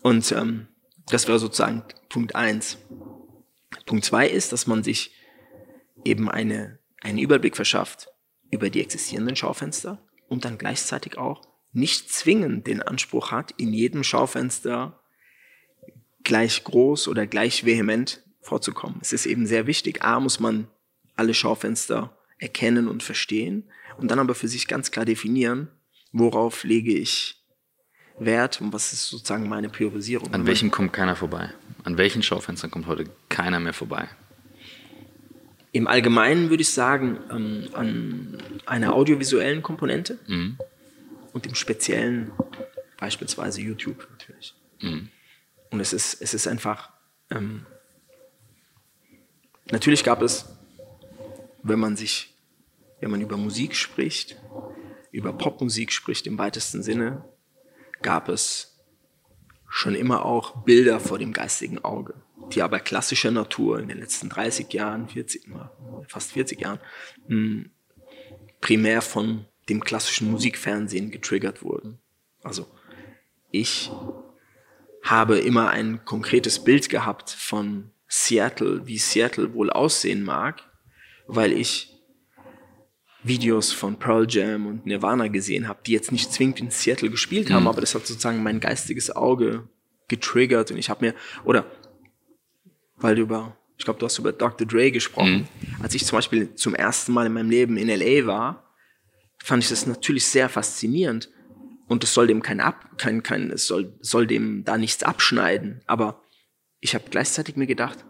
Und 0.01 0.31
ähm, 0.31 0.67
das 1.09 1.27
wäre 1.27 1.39
sozusagen 1.39 1.83
Punkt 2.09 2.35
eins. 2.35 2.77
Punkt 3.85 4.05
zwei 4.05 4.27
ist, 4.27 4.51
dass 4.51 4.67
man 4.67 4.83
sich 4.83 5.13
eben 6.03 6.29
eine, 6.29 6.79
einen 7.01 7.17
Überblick 7.17 7.55
verschafft 7.55 8.09
über 8.51 8.69
die 8.69 8.81
existierenden 8.81 9.35
Schaufenster 9.35 10.01
und 10.27 10.45
dann 10.45 10.57
gleichzeitig 10.57 11.17
auch 11.17 11.46
nicht 11.77 12.11
zwingend 12.11 12.67
den 12.67 12.81
Anspruch 12.81 13.31
hat, 13.31 13.51
in 13.57 13.71
jedem 13.71 14.03
Schaufenster 14.03 14.99
gleich 16.23 16.63
groß 16.63 17.07
oder 17.07 17.27
gleich 17.27 17.65
vehement 17.65 18.23
vorzukommen. 18.41 18.97
Es 19.01 19.13
ist 19.13 19.25
eben 19.25 19.45
sehr 19.45 19.67
wichtig. 19.67 20.03
A, 20.03 20.19
muss 20.19 20.39
man 20.39 20.67
alle 21.15 21.33
Schaufenster 21.33 22.17
erkennen 22.39 22.87
und 22.87 23.03
verstehen 23.03 23.63
und 23.97 24.09
dann 24.11 24.19
aber 24.19 24.35
für 24.35 24.47
sich 24.47 24.67
ganz 24.67 24.91
klar 24.91 25.05
definieren, 25.05 25.69
worauf 26.11 26.63
lege 26.63 26.93
ich 26.93 27.43
Wert 28.19 28.59
und 28.59 28.73
was 28.73 28.93
ist 28.93 29.09
sozusagen 29.09 29.47
meine 29.47 29.69
Priorisierung. 29.69 30.33
An 30.33 30.47
welchem 30.47 30.71
kommt 30.71 30.93
keiner 30.93 31.15
vorbei? 31.15 31.53
An 31.83 31.97
welchen 31.97 32.23
Schaufenstern 32.23 32.71
kommt 32.71 32.87
heute 32.87 33.05
keiner 33.29 33.59
mehr 33.59 33.73
vorbei? 33.73 34.09
Im 35.71 35.87
Allgemeinen 35.87 36.49
würde 36.49 36.61
ich 36.61 36.69
sagen, 36.69 37.19
ähm, 37.29 37.69
an 37.73 38.37
einer 38.65 38.95
audiovisuellen 38.95 39.61
Komponente 39.61 40.17
mhm. 40.27 40.57
Und 41.37 41.45
im 41.45 41.53
Speziellen 41.53 42.31
beispielsweise 42.97 43.61
YouTube 43.61 44.07
natürlich. 44.09 44.55
Mhm. 44.81 45.09
Und 45.69 45.79
es 45.79 45.93
ist, 45.93 46.19
es 46.19 46.33
ist 46.33 46.47
einfach, 46.47 46.89
ähm, 47.29 47.67
natürlich 49.69 50.03
gab 50.03 50.23
es, 50.23 50.49
wenn 51.61 51.79
man 51.79 51.95
sich, 51.95 52.35
wenn 53.01 53.11
man 53.11 53.21
über 53.21 53.37
Musik 53.37 53.75
spricht, 53.75 54.41
über 55.11 55.31
Popmusik 55.31 55.91
spricht 55.91 56.25
im 56.25 56.39
weitesten 56.39 56.81
Sinne, 56.81 57.23
gab 58.01 58.29
es 58.29 58.79
schon 59.69 59.93
immer 59.93 60.25
auch 60.25 60.63
Bilder 60.63 60.99
vor 60.99 61.19
dem 61.19 61.33
geistigen 61.33 61.83
Auge, 61.83 62.15
die 62.51 62.63
aber 62.63 62.79
klassischer 62.79 63.29
Natur 63.29 63.79
in 63.79 63.89
den 63.89 63.99
letzten 63.99 64.29
30 64.29 64.73
Jahren, 64.73 65.07
40, 65.07 65.47
fast 66.07 66.31
40 66.31 66.59
Jahren, 66.61 66.79
hm, 67.27 67.69
primär 68.59 69.03
von 69.03 69.45
dem 69.69 69.83
klassischen 69.83 70.31
Musikfernsehen 70.31 71.11
getriggert 71.11 71.63
wurden. 71.63 71.99
Also 72.43 72.67
ich 73.51 73.91
habe 75.03 75.39
immer 75.39 75.69
ein 75.69 76.03
konkretes 76.05 76.63
Bild 76.63 76.89
gehabt 76.89 77.29
von 77.29 77.91
Seattle, 78.07 78.87
wie 78.87 78.97
Seattle 78.97 79.53
wohl 79.53 79.69
aussehen 79.69 80.23
mag, 80.23 80.63
weil 81.27 81.51
ich 81.51 81.93
Videos 83.23 83.73
von 83.73 83.99
Pearl 83.99 84.25
Jam 84.29 84.67
und 84.67 84.85
Nirvana 84.85 85.27
gesehen 85.27 85.67
habe, 85.67 85.79
die 85.85 85.91
jetzt 85.91 86.11
nicht 86.11 86.31
zwingend 86.31 86.59
in 86.59 86.71
Seattle 86.71 87.09
gespielt 87.09 87.51
haben, 87.51 87.63
mhm. 87.63 87.69
aber 87.69 87.81
das 87.81 87.93
hat 87.95 88.07
sozusagen 88.07 88.43
mein 88.43 88.59
geistiges 88.59 89.13
Auge 89.13 89.67
getriggert 90.07 90.71
und 90.71 90.77
ich 90.77 90.89
habe 90.89 91.05
mir, 91.05 91.15
oder 91.43 91.65
weil 92.95 93.15
du 93.15 93.23
über, 93.23 93.57
ich 93.77 93.85
glaube, 93.85 93.99
du 93.99 94.05
hast 94.05 94.17
über 94.17 94.31
Dr. 94.31 94.65
Dre 94.65 94.91
gesprochen. 94.91 95.47
Mhm. 95.61 95.83
Als 95.83 95.93
ich 95.93 96.05
zum 96.05 96.17
Beispiel 96.17 96.55
zum 96.55 96.73
ersten 96.73 97.11
Mal 97.11 97.27
in 97.27 97.33
meinem 97.33 97.49
Leben 97.49 97.77
in 97.77 97.89
LA 97.89 98.25
war, 98.25 98.66
fand 99.43 99.63
ich 99.63 99.69
das 99.69 99.85
natürlich 99.85 100.25
sehr 100.25 100.49
faszinierend. 100.49 101.29
Und 101.87 102.03
es 102.03 102.13
soll 102.13 102.27
dem 102.27 102.41
kein 102.41 102.59
ab, 102.59 102.97
kein, 102.97 103.23
kein, 103.23 103.49
es 103.49 103.65
soll, 103.65 103.93
soll 104.01 104.27
dem 104.27 104.65
da 104.65 104.77
nichts 104.77 105.03
abschneiden. 105.03 105.81
Aber 105.87 106.21
ich 106.81 106.93
habe 106.95 107.05
gleichzeitig 107.09 107.55
mir 107.55 107.65
gedacht, 107.65 108.03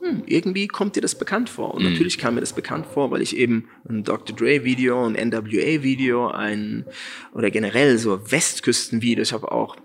hm, 0.00 0.22
irgendwie 0.26 0.66
kommt 0.66 0.96
dir 0.96 1.00
das 1.00 1.14
bekannt 1.14 1.48
vor. 1.48 1.74
Und 1.74 1.84
mhm. 1.84 1.90
natürlich 1.90 2.18
kam 2.18 2.34
mir 2.34 2.40
das 2.40 2.54
bekannt 2.54 2.86
vor, 2.86 3.10
weil 3.10 3.22
ich 3.22 3.36
eben 3.36 3.68
ein 3.88 4.02
Dr. 4.02 4.34
Dre 4.34 4.64
Video, 4.64 5.06
ein 5.06 5.12
NWA 5.12 5.82
Video, 5.82 6.28
ein, 6.28 6.86
oder 7.32 7.50
generell 7.50 7.98
so 7.98 8.30
Westküsten-Video, 8.30 9.22
ich 9.22 9.32
habe 9.32 9.52
auch, 9.52 9.76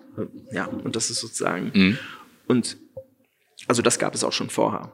ja, 0.51 0.65
und 0.65 0.95
das 0.95 1.09
ist 1.09 1.19
sozusagen, 1.19 1.71
mhm. 1.73 1.97
und, 2.47 2.77
also 3.67 3.81
das 3.81 3.99
gab 3.99 4.15
es 4.15 4.23
auch 4.23 4.33
schon 4.33 4.49
vorher. 4.49 4.93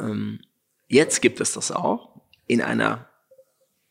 Ähm, 0.00 0.40
jetzt 0.88 1.20
gibt 1.20 1.40
es 1.40 1.52
das 1.52 1.70
auch 1.70 2.20
in 2.46 2.62
einer 2.62 3.07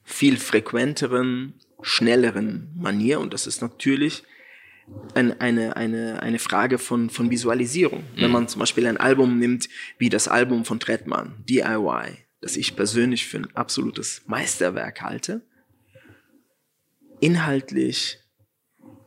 viel 0.07 0.37
frequenteren, 0.37 1.53
schnelleren 1.81 2.71
Manier 2.75 3.19
und 3.19 3.33
das 3.33 3.45
ist 3.45 3.61
natürlich 3.61 4.23
ein, 5.13 5.39
eine, 5.41 5.75
eine, 5.75 6.23
eine 6.23 6.39
Frage 6.39 6.77
von, 6.77 7.09
von 7.09 7.29
Visualisierung. 7.29 8.05
Mhm. 8.15 8.21
Wenn 8.21 8.31
man 8.31 8.47
zum 8.47 8.59
Beispiel 8.59 8.87
ein 8.87 8.95
Album 8.95 9.37
nimmt, 9.37 9.67
wie 9.97 10.07
das 10.07 10.29
Album 10.29 10.63
von 10.63 10.79
Trettmann, 10.79 11.43
DIY, 11.49 12.19
das 12.39 12.55
ich 12.55 12.77
persönlich 12.77 13.27
für 13.27 13.39
ein 13.39 13.53
absolutes 13.53 14.21
Meisterwerk 14.27 15.01
halte, 15.01 15.45
inhaltlich, 17.19 18.19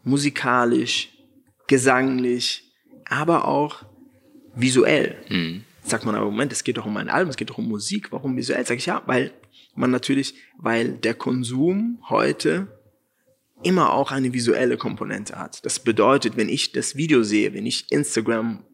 musikalisch, 0.05 1.09
gesanglich, 1.67 2.75
aber 3.07 3.49
auch 3.49 3.87
visuell. 4.55 5.17
Mhm. 5.31 5.65
Sagt 5.83 6.05
man 6.05 6.15
aber, 6.15 6.27
Moment, 6.27 6.53
es 6.53 6.63
geht 6.63 6.77
doch 6.77 6.85
um 6.85 6.99
ein 6.99 7.09
Album, 7.09 7.31
es 7.31 7.37
geht 7.37 7.49
doch 7.49 7.59
um 7.59 7.69
Musik, 7.69 8.13
warum 8.13 8.37
visuell? 8.37 8.67
Sag 8.67 8.77
ich 8.77 8.87
ja, 8.87 9.03
weil 9.07 9.33
man 9.75 9.91
natürlich, 9.91 10.35
weil 10.57 10.93
der 10.93 11.15
Konsum 11.15 12.03
heute 12.09 12.69
immer 13.63 13.93
auch 13.93 14.11
eine 14.11 14.33
visuelle 14.33 14.77
Komponente 14.77 15.39
hat. 15.39 15.65
Das 15.65 15.81
bedeutet, 15.81 16.37
wenn 16.37 16.49
ich 16.49 16.73
das 16.73 16.97
Video 16.97 17.23
sehe, 17.23 17.53
wenn 17.53 17.67
ich 17.67 17.91
Instagram 17.91 18.65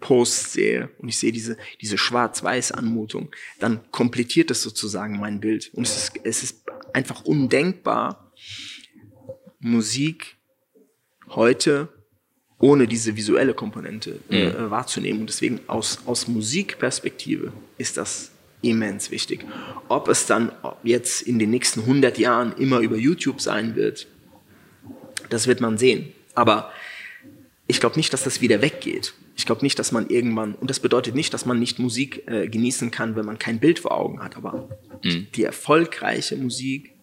Posts 0.00 0.52
sehe 0.52 0.90
und 0.98 1.08
ich 1.08 1.18
sehe 1.18 1.32
diese, 1.32 1.56
diese 1.80 1.96
Schwarz-Weiß-Anmutung, 1.96 3.30
dann 3.60 3.80
komplettiert 3.90 4.50
das 4.50 4.62
sozusagen 4.62 5.18
mein 5.18 5.40
Bild. 5.40 5.70
Und 5.74 5.86
es 5.86 5.96
ist, 5.96 6.12
es 6.24 6.42
ist 6.42 6.64
einfach 6.92 7.24
undenkbar, 7.24 8.32
Musik 9.60 10.36
heute 11.28 11.88
ohne 12.58 12.86
diese 12.86 13.16
visuelle 13.16 13.54
Komponente 13.54 14.20
äh, 14.28 14.50
mhm. 14.50 14.70
wahrzunehmen. 14.70 15.20
Und 15.20 15.28
deswegen 15.28 15.60
aus, 15.68 16.00
aus 16.06 16.28
Musikperspektive 16.28 17.52
ist 17.78 17.96
das 17.96 18.31
immens 18.62 19.10
wichtig. 19.10 19.44
Ob 19.88 20.08
es 20.08 20.26
dann 20.26 20.52
jetzt 20.82 21.22
in 21.22 21.38
den 21.38 21.50
nächsten 21.50 21.80
100 21.80 22.18
Jahren 22.18 22.54
immer 22.56 22.78
über 22.78 22.96
YouTube 22.96 23.40
sein 23.40 23.76
wird, 23.76 24.06
das 25.28 25.46
wird 25.46 25.60
man 25.60 25.78
sehen. 25.78 26.12
Aber 26.34 26.72
ich 27.66 27.80
glaube 27.80 27.96
nicht, 27.96 28.12
dass 28.12 28.24
das 28.24 28.40
wieder 28.40 28.62
weggeht. 28.62 29.14
Ich 29.36 29.46
glaube 29.46 29.62
nicht, 29.62 29.78
dass 29.78 29.92
man 29.92 30.08
irgendwann, 30.08 30.54
und 30.54 30.70
das 30.70 30.80
bedeutet 30.80 31.14
nicht, 31.14 31.32
dass 31.32 31.46
man 31.46 31.58
nicht 31.58 31.78
Musik 31.78 32.28
äh, 32.28 32.48
genießen 32.48 32.90
kann, 32.90 33.16
wenn 33.16 33.24
man 33.24 33.38
kein 33.38 33.60
Bild 33.60 33.78
vor 33.78 33.92
Augen 33.92 34.22
hat, 34.22 34.36
aber 34.36 34.68
mhm. 35.02 35.28
die 35.34 35.44
erfolgreiche 35.44 36.36
Musik 36.36 36.94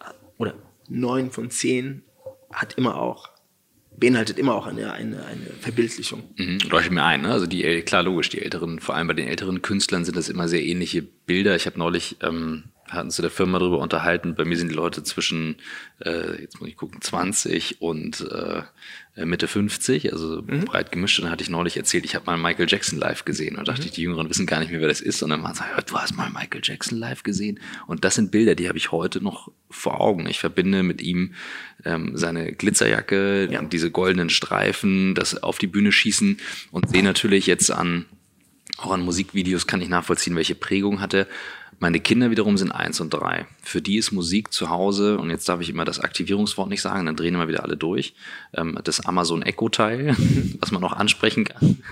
äh, 0.00 0.12
oder 0.38 0.54
neun 0.88 1.30
von 1.30 1.50
zehn 1.50 2.02
hat 2.52 2.74
immer 2.74 3.00
auch 3.00 3.30
beinhaltet 3.96 4.38
immer 4.38 4.54
auch 4.54 4.66
eine, 4.66 4.92
eine, 4.92 5.24
eine 5.24 5.46
Verbildlichung. 5.60 6.22
Mhm, 6.36 6.58
leuchtet 6.70 6.92
mir 6.92 7.04
ein, 7.04 7.22
ne? 7.22 7.30
Also 7.30 7.46
die, 7.46 7.82
klar, 7.82 8.02
logisch, 8.02 8.28
die 8.28 8.42
älteren, 8.42 8.80
vor 8.80 8.94
allem 8.94 9.08
bei 9.08 9.14
den 9.14 9.28
älteren 9.28 9.62
Künstlern 9.62 10.04
sind 10.04 10.16
das 10.16 10.28
immer 10.28 10.48
sehr 10.48 10.64
ähnliche 10.64 11.02
Bilder. 11.02 11.54
Ich 11.56 11.66
habe 11.66 11.78
neulich 11.78 12.16
ähm, 12.22 12.64
hatten 12.92 13.10
zu 13.10 13.22
der 13.22 13.30
Firma 13.30 13.58
darüber 13.58 13.78
unterhalten. 13.78 14.34
Bei 14.34 14.44
mir 14.44 14.56
sind 14.56 14.68
die 14.68 14.74
Leute 14.74 15.02
zwischen, 15.02 15.56
äh, 16.00 16.40
jetzt 16.40 16.60
muss 16.60 16.68
ich 16.68 16.76
gucken, 16.76 17.00
20 17.00 17.80
und 17.80 18.26
äh, 18.30 18.62
Mitte 19.24 19.46
50, 19.46 20.12
also 20.12 20.42
mhm. 20.42 20.64
breit 20.64 20.90
gemischt. 20.90 21.18
Und 21.18 21.24
dann 21.24 21.32
hatte 21.32 21.42
ich 21.42 21.50
neulich 21.50 21.76
erzählt, 21.76 22.04
ich 22.04 22.14
habe 22.14 22.26
mal 22.26 22.36
Michael 22.36 22.66
Jackson 22.68 22.98
live 22.98 23.24
gesehen. 23.24 23.56
Und 23.56 23.68
dachte 23.68 23.82
mhm. 23.82 23.86
ich, 23.86 23.92
die 23.92 24.02
Jüngeren 24.02 24.28
wissen 24.30 24.46
gar 24.46 24.60
nicht 24.60 24.70
mehr, 24.70 24.80
wer 24.80 24.88
das 24.88 25.00
ist. 25.00 25.22
Und 25.22 25.30
dann 25.30 25.42
waren 25.42 25.54
sie, 25.54 25.62
du 25.86 25.98
hast 25.98 26.16
mal 26.16 26.30
Michael 26.30 26.62
Jackson 26.62 26.98
live 26.98 27.22
gesehen. 27.22 27.60
Und 27.86 28.04
das 28.04 28.14
sind 28.14 28.30
Bilder, 28.30 28.54
die 28.54 28.68
habe 28.68 28.78
ich 28.78 28.92
heute 28.92 29.22
noch 29.22 29.50
vor 29.70 30.00
Augen. 30.00 30.26
Ich 30.26 30.38
verbinde 30.38 30.82
mit 30.82 31.02
ihm 31.02 31.34
ähm, 31.84 32.12
seine 32.16 32.52
Glitzerjacke, 32.52 33.48
ja. 33.50 33.62
diese 33.62 33.90
goldenen 33.90 34.30
Streifen, 34.30 35.14
das 35.14 35.42
auf 35.42 35.58
die 35.58 35.66
Bühne 35.66 35.92
schießen 35.92 36.38
und 36.70 36.90
sehe 36.90 37.02
natürlich 37.02 37.46
jetzt 37.46 37.70
an 37.70 38.06
auch 38.78 38.92
an 38.92 39.02
Musikvideos 39.02 39.66
kann 39.66 39.82
ich 39.82 39.88
nachvollziehen, 39.88 40.36
welche 40.36 40.54
Prägung 40.54 41.00
hatte. 41.00 41.28
Meine 41.82 41.98
Kinder 41.98 42.30
wiederum 42.30 42.56
sind 42.58 42.70
eins 42.70 43.00
und 43.00 43.12
drei. 43.12 43.44
Für 43.60 43.82
die 43.82 43.96
ist 43.96 44.12
Musik 44.12 44.52
zu 44.52 44.70
Hause, 44.70 45.18
und 45.18 45.30
jetzt 45.30 45.48
darf 45.48 45.60
ich 45.60 45.68
immer 45.68 45.84
das 45.84 45.98
Aktivierungswort 45.98 46.68
nicht 46.68 46.80
sagen, 46.80 47.06
dann 47.06 47.16
drehen 47.16 47.34
immer 47.34 47.48
wieder 47.48 47.64
alle 47.64 47.76
durch, 47.76 48.14
ähm, 48.54 48.78
das 48.84 49.04
Amazon 49.04 49.42
Echo-Teil, 49.42 50.14
was 50.60 50.70
man 50.70 50.84
auch 50.84 50.92
ansprechen 50.92 51.42
kann. 51.42 51.82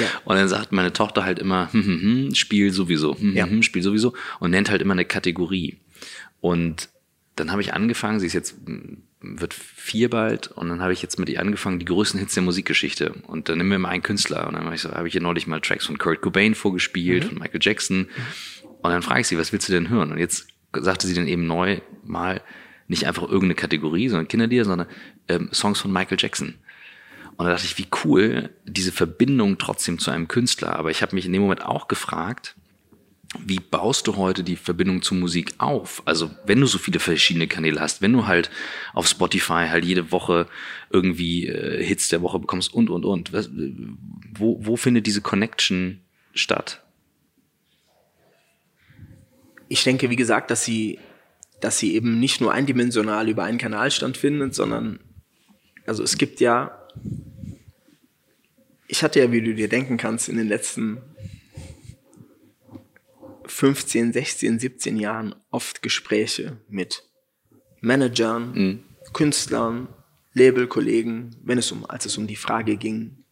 Ja. 0.00 0.06
Und 0.24 0.36
dann 0.36 0.46
sagt 0.46 0.70
meine 0.70 0.92
Tochter 0.92 1.24
halt 1.24 1.40
immer, 1.40 1.72
hm, 1.72 1.84
hm, 1.84 2.00
hm, 2.00 2.34
Spiel 2.36 2.72
sowieso, 2.72 3.18
hm, 3.18 3.30
hm 3.30 3.34
ja. 3.34 3.46
hm, 3.46 3.64
Spiel 3.64 3.82
sowieso, 3.82 4.12
und 4.38 4.52
nennt 4.52 4.70
halt 4.70 4.80
immer 4.80 4.92
eine 4.92 5.04
Kategorie. 5.04 5.76
Und 6.40 6.88
dann 7.34 7.50
habe 7.50 7.62
ich 7.62 7.74
angefangen, 7.74 8.20
sie 8.20 8.26
ist 8.26 8.34
jetzt 8.34 8.54
wird 9.20 9.54
vier 9.54 10.08
bald 10.08 10.48
und 10.48 10.68
dann 10.68 10.80
habe 10.82 10.92
ich 10.92 11.02
jetzt 11.02 11.18
mit 11.18 11.28
ihr 11.28 11.40
angefangen, 11.40 11.80
die 11.80 11.84
größten 11.84 12.20
Hits 12.20 12.34
der 12.34 12.44
Musikgeschichte. 12.44 13.12
Und 13.26 13.48
dann 13.48 13.58
nehmen 13.58 13.70
wir 13.72 13.78
mal 13.80 13.88
einen 13.88 14.02
Künstler 14.02 14.46
und 14.46 14.54
dann 14.54 14.64
habe 14.64 14.74
ich, 14.76 14.82
so, 14.82 14.90
hab 14.90 15.06
ich 15.06 15.16
ihr 15.16 15.20
neulich 15.20 15.48
mal 15.48 15.60
Tracks 15.60 15.86
von 15.86 15.98
Kurt 15.98 16.20
Cobain 16.20 16.54
vorgespielt, 16.54 17.24
mhm. 17.24 17.28
von 17.28 17.38
Michael 17.38 17.60
Jackson. 17.60 17.98
Mhm. 17.98 18.61
Und 18.82 18.90
dann 18.90 19.02
frage 19.02 19.20
ich 19.20 19.28
sie, 19.28 19.38
was 19.38 19.52
willst 19.52 19.68
du 19.68 19.72
denn 19.72 19.88
hören? 19.88 20.12
Und 20.12 20.18
jetzt 20.18 20.48
sagte 20.72 21.06
sie 21.06 21.14
dann 21.14 21.28
eben 21.28 21.46
neu 21.46 21.80
mal 22.04 22.42
nicht 22.88 23.06
einfach 23.06 23.22
irgendeine 23.22 23.54
Kategorie, 23.54 24.08
sondern 24.08 24.28
Kinderlieder, 24.28 24.64
sondern 24.64 24.88
ähm, 25.28 25.48
Songs 25.52 25.80
von 25.80 25.92
Michael 25.92 26.18
Jackson. 26.20 26.54
Und 27.36 27.46
da 27.46 27.52
dachte 27.52 27.64
ich, 27.64 27.78
wie 27.78 27.86
cool 28.04 28.50
diese 28.64 28.92
Verbindung 28.92 29.56
trotzdem 29.58 29.98
zu 29.98 30.10
einem 30.10 30.28
Künstler. 30.28 30.76
Aber 30.76 30.90
ich 30.90 31.00
habe 31.02 31.14
mich 31.14 31.24
in 31.26 31.32
dem 31.32 31.42
Moment 31.42 31.64
auch 31.64 31.88
gefragt, 31.88 32.56
wie 33.38 33.60
baust 33.60 34.06
du 34.06 34.16
heute 34.16 34.44
die 34.44 34.56
Verbindung 34.56 35.00
zur 35.00 35.16
Musik 35.16 35.54
auf? 35.56 36.02
Also 36.04 36.30
wenn 36.44 36.60
du 36.60 36.66
so 36.66 36.76
viele 36.76 37.00
verschiedene 37.00 37.46
Kanäle 37.46 37.80
hast, 37.80 38.02
wenn 38.02 38.12
du 38.12 38.26
halt 38.26 38.50
auf 38.92 39.08
Spotify 39.08 39.68
halt 39.70 39.84
jede 39.84 40.12
Woche 40.12 40.46
irgendwie 40.90 41.46
äh, 41.46 41.82
Hits 41.82 42.08
der 42.08 42.20
Woche 42.20 42.38
bekommst 42.38 42.74
und, 42.74 42.90
und, 42.90 43.04
und. 43.04 43.32
Was, 43.32 43.48
wo, 44.34 44.58
wo 44.60 44.76
findet 44.76 45.06
diese 45.06 45.22
Connection 45.22 46.00
statt? 46.34 46.82
Ich 49.72 49.84
denke, 49.84 50.10
wie 50.10 50.16
gesagt, 50.16 50.50
dass 50.50 50.66
sie, 50.66 50.98
dass 51.62 51.78
sie 51.78 51.94
eben 51.94 52.20
nicht 52.20 52.42
nur 52.42 52.52
eindimensional 52.52 53.26
über 53.26 53.44
einen 53.44 53.56
Kanal 53.56 53.90
stattfindet, 53.90 54.54
sondern 54.54 55.00
also 55.86 56.02
es 56.02 56.18
gibt 56.18 56.40
ja, 56.40 56.86
ich 58.86 59.02
hatte 59.02 59.20
ja, 59.20 59.32
wie 59.32 59.40
du 59.40 59.54
dir 59.54 59.70
denken 59.70 59.96
kannst, 59.96 60.28
in 60.28 60.36
den 60.36 60.46
letzten 60.46 61.00
15, 63.46 64.12
16, 64.12 64.58
17 64.58 64.96
Jahren 64.98 65.34
oft 65.50 65.80
Gespräche 65.80 66.58
mit 66.68 67.08
Managern, 67.80 68.52
mhm. 68.52 68.84
Künstlern, 69.14 69.88
Labelkollegen, 70.34 71.36
wenn 71.42 71.56
es 71.56 71.72
um, 71.72 71.88
als 71.88 72.04
es 72.04 72.18
um 72.18 72.26
die 72.26 72.36
Frage 72.36 72.76
ging, 72.76 73.24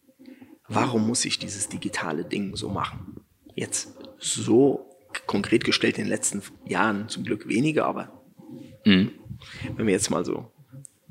warum 0.67 1.05
muss 1.05 1.23
ich 1.23 1.37
dieses 1.37 1.69
digitale 1.69 2.25
Ding 2.25 2.55
so 2.55 2.69
machen? 2.69 3.23
Jetzt 3.53 3.93
so 4.17 4.90
konkret 5.27 5.63
gestellt 5.63 5.97
in 5.97 6.05
den 6.05 6.09
letzten 6.09 6.41
Jahren 6.65 7.09
zum 7.09 7.23
Glück 7.23 7.47
weniger, 7.47 7.85
aber 7.85 8.21
mhm. 8.85 9.11
wenn 9.75 9.87
wir 9.87 9.93
jetzt 9.93 10.09
mal 10.09 10.25
so 10.25 10.51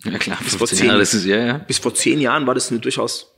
ja 0.04 0.18
klar, 0.18 0.38
bis 0.42 0.54
vor, 0.54 0.66
zehn, 0.66 0.86
Jahre, 0.86 1.02
ist, 1.02 1.24
ja, 1.24 1.36
ja. 1.36 1.58
bis 1.58 1.78
vor 1.78 1.94
zehn 1.94 2.20
Jahren 2.20 2.46
war 2.46 2.54
das 2.54 2.70
eine 2.70 2.80
durchaus 2.80 3.34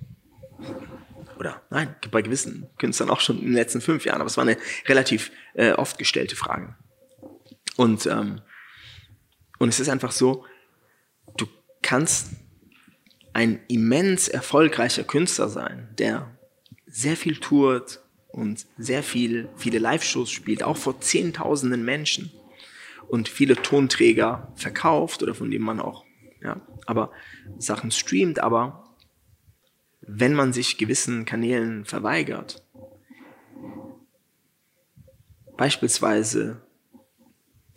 oder 1.39 1.61
nein, 1.71 1.97
bei 2.13 2.23
gewissen 2.23 2.69
Künstlern 2.79 3.11
auch 3.11 3.21
schon 3.21 3.39
in 3.39 3.47
den 3.47 3.55
letzten 3.55 3.81
fünf 3.81 4.05
Jahren, 4.05 4.21
aber 4.21 4.29
es 4.29 4.37
war 4.37 4.43
eine 4.45 4.57
relativ 4.87 5.33
äh, 5.55 5.73
oft 5.73 5.99
gestellte 5.99 6.37
Frage. 6.37 6.77
Und, 7.77 8.07
ähm, 8.07 8.41
und 9.59 9.69
es 9.69 9.81
ist 9.81 9.89
einfach 9.89 10.13
so, 10.13 10.45
du 11.37 11.47
kannst 11.83 12.31
ein 13.33 13.61
immens 13.67 14.29
erfolgreicher 14.29 15.03
Künstler 15.03 15.49
sein, 15.49 15.89
der 15.99 16.31
sehr 16.87 17.17
viel 17.17 17.39
tourt 17.39 18.02
und 18.33 18.67
sehr 18.79 19.03
viel, 19.03 19.49
viele 19.57 19.79
Live-Shows 19.79 20.31
spielt, 20.31 20.63
auch 20.63 20.77
vor 20.77 21.01
Zehntausenden 21.01 21.85
Menschen. 21.85 22.33
Und 23.09 23.29
viele 23.29 23.57
Tonträger 23.57 24.53
verkauft 24.57 25.23
oder 25.23 25.35
von 25.35 25.51
denen 25.51 25.65
man 25.65 25.81
auch, 25.81 26.05
ja, 26.43 26.61
aber 26.87 27.13
Sachen 27.59 27.91
streamt, 27.91 28.39
aber 28.39 28.97
wenn 30.01 30.35
man 30.35 30.53
sich 30.53 30.79
gewissen 30.79 31.27
Kanälen 31.27 31.85
verweigert, 31.85 32.65
beispielsweise 35.57 36.63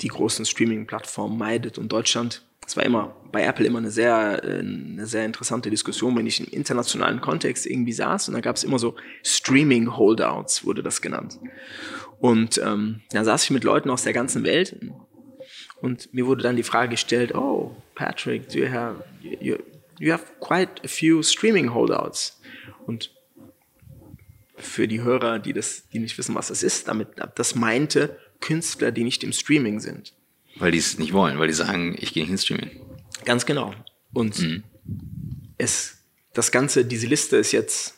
die 0.02 0.08
großen 0.08 0.46
Streaming-Plattformen 0.46 1.38
meidet 1.38 1.78
und 1.78 1.92
Deutschland, 1.92 2.45
das 2.66 2.76
war 2.76 2.84
immer 2.84 3.16
bei 3.32 3.44
Apple 3.44 3.66
immer 3.66 3.80
eine 3.80 3.92
sehr, 3.92 4.44
äh, 4.44 4.60
eine 4.60 5.06
sehr 5.06 5.26
interessante 5.26 5.70
Diskussion, 5.70 6.16
wenn 6.18 6.28
ich 6.28 6.40
im 6.40 6.48
internationalen 6.48 7.22
Kontext 7.22 7.66
irgendwie 7.66 7.94
saß 7.94 8.30
und 8.30 8.34
da 8.34 8.42
gab 8.42 8.56
es 8.56 8.64
immer 8.64 8.80
so 8.80 8.96
Streaming-Holdouts, 9.24 10.66
wurde 10.66 10.84
das 10.84 11.02
genannt. 11.02 11.40
Und 12.20 12.58
ähm, 12.64 13.02
da 13.12 13.24
saß 13.24 13.44
ich 13.44 13.52
mit 13.52 13.64
Leuten 13.64 13.90
aus 13.90 14.04
der 14.04 14.14
ganzen 14.14 14.44
Welt 14.44 14.78
und 15.82 16.14
mir 16.14 16.26
wurde 16.26 16.44
dann 16.44 16.56
die 16.56 16.64
Frage 16.64 16.92
gestellt, 16.92 17.36
oh, 17.36 17.76
Patrick, 17.94 18.50
do 18.50 18.60
you 18.60 18.72
have, 18.72 19.04
you, 19.22 19.58
you 20.00 20.12
have 20.12 20.26
quite 20.40 20.82
a 20.84 20.88
few 20.88 21.22
streaming 21.22 21.74
holdouts. 21.74 22.42
Und 22.88 23.12
für 24.58 24.88
die 24.88 25.02
Hörer, 25.02 25.40
die 25.40 25.54
das, 25.54 25.90
die 25.90 26.00
nicht 26.00 26.18
wissen, 26.18 26.36
was 26.36 26.48
das 26.48 26.64
ist, 26.64 26.88
damit, 26.88 27.10
das 27.36 27.56
meinte 27.56 28.18
Künstler, 28.40 28.92
die 28.92 29.04
nicht 29.04 29.24
im 29.24 29.34
Streaming 29.34 29.80
sind. 29.80 30.14
Weil 30.56 30.72
die 30.72 30.78
es 30.78 30.98
nicht 30.98 31.14
wollen, 31.14 31.38
weil 31.40 31.48
die 31.48 31.54
sagen, 31.54 31.96
ich 32.00 32.14
gehe 32.14 32.24
nicht 32.24 32.32
ins 32.32 32.46
Streaming. 32.46 32.72
Ganz 33.26 33.46
genau. 33.46 33.74
Und 34.14 34.40
mhm. 34.40 34.64
es, 35.58 35.98
das 36.34 36.52
Ganze, 36.52 36.86
diese 36.86 37.08
Liste 37.08 37.38
ist 37.38 37.52
jetzt 37.52 37.96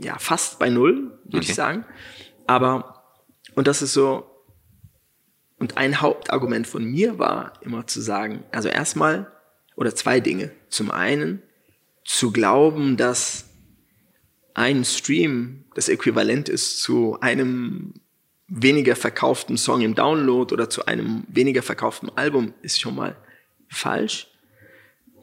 ja 0.00 0.18
fast 0.18 0.58
bei 0.58 0.70
null, 0.70 1.18
würde 1.24 1.38
okay. 1.38 1.46
ich 1.48 1.54
sagen. 1.54 1.84
Aber, 2.46 3.04
und 3.54 3.66
das 3.66 3.82
ist 3.82 3.92
so, 3.92 4.30
und 5.58 5.76
ein 5.76 6.00
Hauptargument 6.00 6.66
von 6.66 6.84
mir 6.84 7.18
war 7.18 7.54
immer 7.62 7.86
zu 7.86 8.00
sagen, 8.00 8.44
also 8.52 8.68
erstmal, 8.68 9.32
oder 9.74 9.94
zwei 9.94 10.20
Dinge. 10.20 10.52
Zum 10.68 10.90
einen 10.90 11.42
zu 12.04 12.30
glauben, 12.30 12.96
dass 12.96 13.50
ein 14.54 14.84
Stream 14.84 15.64
das 15.74 15.88
Äquivalent 15.88 16.48
ist 16.48 16.80
zu 16.80 17.20
einem 17.20 17.94
weniger 18.48 18.96
verkauften 18.96 19.56
Song 19.56 19.82
im 19.82 19.94
Download 19.94 20.52
oder 20.52 20.70
zu 20.70 20.86
einem 20.86 21.24
weniger 21.28 21.62
verkauften 21.62 22.10
Album, 22.16 22.54
ist 22.62 22.80
schon 22.80 22.94
mal 22.94 23.16
falsch. 23.68 24.28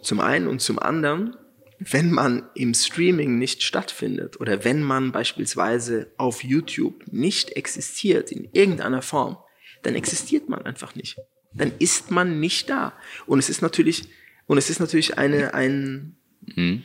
Zum 0.01 0.19
einen 0.19 0.47
und 0.47 0.61
zum 0.61 0.79
anderen, 0.79 1.35
wenn 1.79 2.11
man 2.11 2.49
im 2.55 2.73
Streaming 2.73 3.37
nicht 3.37 3.63
stattfindet 3.63 4.39
oder 4.39 4.65
wenn 4.65 4.83
man 4.83 5.11
beispielsweise 5.11 6.11
auf 6.17 6.43
YouTube 6.43 7.05
nicht 7.11 7.51
existiert 7.55 8.31
in 8.31 8.49
irgendeiner 8.51 9.01
Form, 9.01 9.37
dann 9.83 9.95
existiert 9.95 10.49
man 10.49 10.65
einfach 10.65 10.95
nicht. 10.95 11.17
Dann 11.53 11.71
ist 11.79 12.11
man 12.11 12.39
nicht 12.39 12.69
da. 12.69 12.93
Und 13.25 13.39
es 13.39 13.49
ist 13.49 13.61
natürlich 13.61 14.09
und 14.45 14.57
es 14.57 14.69
ist 14.69 14.79
natürlich 14.79 15.17
eine, 15.17 15.53
ein, 15.53 16.15
mhm. 16.55 16.83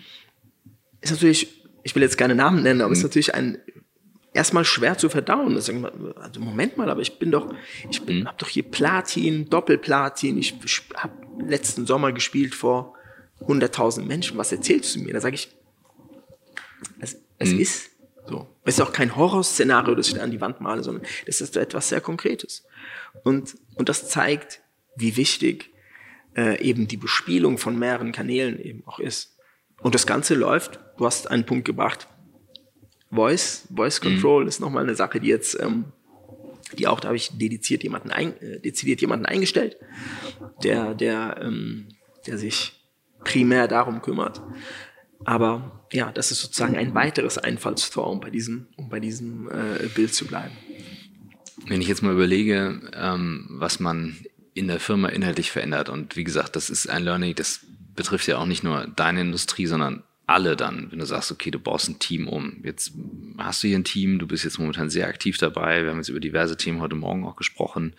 ist 1.00 1.10
natürlich, 1.10 1.64
ich 1.82 1.94
will 1.94 2.02
jetzt 2.02 2.18
keine 2.18 2.34
Namen 2.34 2.62
nennen, 2.62 2.80
aber 2.80 2.88
mhm. 2.88 2.92
es 2.92 2.98
ist 2.98 3.04
mhm. 3.04 3.08
natürlich 3.08 3.34
ein, 3.34 3.58
erstmal 4.32 4.64
schwer 4.64 4.98
zu 4.98 5.08
verdauen. 5.08 5.54
Also, 5.54 5.72
Moment 6.38 6.76
mal, 6.76 6.90
aber 6.90 7.00
ich 7.00 7.18
bin 7.18 7.30
doch, 7.30 7.52
ich 7.90 8.02
bin, 8.02 8.20
mhm. 8.20 8.28
hab 8.28 8.38
doch 8.38 8.48
hier 8.48 8.62
Platin, 8.62 9.48
Doppelplatin, 9.48 10.38
ich 10.38 10.54
habe 10.96 11.12
letzten 11.38 11.86
Sommer 11.86 12.12
gespielt 12.12 12.54
vor 12.54 12.94
100.000 13.40 14.02
Menschen. 14.02 14.38
Was 14.38 14.52
erzählst 14.52 14.94
du 14.96 15.00
mir? 15.00 15.12
Da 15.12 15.20
sage 15.20 15.34
ich, 15.34 15.48
es, 17.00 17.16
es 17.38 17.52
mhm. 17.52 17.60
ist 17.60 17.90
so. 18.26 18.46
Es 18.64 18.74
ist 18.74 18.80
auch 18.80 18.92
kein 18.92 19.16
Horrorszenario, 19.16 19.94
das 19.94 20.08
ich 20.08 20.14
da 20.14 20.22
an 20.22 20.30
die 20.30 20.40
Wand 20.40 20.60
male, 20.60 20.82
sondern 20.82 21.04
das 21.26 21.40
ist 21.40 21.56
etwas 21.56 21.88
sehr 21.88 22.00
Konkretes. 22.00 22.64
Und, 23.24 23.56
und 23.76 23.88
das 23.88 24.08
zeigt, 24.08 24.60
wie 24.96 25.16
wichtig 25.16 25.70
äh, 26.36 26.60
eben 26.62 26.88
die 26.88 26.96
Bespielung 26.96 27.56
von 27.56 27.78
mehreren 27.78 28.12
Kanälen 28.12 28.60
eben 28.60 28.82
auch 28.86 28.98
ist. 28.98 29.36
Und 29.80 29.94
das 29.94 30.06
Ganze 30.06 30.34
läuft, 30.34 30.78
du 30.98 31.06
hast 31.06 31.30
einen 31.30 31.46
Punkt 31.46 31.64
gebracht, 31.64 32.08
Voice, 33.10 33.66
Voice 33.74 34.00
mhm. 34.00 34.08
Control 34.08 34.42
mhm. 34.42 34.48
ist 34.48 34.60
nochmal 34.60 34.84
eine 34.84 34.94
Sache, 34.94 35.20
die 35.20 35.28
jetzt, 35.28 35.58
ähm, 35.60 35.86
die 36.76 36.86
auch, 36.86 37.00
da 37.00 37.08
habe 37.08 37.16
ich 37.16 37.36
dediziert 37.36 37.82
jemanden, 37.82 38.10
ein, 38.10 38.38
äh, 38.40 38.60
dezidiert 38.60 39.00
jemanden 39.00 39.26
eingestellt, 39.26 39.76
der, 40.62 40.94
der, 40.94 41.40
ähm, 41.42 41.88
der 42.26 42.38
sich 42.38 42.74
primär 43.24 43.68
darum 43.68 44.02
kümmert. 44.02 44.42
Aber 45.24 45.86
ja, 45.92 46.12
das 46.12 46.30
ist 46.30 46.40
sozusagen 46.40 46.76
ein 46.76 46.94
weiteres 46.94 47.38
Einfallstor, 47.38 48.08
um 48.08 48.20
bei 48.20 48.30
diesem, 48.30 48.68
um 48.76 48.88
bei 48.88 49.00
diesem 49.00 49.50
äh, 49.50 49.88
Bild 49.88 50.14
zu 50.14 50.26
bleiben. 50.26 50.52
Wenn 51.66 51.80
ich 51.80 51.88
jetzt 51.88 52.02
mal 52.02 52.12
überlege, 52.12 52.80
ähm, 52.94 53.46
was 53.50 53.80
man 53.80 54.16
in 54.58 54.66
der 54.66 54.80
Firma 54.80 55.08
inhaltlich 55.08 55.52
verändert. 55.52 55.88
Und 55.88 56.16
wie 56.16 56.24
gesagt, 56.24 56.56
das 56.56 56.68
ist 56.68 56.88
ein 56.88 57.04
Learning, 57.04 57.34
das 57.34 57.60
betrifft 57.94 58.26
ja 58.26 58.38
auch 58.38 58.46
nicht 58.46 58.64
nur 58.64 58.88
deine 58.88 59.20
Industrie, 59.20 59.66
sondern 59.66 60.02
alle 60.28 60.56
dann, 60.56 60.92
wenn 60.92 60.98
du 60.98 61.06
sagst, 61.06 61.32
okay, 61.32 61.50
du 61.50 61.58
baust 61.58 61.88
ein 61.88 61.98
Team 61.98 62.28
um. 62.28 62.58
Jetzt 62.62 62.92
hast 63.38 63.62
du 63.62 63.68
hier 63.68 63.78
ein 63.78 63.84
Team, 63.84 64.18
du 64.18 64.26
bist 64.26 64.44
jetzt 64.44 64.58
momentan 64.58 64.90
sehr 64.90 65.08
aktiv 65.08 65.38
dabei. 65.38 65.82
Wir 65.82 65.90
haben 65.90 65.96
jetzt 65.96 66.10
über 66.10 66.20
diverse 66.20 66.56
Themen 66.58 66.82
heute 66.82 66.96
Morgen 66.96 67.24
auch 67.24 67.34
gesprochen. 67.34 67.94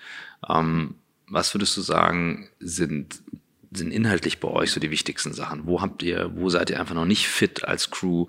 Ähm, 0.48 0.94
was 1.28 1.56
würdest 1.56 1.76
du 1.76 1.82
sagen, 1.82 2.48
sind, 2.60 3.24
sind 3.72 3.92
inhaltlich 3.92 4.40
bei 4.40 4.48
euch 4.48 4.72
so 4.72 4.80
die 4.80 4.92
wichtigsten 4.92 5.34
Sachen? 5.34 5.66
Wo 5.66 5.82
habt 5.82 6.04
ihr, 6.04 6.30
wo 6.36 6.50
seid 6.50 6.70
ihr 6.70 6.80
einfach 6.80 6.94
noch 6.94 7.06
nicht 7.06 7.28
fit 7.28 7.64
als 7.64 7.90
Crew? 7.90 8.28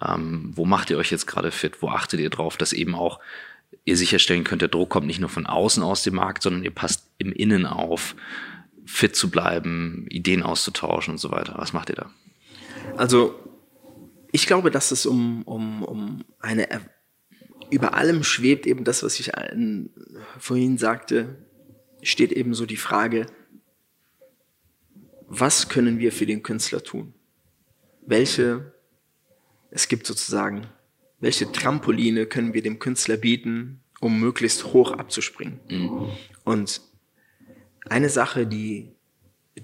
Ähm, 0.00 0.52
wo 0.54 0.64
macht 0.64 0.88
ihr 0.88 0.96
euch 0.96 1.10
jetzt 1.10 1.26
gerade 1.26 1.50
fit? 1.50 1.82
Wo 1.82 1.88
achtet 1.88 2.20
ihr 2.20 2.30
drauf, 2.30 2.56
dass 2.56 2.72
eben 2.72 2.94
auch 2.94 3.20
ihr 3.84 3.98
sicherstellen 3.98 4.44
könnt, 4.44 4.62
der 4.62 4.68
Druck 4.68 4.88
kommt 4.88 5.06
nicht 5.06 5.20
nur 5.20 5.28
von 5.28 5.44
außen 5.44 5.82
aus 5.82 6.02
dem 6.04 6.14
Markt, 6.14 6.42
sondern 6.42 6.64
ihr 6.64 6.70
passt 6.70 7.06
im 7.18 7.32
Innen 7.32 7.66
auf, 7.66 8.16
fit 8.86 9.14
zu 9.14 9.28
bleiben, 9.28 10.06
Ideen 10.08 10.42
auszutauschen 10.42 11.12
und 11.12 11.18
so 11.18 11.30
weiter. 11.30 11.54
Was 11.58 11.74
macht 11.74 11.90
ihr 11.90 11.96
da? 11.96 12.10
Also 12.96 13.41
ich 14.32 14.46
glaube, 14.46 14.70
dass 14.70 14.90
es 14.90 15.06
um, 15.06 15.42
um, 15.42 15.82
um 15.84 16.24
eine, 16.40 16.68
über 17.70 17.94
allem 17.94 18.24
schwebt 18.24 18.66
eben 18.66 18.84
das, 18.84 19.02
was 19.02 19.20
ich 19.20 19.34
ein, 19.34 19.90
vorhin 20.38 20.78
sagte, 20.78 21.46
steht 22.02 22.32
eben 22.32 22.54
so 22.54 22.66
die 22.66 22.76
Frage, 22.76 23.26
was 25.28 25.68
können 25.68 25.98
wir 25.98 26.12
für 26.12 26.26
den 26.26 26.42
Künstler 26.42 26.82
tun? 26.82 27.14
Welche, 28.04 28.74
es 29.70 29.86
gibt 29.88 30.06
sozusagen 30.06 30.66
welche 31.22 31.50
Trampoline 31.50 32.26
können 32.26 32.52
wir 32.52 32.62
dem 32.62 32.80
Künstler 32.80 33.16
bieten, 33.16 33.80
um 34.00 34.18
möglichst 34.18 34.72
hoch 34.72 34.90
abzuspringen. 34.90 35.60
Mhm. 35.70 36.08
Und 36.42 36.80
eine 37.88 38.08
Sache, 38.08 38.44
die, 38.44 38.90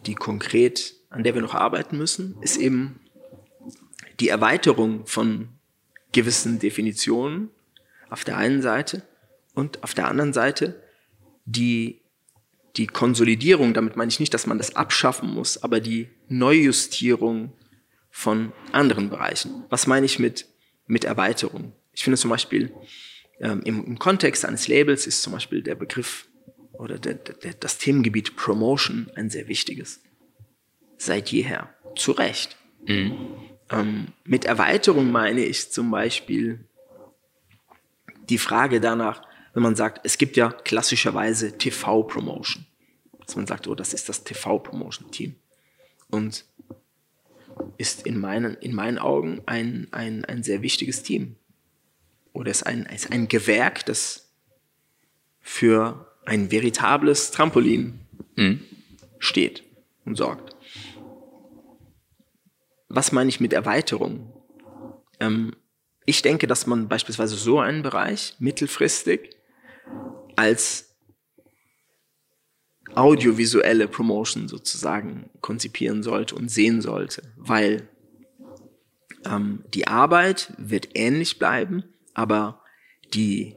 die 0.07 0.15
konkret, 0.15 0.95
an 1.11 1.25
der 1.25 1.35
wir 1.35 1.43
noch 1.43 1.57
arbeiten 1.57 1.99
müssen, 1.99 2.37
ist 2.43 2.59
eben 2.59 3.01
die 4.21 4.29
Erweiterung 4.29 5.07
von 5.07 5.49
gewissen 6.13 6.59
Definitionen 6.59 7.51
auf 8.11 8.25
der 8.25 8.37
einen 8.37 8.63
Seite 8.63 9.03
und 9.55 9.83
auf 9.83 9.95
der 9.95 10.09
anderen 10.09 10.33
Seite 10.33 10.83
die, 11.45 12.01
die 12.77 12.87
Konsolidierung, 12.87 13.75
damit 13.75 13.97
meine 13.97 14.09
ich 14.09 14.21
nicht, 14.21 14.35
dass 14.35 14.47
man 14.47 14.59
das 14.59 14.77
abschaffen 14.77 15.31
muss, 15.31 15.63
aber 15.63 15.81
die 15.81 16.09
Neujustierung 16.29 17.53
von 18.11 18.53
anderen 18.73 19.11
Bereichen. 19.11 19.65
Was 19.69 19.87
meine 19.87 20.07
ich 20.07 20.19
mit, 20.19 20.47
mit 20.87 21.05
Erweiterung? 21.05 21.73
Ich 21.93 22.05
finde 22.05 22.17
zum 22.17 22.31
Beispiel 22.31 22.73
ähm, 23.41 23.63
im, 23.65 23.85
im 23.85 23.99
Kontext 23.99 24.45
eines 24.45 24.69
Labels 24.69 25.07
ist 25.07 25.23
zum 25.23 25.33
Beispiel 25.33 25.63
der 25.63 25.75
Begriff 25.75 26.29
oder 26.73 26.99
der, 26.99 27.15
der, 27.15 27.55
das 27.55 27.79
Themengebiet 27.79 28.37
Promotion 28.37 29.11
ein 29.15 29.31
sehr 29.31 29.49
wichtiges. 29.49 30.01
Seit 30.97 31.31
jeher. 31.31 31.75
Zu 31.97 32.13
Recht. 32.13 32.57
Mhm. 32.87 33.17
Ähm, 33.71 34.09
mit 34.25 34.45
Erweiterung 34.45 35.11
meine 35.11 35.45
ich 35.45 35.71
zum 35.71 35.91
Beispiel 35.91 36.65
die 38.29 38.39
Frage 38.39 38.81
danach, 38.81 39.23
wenn 39.55 39.63
man 39.63 39.77
sagt, 39.77 40.01
es 40.05 40.19
gibt 40.19 40.37
ja 40.37 40.51
klassischerweise 40.51 41.57
TV-Promotion. 41.57 42.67
Dass 43.27 43.37
man 43.37 43.47
sagt, 43.47 43.67
oh, 43.67 43.75
das 43.75 43.93
ist 43.93 44.09
das 44.09 44.25
TV-Promotion-Team. 44.25 45.35
Und 46.11 46.45
ist 47.77 48.07
in 48.07 48.19
meinen, 48.19 48.55
in 48.55 48.75
meinen 48.75 48.99
Augen 48.99 49.43
ein, 49.47 49.89
ein, 49.91 50.25
ein 50.25 50.43
sehr 50.43 50.63
wichtiges 50.63 51.03
Team. 51.03 51.37
Oder 52.33 52.51
ist 52.51 52.65
ein, 52.65 52.87
ist 52.87 53.13
ein 53.13 53.29
Gewerk, 53.29 53.85
das 53.87 54.29
für 55.41 56.07
ein 56.25 56.51
veritables 56.51 57.31
Trampolin 57.31 58.01
mhm. 58.37 58.63
steht 59.19 59.65
und 60.05 60.17
sorgt. 60.17 60.55
Was 62.89 63.13
meine 63.13 63.29
ich 63.29 63.41
mit 63.41 63.53
Erweiterung? 63.53 64.33
Ähm, 65.21 65.55
ich 66.07 66.23
denke, 66.23 66.47
dass 66.47 66.67
man 66.67 66.89
beispielsweise 66.89 67.37
so 67.37 67.61
einen 67.61 67.83
Bereich 67.83 68.35
mittelfristig 68.39 69.37
als 70.37 70.97
audiovisuelle 72.95 73.89
Promotion 73.89 74.49
sozusagen 74.49 75.31
konzipieren 75.41 76.03
sollte 76.03 76.35
und 76.35 76.51
sehen 76.51 76.81
sollte, 76.81 77.35
weil 77.37 77.89
ähm, 79.27 79.65
die 79.75 79.87
Arbeit 79.87 80.55
wird 80.57 80.91
ähnlich 80.95 81.39
bleiben, 81.39 81.85
aber 82.15 82.63
die, 83.13 83.57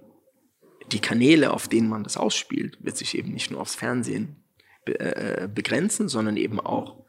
die 0.92 1.00
Kanäle, 1.00 1.52
auf 1.52 1.68
denen 1.68 1.88
man 1.88 2.04
das 2.04 2.18
ausspielt, 2.18 2.78
wird 2.84 2.98
sich 2.98 3.18
eben 3.18 3.32
nicht 3.32 3.52
nur 3.52 3.62
aufs 3.62 3.76
Fernsehen 3.76 4.44
be 4.86 5.00
äh, 5.00 5.48
begrenzen, 5.48 6.10
sondern 6.10 6.36
eben 6.36 6.60
auch 6.60 7.06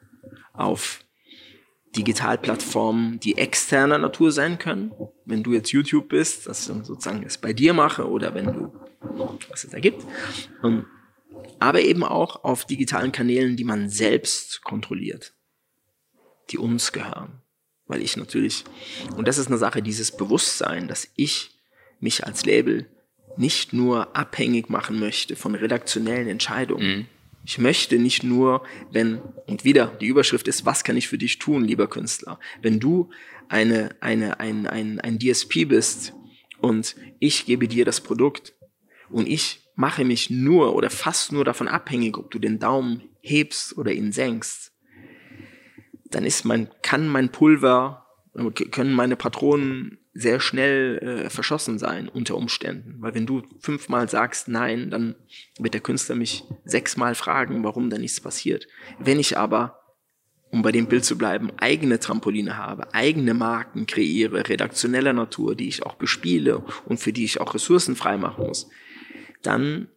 auf 0.52 1.00
Digitalplattformen, 1.96 3.20
die 3.20 3.36
externer 3.36 3.98
Natur 3.98 4.32
sein 4.32 4.58
können. 4.58 4.92
Wenn 5.24 5.42
du 5.42 5.52
jetzt 5.52 5.72
YouTube 5.72 6.08
bist, 6.08 6.46
dass 6.46 6.68
ich 6.68 6.74
sozusagen 6.84 7.22
es 7.24 7.38
bei 7.38 7.52
dir 7.52 7.74
mache 7.74 8.08
oder 8.08 8.34
wenn 8.34 8.46
du 8.46 8.72
was 9.50 9.64
es 9.64 9.72
ergibt. 9.72 10.04
Ähm, 10.64 10.86
aber 11.58 11.80
eben 11.80 12.04
auch 12.04 12.44
auf 12.44 12.64
digitalen 12.64 13.12
Kanälen, 13.12 13.56
die 13.56 13.64
man 13.64 13.88
selbst 13.88 14.62
kontrolliert, 14.62 15.34
die 16.50 16.58
uns 16.58 16.92
gehören. 16.92 17.40
Weil 17.86 18.02
ich 18.02 18.16
natürlich, 18.16 18.64
und 19.16 19.28
das 19.28 19.38
ist 19.38 19.48
eine 19.48 19.58
Sache, 19.58 19.82
dieses 19.82 20.12
Bewusstsein, 20.12 20.88
dass 20.88 21.08
ich 21.16 21.50
mich 22.00 22.24
als 22.24 22.44
Label 22.46 22.88
nicht 23.36 23.72
nur 23.72 24.16
abhängig 24.16 24.70
machen 24.70 24.98
möchte 24.98 25.36
von 25.36 25.54
redaktionellen 25.54 26.28
Entscheidungen. 26.28 26.86
Mhm. 26.86 27.06
Ich 27.44 27.58
möchte 27.58 27.98
nicht 27.98 28.22
nur, 28.22 28.64
wenn, 28.90 29.20
und 29.46 29.64
wieder, 29.64 29.86
die 30.00 30.06
Überschrift 30.06 30.46
ist, 30.46 30.64
was 30.64 30.84
kann 30.84 30.96
ich 30.96 31.08
für 31.08 31.18
dich 31.18 31.38
tun, 31.38 31.64
lieber 31.64 31.88
Künstler? 31.88 32.38
Wenn 32.60 32.78
du 32.78 33.10
eine, 33.48 33.96
eine, 34.00 34.38
ein, 34.38 34.66
ein, 34.66 35.00
ein 35.00 35.18
DSP 35.18 35.64
bist 35.64 36.12
und 36.60 36.94
ich 37.18 37.46
gebe 37.46 37.66
dir 37.66 37.84
das 37.84 38.00
Produkt 38.00 38.54
und 39.10 39.28
ich 39.28 39.68
mache 39.74 40.04
mich 40.04 40.30
nur 40.30 40.74
oder 40.76 40.90
fast 40.90 41.32
nur 41.32 41.44
davon 41.44 41.66
abhängig, 41.66 42.16
ob 42.16 42.30
du 42.30 42.38
den 42.38 42.58
Daumen 42.58 43.02
hebst 43.20 43.76
oder 43.76 43.92
ihn 43.92 44.12
senkst, 44.12 44.72
dann 46.04 46.24
ist 46.24 46.44
mein, 46.44 46.68
kann 46.82 47.08
mein 47.08 47.32
Pulver, 47.32 48.06
können 48.70 48.92
meine 48.92 49.16
Patronen 49.16 49.98
sehr 50.14 50.40
schnell 50.40 50.98
äh, 50.98 51.30
verschossen 51.30 51.78
sein 51.78 52.08
unter 52.08 52.36
Umständen. 52.36 52.96
Weil 53.00 53.14
wenn 53.14 53.26
du 53.26 53.42
fünfmal 53.60 54.08
sagst 54.08 54.48
nein, 54.48 54.90
dann 54.90 55.14
wird 55.58 55.74
der 55.74 55.80
Künstler 55.80 56.16
mich 56.16 56.44
sechsmal 56.64 57.14
fragen, 57.14 57.64
warum 57.64 57.88
da 57.88 57.98
nichts 57.98 58.20
passiert. 58.20 58.66
Wenn 58.98 59.18
ich 59.18 59.38
aber, 59.38 59.80
um 60.50 60.60
bei 60.60 60.70
dem 60.70 60.86
Bild 60.86 61.04
zu 61.06 61.16
bleiben, 61.16 61.50
eigene 61.56 61.98
Trampoline 61.98 62.58
habe, 62.58 62.92
eigene 62.92 63.32
Marken 63.32 63.86
kreiere, 63.86 64.48
redaktioneller 64.48 65.14
Natur, 65.14 65.54
die 65.54 65.68
ich 65.68 65.82
auch 65.82 65.94
bespiele 65.94 66.62
und 66.84 66.98
für 66.98 67.14
die 67.14 67.24
ich 67.24 67.40
auch 67.40 67.54
Ressourcen 67.54 67.96
freimachen 67.96 68.46
muss, 68.46 68.68
dann 69.42 69.88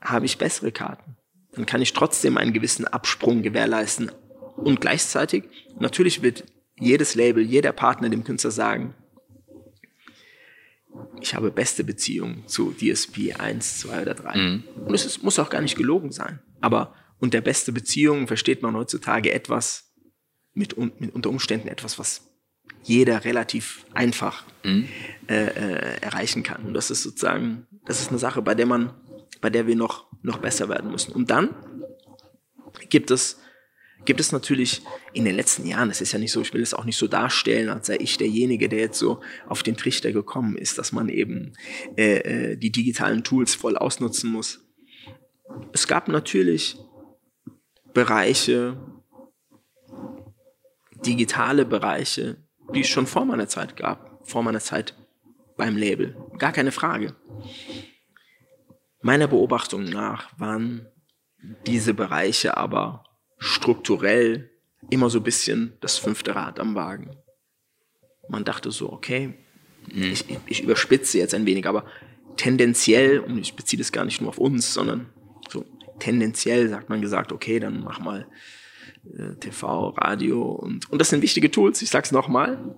habe 0.00 0.26
ich 0.26 0.38
bessere 0.38 0.72
Karten. 0.72 1.16
Dann 1.52 1.66
kann 1.66 1.82
ich 1.82 1.92
trotzdem 1.92 2.36
einen 2.36 2.52
gewissen 2.52 2.86
Absprung 2.86 3.42
gewährleisten. 3.42 4.10
Und 4.56 4.80
gleichzeitig, 4.80 5.44
natürlich 5.78 6.22
wird 6.22 6.44
jedes 6.78 7.14
Label, 7.14 7.42
jeder 7.42 7.72
Partner 7.72 8.08
dem 8.08 8.24
Künstler 8.24 8.50
sagen, 8.50 8.94
ich 11.20 11.34
habe 11.34 11.50
beste 11.50 11.84
Beziehungen 11.84 12.46
zu 12.46 12.72
DSP 12.72 13.34
1, 13.38 13.80
2 13.80 14.02
oder 14.02 14.14
3. 14.14 14.36
Mhm. 14.36 14.64
Und 14.86 14.94
es 14.94 15.04
ist, 15.04 15.22
muss 15.22 15.38
auch 15.38 15.50
gar 15.50 15.60
nicht 15.60 15.76
gelogen 15.76 16.12
sein. 16.12 16.40
Aber 16.60 16.94
unter 17.18 17.40
beste 17.40 17.72
Beziehungen 17.72 18.26
versteht 18.26 18.62
man 18.62 18.76
heutzutage 18.76 19.32
etwas, 19.32 19.92
mit, 20.54 20.76
mit 20.76 21.14
unter 21.14 21.30
Umständen 21.30 21.68
etwas, 21.68 21.98
was 21.98 22.28
jeder 22.82 23.24
relativ 23.24 23.84
einfach 23.94 24.44
mhm. 24.64 24.88
äh, 25.28 25.46
äh, 25.46 26.00
erreichen 26.00 26.42
kann. 26.42 26.64
Und 26.64 26.74
das 26.74 26.90
ist 26.90 27.02
sozusagen, 27.02 27.66
das 27.84 28.00
ist 28.00 28.10
eine 28.10 28.18
Sache, 28.18 28.42
bei 28.42 28.54
der 28.54 28.66
man, 28.66 28.94
bei 29.40 29.50
der 29.50 29.66
wir 29.66 29.76
noch, 29.76 30.06
noch 30.22 30.38
besser 30.38 30.68
werden 30.68 30.90
müssen. 30.90 31.12
Und 31.12 31.30
dann 31.30 31.54
gibt 32.88 33.10
es, 33.10 33.40
gibt 34.04 34.20
es 34.20 34.32
natürlich 34.32 34.82
in 35.12 35.24
den 35.24 35.36
letzten 35.36 35.66
Jahren, 35.66 35.90
es 35.90 36.00
ist 36.00 36.12
ja 36.12 36.18
nicht 36.18 36.32
so, 36.32 36.40
ich 36.40 36.54
will 36.54 36.62
es 36.62 36.74
auch 36.74 36.84
nicht 36.84 36.96
so 36.96 37.08
darstellen, 37.08 37.68
als 37.68 37.88
sei 37.88 37.96
ich 38.00 38.16
derjenige, 38.16 38.68
der 38.68 38.80
jetzt 38.80 38.98
so 38.98 39.20
auf 39.46 39.62
den 39.62 39.76
Trichter 39.76 40.12
gekommen 40.12 40.56
ist, 40.56 40.78
dass 40.78 40.92
man 40.92 41.08
eben 41.08 41.52
äh, 41.96 42.52
äh 42.52 42.56
die 42.56 42.72
digitalen 42.72 43.24
Tools 43.24 43.54
voll 43.54 43.76
ausnutzen 43.76 44.30
muss. 44.30 44.60
Es 45.72 45.86
gab 45.86 46.08
natürlich 46.08 46.78
Bereiche, 47.92 48.76
digitale 51.04 51.64
Bereiche, 51.64 52.36
die 52.74 52.80
es 52.80 52.88
schon 52.88 53.06
vor 53.06 53.24
meiner 53.24 53.48
Zeit 53.48 53.76
gab, 53.76 54.20
vor 54.28 54.42
meiner 54.42 54.60
Zeit 54.60 54.94
beim 55.56 55.76
Label. 55.76 56.16
Gar 56.38 56.52
keine 56.52 56.72
Frage. 56.72 57.16
Meiner 59.00 59.26
Beobachtung 59.26 59.84
nach 59.84 60.38
waren 60.38 60.86
diese 61.66 61.94
Bereiche 61.94 62.56
aber 62.56 63.04
strukturell 63.38 64.50
immer 64.90 65.10
so 65.10 65.18
ein 65.18 65.24
bisschen 65.24 65.72
das 65.80 65.98
fünfte 65.98 66.34
Rad 66.34 66.60
am 66.60 66.74
Wagen. 66.74 67.10
Man 68.28 68.44
dachte 68.44 68.70
so, 68.70 68.92
okay, 68.92 69.34
mhm. 69.92 70.02
ich, 70.02 70.24
ich 70.46 70.62
überspitze 70.62 71.18
jetzt 71.18 71.34
ein 71.34 71.46
wenig, 71.46 71.66
aber 71.66 71.84
tendenziell, 72.36 73.20
und 73.20 73.38
ich 73.38 73.54
beziehe 73.54 73.78
das 73.78 73.92
gar 73.92 74.04
nicht 74.04 74.20
nur 74.20 74.30
auf 74.30 74.38
uns, 74.38 74.74
sondern 74.74 75.06
so 75.48 75.64
tendenziell 75.98 76.68
sagt 76.68 76.88
man 76.88 77.00
gesagt, 77.00 77.32
okay, 77.32 77.58
dann 77.58 77.82
mach 77.82 77.98
mal 77.98 78.26
äh, 79.16 79.34
TV, 79.36 79.90
Radio 79.90 80.42
und, 80.52 80.90
und 80.90 81.00
das 81.00 81.10
sind 81.10 81.22
wichtige 81.22 81.50
Tools, 81.50 81.82
ich 81.82 81.90
sag's 81.90 82.12
nochmal. 82.12 82.74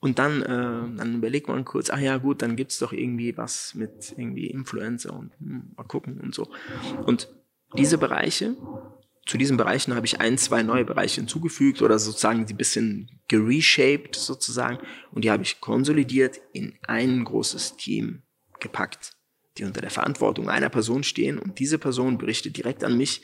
Und 0.00 0.18
dann, 0.18 0.42
äh, 0.42 0.96
dann 0.98 1.14
überlegt 1.14 1.46
man 1.46 1.64
kurz, 1.64 1.88
ah 1.88 1.98
ja 1.98 2.16
gut, 2.16 2.42
dann 2.42 2.56
gibt's 2.56 2.80
doch 2.80 2.92
irgendwie 2.92 3.36
was 3.36 3.76
mit 3.76 4.12
irgendwie 4.16 4.48
Influencer 4.48 5.16
und 5.16 5.32
hm, 5.38 5.72
mal 5.76 5.84
gucken 5.84 6.20
und 6.20 6.34
so. 6.34 6.48
Und 7.06 7.28
diese 7.76 7.98
Bereiche, 7.98 8.56
zu 9.26 9.38
diesen 9.38 9.56
Bereichen 9.56 9.94
habe 9.94 10.06
ich 10.06 10.20
ein, 10.20 10.36
zwei 10.36 10.62
neue 10.62 10.84
Bereiche 10.84 11.20
hinzugefügt 11.20 11.80
oder 11.80 11.98
sozusagen 11.98 12.44
die 12.46 12.54
bisschen 12.54 13.20
gereshaped 13.28 14.16
sozusagen 14.16 14.78
und 15.12 15.24
die 15.24 15.30
habe 15.30 15.44
ich 15.44 15.60
konsolidiert 15.60 16.40
in 16.52 16.74
ein 16.86 17.24
großes 17.24 17.76
Team 17.76 18.22
gepackt, 18.58 19.12
die 19.58 19.64
unter 19.64 19.80
der 19.80 19.90
Verantwortung 19.90 20.48
einer 20.48 20.70
Person 20.70 21.04
stehen 21.04 21.38
und 21.38 21.58
diese 21.58 21.78
Person 21.78 22.18
berichtet 22.18 22.56
direkt 22.56 22.82
an 22.82 22.96
mich, 22.96 23.22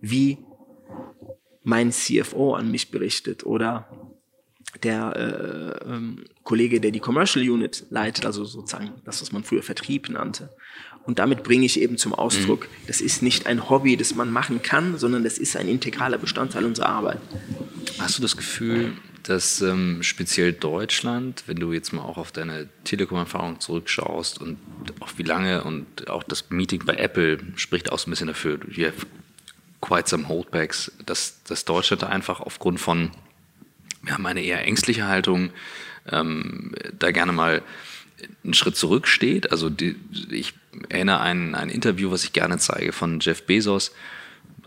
wie 0.00 0.38
mein 1.62 1.90
CFO 1.92 2.54
an 2.54 2.70
mich 2.70 2.90
berichtet 2.90 3.44
oder 3.44 3.88
der 4.82 5.16
äh, 5.84 5.90
ähm, 5.90 6.24
Kollege, 6.44 6.80
der 6.80 6.92
die 6.92 7.00
Commercial 7.00 7.48
Unit 7.48 7.86
leitet, 7.90 8.24
also 8.24 8.44
sozusagen 8.44 9.02
das, 9.04 9.20
was 9.20 9.32
man 9.32 9.42
früher 9.42 9.62
Vertrieb 9.62 10.08
nannte. 10.08 10.54
Und 11.04 11.18
damit 11.18 11.42
bringe 11.42 11.66
ich 11.66 11.80
eben 11.80 11.96
zum 11.96 12.14
Ausdruck, 12.14 12.64
mhm. 12.64 12.86
das 12.86 13.00
ist 13.00 13.22
nicht 13.22 13.46
ein 13.46 13.68
Hobby, 13.68 13.96
das 13.96 14.14
man 14.14 14.30
machen 14.30 14.62
kann, 14.62 14.98
sondern 14.98 15.24
das 15.24 15.38
ist 15.38 15.56
ein 15.56 15.68
integraler 15.68 16.18
Bestandteil 16.18 16.64
unserer 16.64 16.90
Arbeit. 16.90 17.18
Hast 17.98 18.18
du 18.18 18.22
das 18.22 18.36
Gefühl, 18.36 18.92
dass 19.22 19.60
ähm, 19.60 20.02
speziell 20.02 20.52
Deutschland, 20.52 21.44
wenn 21.46 21.56
du 21.56 21.72
jetzt 21.72 21.92
mal 21.92 22.02
auch 22.02 22.16
auf 22.16 22.32
deine 22.32 22.68
Telekom-Erfahrung 22.84 23.60
zurückschaust 23.60 24.40
und 24.40 24.58
auch 25.00 25.10
wie 25.16 25.22
lange 25.22 25.64
und 25.64 26.08
auch 26.08 26.22
das 26.22 26.50
Meeting 26.50 26.84
bei 26.84 26.94
Apple 26.94 27.38
spricht 27.56 27.92
auch 27.92 27.98
so 27.98 28.08
ein 28.08 28.10
bisschen 28.10 28.28
dafür, 28.28 28.58
you 28.70 28.86
have 28.86 29.06
quite 29.80 30.08
some 30.08 30.28
holdbacks, 30.28 30.92
dass, 31.06 31.42
dass 31.44 31.64
Deutschland 31.64 32.02
da 32.02 32.08
einfach 32.08 32.40
aufgrund 32.40 32.80
von, 32.80 33.10
wir 34.02 34.14
haben 34.14 34.26
eine 34.26 34.42
eher 34.42 34.64
ängstliche 34.64 35.06
Haltung, 35.06 35.50
ähm, 36.10 36.74
da 36.98 37.10
gerne 37.10 37.32
mal 37.32 37.62
einen 38.44 38.54
Schritt 38.54 38.76
zurücksteht. 38.76 39.50
Also 39.52 39.70
die, 39.70 39.96
ich 40.30 40.54
erinnere 40.88 41.20
an 41.20 41.54
ein 41.54 41.68
Interview, 41.68 42.10
was 42.10 42.24
ich 42.24 42.32
gerne 42.32 42.58
zeige 42.58 42.92
von 42.92 43.20
Jeff 43.20 43.44
Bezos. 43.46 43.92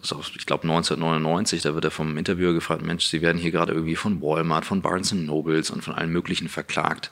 ich 0.01 0.45
glaube 0.45 0.63
1999, 0.63 1.61
da 1.61 1.73
wird 1.75 1.85
er 1.85 1.91
vom 1.91 2.17
Interviewer 2.17 2.53
gefragt, 2.53 2.83
Mensch, 2.83 3.05
Sie 3.05 3.21
werden 3.21 3.37
hier 3.37 3.51
gerade 3.51 3.73
irgendwie 3.73 3.95
von 3.95 4.21
Walmart, 4.21 4.65
von 4.65 4.81
Barnes 4.81 5.13
Nobles 5.13 5.69
und 5.69 5.83
von 5.83 5.93
allen 5.95 6.11
möglichen 6.11 6.49
verklagt. 6.49 7.11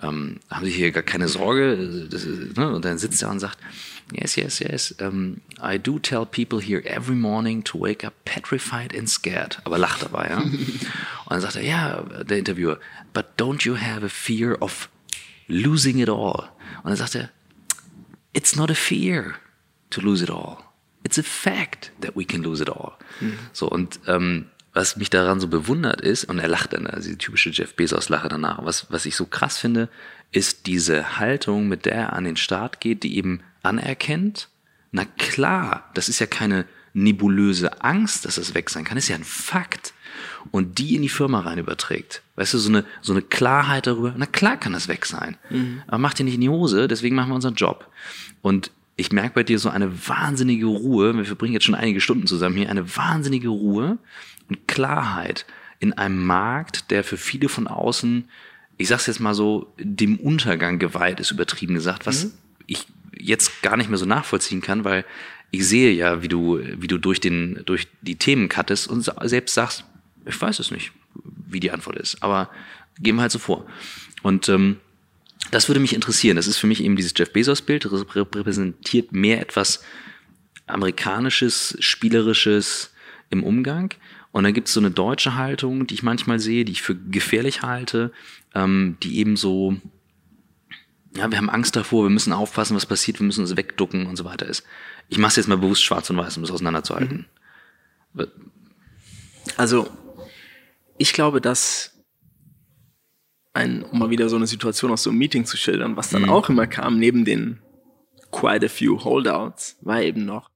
Ähm, 0.00 0.40
haben 0.50 0.64
Sie 0.64 0.72
hier 0.72 0.92
gar 0.92 1.02
keine 1.02 1.28
Sorge? 1.28 2.08
Das, 2.10 2.24
ne? 2.24 2.74
Und 2.74 2.84
dann 2.84 2.98
sitzt 2.98 3.22
er 3.22 3.30
und 3.30 3.40
sagt, 3.40 3.58
Yes, 4.12 4.36
yes, 4.36 4.58
yes. 4.58 4.94
Um, 5.00 5.40
I 5.60 5.78
do 5.78 5.98
tell 5.98 6.26
people 6.26 6.60
here 6.60 6.84
every 6.84 7.14
morning 7.14 7.62
to 7.64 7.78
wake 7.78 8.04
up 8.04 8.14
petrified 8.24 8.94
and 8.94 9.08
scared. 9.08 9.58
Aber 9.64 9.78
lacht 9.78 10.02
dabei, 10.02 10.28
ja. 10.30 10.38
und 10.40 10.50
dann 11.28 11.40
sagt 11.40 11.56
er, 11.56 11.62
ja, 11.62 12.02
der 12.24 12.38
Interviewer, 12.38 12.78
but 13.12 13.36
don't 13.36 13.64
you 13.64 13.76
have 13.76 14.04
a 14.04 14.08
fear 14.08 14.60
of 14.60 14.88
losing 15.48 15.98
it 15.98 16.08
all. 16.08 16.48
Und 16.82 16.90
dann 16.90 16.96
sagt 16.96 17.14
er, 17.14 17.30
it's 18.32 18.56
not 18.56 18.70
a 18.70 18.74
fear 18.74 19.34
to 19.90 20.00
lose 20.00 20.22
it 20.22 20.30
all. 20.30 20.58
It's 21.04 21.18
a 21.18 21.22
fact 21.22 21.92
that 22.00 22.14
we 22.14 22.24
can 22.24 22.42
lose 22.42 22.60
it 22.60 22.68
all. 22.68 22.96
Mhm. 23.20 23.38
So, 23.52 23.68
und 23.68 24.00
ähm, 24.06 24.46
was 24.72 24.96
mich 24.96 25.10
daran 25.10 25.40
so 25.40 25.48
bewundert 25.48 26.00
ist, 26.00 26.24
und 26.24 26.38
er 26.38 26.48
lacht 26.48 26.72
dann, 26.72 26.86
also 26.86 27.10
die 27.10 27.18
typische 27.18 27.50
Jeff 27.50 27.74
Bezos-Lache 27.74 28.28
danach, 28.28 28.64
was, 28.64 28.86
was 28.90 29.06
ich 29.06 29.16
so 29.16 29.26
krass 29.26 29.58
finde, 29.58 29.88
ist 30.30 30.66
diese 30.66 31.18
Haltung, 31.18 31.68
mit 31.68 31.86
der 31.86 31.94
er 31.94 32.12
an 32.12 32.24
den 32.24 32.36
Start 32.36 32.80
geht, 32.80 33.02
die 33.02 33.16
eben 33.16 33.42
anerkennt, 33.62 34.48
na 34.92 35.04
klar, 35.04 35.90
das 35.94 36.08
ist 36.08 36.20
ja 36.20 36.26
keine 36.26 36.66
nebulöse 36.92 37.82
Angst, 37.82 38.24
dass 38.24 38.36
es 38.36 38.54
weg 38.54 38.70
sein 38.70 38.84
kann, 38.84 38.96
das 38.96 39.04
ist 39.04 39.10
ja 39.10 39.16
ein 39.16 39.24
Fakt 39.24 39.92
und 40.50 40.78
die 40.78 40.96
in 40.96 41.02
die 41.02 41.08
Firma 41.08 41.40
rein 41.40 41.58
überträgt. 41.58 42.22
Weißt 42.36 42.54
du, 42.54 42.58
so 42.58 42.68
eine, 42.68 42.84
so 43.02 43.12
eine 43.12 43.22
Klarheit 43.22 43.86
darüber, 43.86 44.14
na 44.16 44.26
klar 44.26 44.56
kann 44.56 44.72
das 44.72 44.88
weg 44.88 45.06
sein. 45.06 45.36
Mhm. 45.50 45.82
Aber 45.86 45.98
mach 45.98 46.14
dir 46.14 46.24
nicht 46.24 46.34
in 46.34 46.40
die 46.40 46.48
Hose, 46.48 46.88
deswegen 46.88 47.16
machen 47.16 47.30
wir 47.30 47.34
unseren 47.34 47.54
Job. 47.54 47.88
Und 48.42 48.70
ich 48.96 49.12
merke 49.12 49.34
bei 49.34 49.42
dir 49.42 49.58
so 49.58 49.70
eine 49.70 50.08
wahnsinnige 50.08 50.66
Ruhe, 50.66 51.16
wir 51.16 51.24
verbringen 51.24 51.54
jetzt 51.54 51.64
schon 51.64 51.74
einige 51.74 52.00
Stunden 52.00 52.26
zusammen 52.26 52.56
hier, 52.56 52.70
eine 52.70 52.96
wahnsinnige 52.96 53.48
Ruhe 53.48 53.98
und 54.48 54.68
Klarheit 54.68 55.46
in 55.78 55.94
einem 55.94 56.24
Markt, 56.24 56.90
der 56.90 57.02
für 57.04 57.16
viele 57.16 57.48
von 57.48 57.66
außen, 57.66 58.28
ich 58.76 58.88
sag's 58.88 59.06
jetzt 59.06 59.20
mal 59.20 59.34
so, 59.34 59.72
dem 59.78 60.18
Untergang 60.18 60.78
geweiht 60.78 61.20
ist, 61.20 61.30
übertrieben 61.30 61.74
gesagt, 61.74 62.06
was 62.06 62.24
mhm. 62.24 62.32
ich 62.66 62.86
jetzt 63.18 63.62
gar 63.62 63.76
nicht 63.76 63.88
mehr 63.88 63.98
so 63.98 64.06
nachvollziehen 64.06 64.60
kann, 64.60 64.84
weil 64.84 65.04
ich 65.50 65.66
sehe 65.66 65.92
ja, 65.92 66.22
wie 66.22 66.28
du, 66.28 66.60
wie 66.60 66.86
du 66.86 66.98
durch 66.98 67.20
den, 67.20 67.62
durch 67.66 67.88
die 68.02 68.16
Themen 68.16 68.48
cuttest 68.48 68.88
und 68.88 69.10
selbst 69.22 69.54
sagst, 69.54 69.84
ich 70.24 70.40
weiß 70.40 70.58
es 70.58 70.70
nicht, 70.70 70.92
wie 71.24 71.60
die 71.60 71.70
Antwort 71.70 71.96
ist, 71.96 72.22
aber 72.22 72.50
gehen 72.98 73.16
wir 73.16 73.22
halt 73.22 73.32
so 73.32 73.38
vor. 73.38 73.66
Und 74.22 74.48
ähm, 74.48 74.76
das 75.50 75.68
würde 75.68 75.80
mich 75.80 75.94
interessieren. 75.94 76.36
Das 76.36 76.46
ist 76.46 76.58
für 76.58 76.66
mich 76.66 76.82
eben 76.82 76.96
dieses 76.96 77.14
Jeff 77.16 77.32
Bezos-Bild, 77.32 77.90
repräsentiert 77.90 79.12
mehr 79.12 79.40
etwas 79.40 79.82
amerikanisches, 80.66 81.76
spielerisches 81.80 82.92
im 83.30 83.42
Umgang. 83.42 83.94
Und 84.32 84.44
dann 84.44 84.54
gibt 84.54 84.68
es 84.68 84.74
so 84.74 84.80
eine 84.80 84.90
deutsche 84.90 85.34
Haltung, 85.34 85.86
die 85.86 85.94
ich 85.94 86.02
manchmal 86.02 86.38
sehe, 86.38 86.64
die 86.64 86.72
ich 86.72 86.82
für 86.82 86.94
gefährlich 86.94 87.62
halte, 87.62 88.12
ähm, 88.54 88.96
die 89.02 89.18
eben 89.18 89.36
so, 89.36 89.76
ja, 91.16 91.28
wir 91.30 91.38
haben 91.38 91.50
Angst 91.50 91.74
davor, 91.74 92.04
wir 92.04 92.10
müssen 92.10 92.32
aufpassen, 92.32 92.76
was 92.76 92.86
passiert, 92.86 93.18
wir 93.18 93.26
müssen 93.26 93.40
uns 93.40 93.56
wegducken 93.56 94.06
und 94.06 94.16
so 94.16 94.24
weiter 94.24 94.46
ist. 94.46 94.64
Ich 95.08 95.18
mache 95.18 95.30
es 95.30 95.36
jetzt 95.36 95.48
mal 95.48 95.58
bewusst 95.58 95.82
schwarz 95.82 96.08
und 96.10 96.16
weiß, 96.16 96.36
um 96.36 96.44
es 96.44 96.52
auseinanderzuhalten. 96.52 97.26
Mhm. 98.12 98.26
Also 99.56 99.90
ich 101.00 101.14
glaube, 101.14 101.40
dass 101.40 101.98
ein, 103.54 103.82
um 103.84 103.98
mal 103.98 104.10
wieder 104.10 104.28
so 104.28 104.36
eine 104.36 104.46
Situation 104.46 104.90
aus 104.90 105.02
so 105.02 105.08
einem 105.08 105.18
Meeting 105.18 105.46
zu 105.46 105.56
schildern, 105.56 105.96
was 105.96 106.10
dann 106.10 106.22
mhm. 106.22 106.28
auch 106.28 106.50
immer 106.50 106.66
kam, 106.66 106.98
neben 106.98 107.24
den 107.24 107.62
quite 108.30 108.66
a 108.66 108.68
few 108.68 109.02
Holdouts, 109.02 109.78
war 109.80 110.02
eben 110.02 110.26
noch 110.26 110.50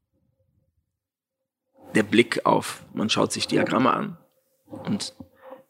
der 1.95 2.03
Blick 2.03 2.45
auf, 2.45 2.84
man 2.92 3.09
schaut 3.09 3.32
sich 3.32 3.47
Diagramme 3.47 3.90
an 3.95 4.18
und 4.66 5.14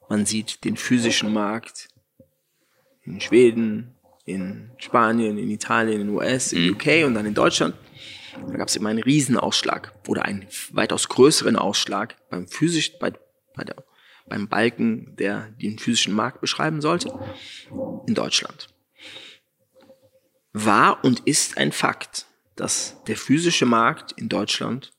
man 0.09 0.27
sieht 0.27 0.65
den 0.65 0.77
physischen 0.77 1.33
Markt 1.33 1.87
in 3.03 3.21
Schweden, 3.21 3.95
in 4.25 4.73
Spanien, 4.79 5.39
in 5.39 5.51
Italien, 5.51 6.01
in 6.01 6.09
US, 6.09 6.53
in 6.53 6.67
mhm. 6.67 6.73
UK 6.73 7.07
und 7.07 7.15
dann 7.15 7.27
in 7.27 7.35
Deutschland. 7.35 7.77
Da 8.49 8.57
gab 8.57 8.67
es 8.67 8.75
immer 8.75 8.89
einen 8.89 9.03
Riesenausschlag 9.05 9.93
oder 10.09 10.25
einen 10.25 10.49
weitaus 10.73 11.09
größeren 11.09 11.55
Ausschlag 11.55 12.17
beim 12.29 12.49
physisch, 12.49 12.99
bei, 12.99 13.13
bei 13.55 13.63
der 13.63 13.77
beim 14.27 14.49
Balken, 14.49 15.17
der 15.17 15.51
den 15.61 15.79
physischen 15.79 16.15
Markt 16.15 16.41
beschreiben 16.41 16.81
sollte, 16.81 17.13
in 18.07 18.15
Deutschland. 18.15 18.69
War 20.53 21.05
und 21.05 21.21
ist 21.21 21.59
ein 21.59 21.73
Fakt, 21.73 22.27
dass 22.57 23.03
der 23.05 23.17
physische 23.17 23.67
Markt 23.67 24.13
in 24.13 24.29
Deutschland 24.29 24.93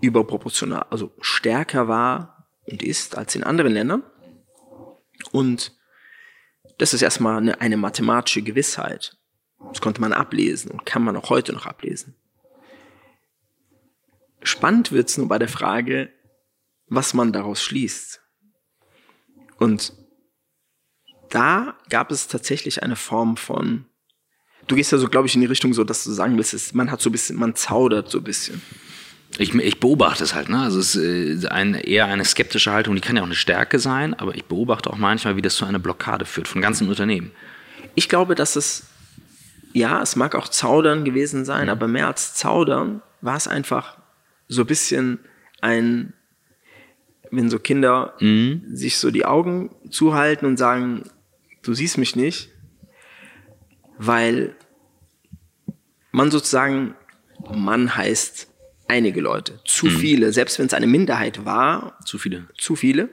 überproportional, 0.00 0.86
also 0.90 1.12
stärker 1.20 1.88
war 1.88 2.48
und 2.66 2.82
ist 2.82 3.16
als 3.16 3.34
in 3.34 3.44
anderen 3.44 3.72
Ländern. 3.72 4.02
Und 5.32 5.76
das 6.78 6.94
ist 6.94 7.02
erstmal 7.02 7.38
eine, 7.38 7.60
eine 7.60 7.76
mathematische 7.76 8.42
Gewissheit. 8.42 9.16
Das 9.58 9.80
konnte 9.80 10.00
man 10.00 10.12
ablesen 10.12 10.70
und 10.70 10.86
kann 10.86 11.02
man 11.02 11.16
auch 11.16 11.30
heute 11.30 11.52
noch 11.52 11.66
ablesen. 11.66 12.14
Spannend 14.42 14.92
wird 14.92 15.08
es 15.08 15.18
nur 15.18 15.28
bei 15.28 15.38
der 15.38 15.48
Frage, 15.48 16.12
was 16.86 17.12
man 17.12 17.32
daraus 17.32 17.62
schließt. 17.62 18.22
Und 19.58 19.92
da 21.30 21.74
gab 21.90 22.10
es 22.10 22.28
tatsächlich 22.28 22.82
eine 22.82 22.96
Form 22.96 23.36
von, 23.36 23.84
du 24.66 24.76
gehst 24.76 24.92
ja 24.92 24.98
so, 24.98 25.08
glaube 25.08 25.26
ich, 25.26 25.34
in 25.34 25.40
die 25.40 25.46
Richtung 25.46 25.74
so, 25.74 25.84
dass 25.84 26.04
du 26.04 26.12
sagen 26.12 26.36
willst, 26.36 26.74
man 26.74 26.90
hat 26.90 27.00
so 27.00 27.10
ein 27.10 27.12
bisschen, 27.12 27.36
man 27.36 27.54
zaudert 27.54 28.10
so 28.10 28.18
ein 28.18 28.24
bisschen. 28.24 28.62
Ich, 29.36 29.54
ich 29.54 29.78
beobachte 29.78 30.24
es 30.24 30.34
halt, 30.34 30.48
ne? 30.48 30.60
Also 30.60 30.78
es 30.78 30.94
ist 30.94 31.44
äh, 31.44 31.48
ein, 31.48 31.74
eher 31.74 32.06
eine 32.06 32.24
skeptische 32.24 32.72
Haltung, 32.72 32.94
die 32.94 33.00
kann 33.00 33.16
ja 33.16 33.22
auch 33.22 33.26
eine 33.26 33.34
Stärke 33.34 33.78
sein, 33.78 34.14
aber 34.14 34.34
ich 34.34 34.46
beobachte 34.46 34.90
auch 34.90 34.96
manchmal, 34.96 35.36
wie 35.36 35.42
das 35.42 35.54
zu 35.54 35.66
einer 35.66 35.78
Blockade 35.78 36.24
führt 36.24 36.48
von 36.48 36.62
ganzen 36.62 36.88
Unternehmen. 36.88 37.30
Ich 37.94 38.08
glaube, 38.08 38.34
dass 38.34 38.56
es, 38.56 38.86
ja, 39.74 40.00
es 40.00 40.16
mag 40.16 40.34
auch 40.34 40.48
Zaudern 40.48 41.04
gewesen 41.04 41.44
sein, 41.44 41.64
mhm. 41.64 41.70
aber 41.70 41.88
mehr 41.88 42.06
als 42.06 42.34
Zaudern 42.34 43.02
war 43.20 43.36
es 43.36 43.46
einfach 43.46 43.98
so 44.48 44.62
ein 44.62 44.66
bisschen 44.66 45.18
ein 45.60 46.14
wenn 47.30 47.50
so 47.50 47.58
Kinder 47.58 48.14
mhm. 48.20 48.62
sich 48.68 48.98
so 48.98 49.10
die 49.10 49.24
Augen 49.24 49.74
zuhalten 49.90 50.46
und 50.46 50.56
sagen, 50.56 51.04
du 51.62 51.74
siehst 51.74 51.98
mich 51.98 52.16
nicht, 52.16 52.50
weil 53.98 54.54
man 56.12 56.30
sozusagen, 56.30 56.94
Mann 57.52 57.94
heißt 57.94 58.48
einige 58.88 59.20
Leute, 59.20 59.60
zu 59.64 59.86
mhm. 59.86 59.90
viele, 59.90 60.32
selbst 60.32 60.58
wenn 60.58 60.66
es 60.66 60.74
eine 60.74 60.86
Minderheit 60.86 61.44
war, 61.44 61.98
zu 62.04 62.18
viele, 62.18 62.48
zu 62.56 62.76
viele, 62.76 63.10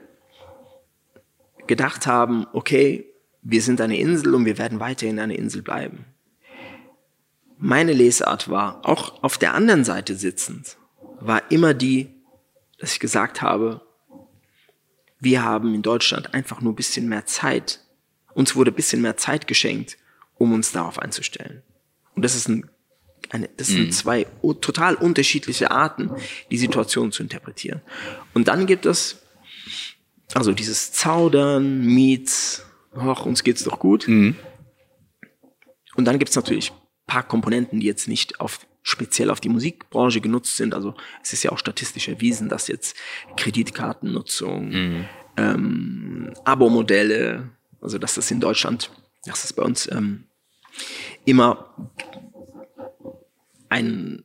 gedacht 1.66 2.06
haben, 2.06 2.46
okay, 2.52 3.06
wir 3.42 3.62
sind 3.62 3.80
eine 3.80 3.98
Insel 3.98 4.34
und 4.34 4.44
wir 4.44 4.58
werden 4.58 4.80
weiterhin 4.80 5.18
eine 5.18 5.36
Insel 5.36 5.62
bleiben. 5.62 6.06
Meine 7.58 7.92
Lesart 7.92 8.48
war, 8.48 8.84
auch 8.84 9.22
auf 9.22 9.38
der 9.38 9.54
anderen 9.54 9.84
Seite 9.84 10.14
sitzend, 10.14 10.76
war 11.20 11.50
immer 11.50 11.74
die, 11.74 12.08
dass 12.78 12.92
ich 12.92 13.00
gesagt 13.00 13.40
habe, 13.40 13.85
wir 15.18 15.42
haben 15.42 15.74
in 15.74 15.82
Deutschland 15.82 16.34
einfach 16.34 16.60
nur 16.60 16.72
ein 16.72 16.76
bisschen 16.76 17.08
mehr 17.08 17.26
Zeit. 17.26 17.80
Uns 18.34 18.54
wurde 18.54 18.70
ein 18.70 18.74
bisschen 18.74 19.02
mehr 19.02 19.16
Zeit 19.16 19.46
geschenkt, 19.46 19.96
um 20.36 20.52
uns 20.52 20.72
darauf 20.72 20.98
einzustellen. 20.98 21.62
Und 22.14 22.24
das 22.24 22.34
ist 22.34 22.48
ein, 22.48 22.68
eine, 23.30 23.48
das 23.56 23.68
sind 23.68 23.86
mhm. 23.86 23.92
zwei 23.92 24.26
total 24.60 24.94
unterschiedliche 24.94 25.70
Arten, 25.70 26.10
die 26.50 26.58
Situation 26.58 27.12
zu 27.12 27.22
interpretieren. 27.22 27.80
Und 28.34 28.48
dann 28.48 28.66
gibt 28.66 28.86
es 28.86 29.22
also 30.34 30.52
dieses 30.52 30.92
Zaudern, 30.92 31.84
Meets, 31.84 32.64
ach, 32.94 33.24
uns 33.24 33.44
geht's 33.44 33.64
doch 33.64 33.78
gut. 33.78 34.08
Mhm. 34.08 34.36
Und 35.94 36.04
dann 36.04 36.18
gibt 36.18 36.30
es 36.30 36.36
natürlich 36.36 36.72
paar 37.06 37.22
Komponenten, 37.22 37.80
die 37.80 37.86
jetzt 37.86 38.08
nicht 38.08 38.40
auf 38.40 38.66
speziell 38.86 39.30
auf 39.30 39.40
die 39.40 39.48
Musikbranche 39.48 40.20
genutzt 40.20 40.56
sind. 40.56 40.72
Also 40.72 40.94
es 41.20 41.32
ist 41.32 41.42
ja 41.42 41.50
auch 41.50 41.58
statistisch 41.58 42.06
erwiesen, 42.06 42.48
dass 42.48 42.68
jetzt 42.68 42.96
Kreditkartennutzung, 43.36 44.68
mhm. 44.68 45.04
ähm, 45.36 46.32
Abo-Modelle, 46.44 47.50
also 47.80 47.98
dass 47.98 48.14
das 48.14 48.30
in 48.30 48.38
Deutschland, 48.38 48.92
dass 49.24 49.42
das 49.42 49.52
bei 49.52 49.64
uns 49.64 49.90
ähm, 49.90 50.28
immer 51.24 51.74
einen 53.68 54.24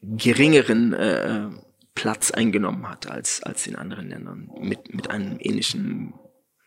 geringeren 0.00 0.92
äh, 0.92 1.48
Platz 1.96 2.30
eingenommen 2.30 2.88
hat 2.88 3.10
als, 3.10 3.42
als 3.42 3.66
in 3.66 3.74
anderen 3.74 4.08
Ländern 4.08 4.52
mit, 4.60 4.94
mit 4.94 5.10
einem 5.10 5.38
ähnlichen 5.40 6.14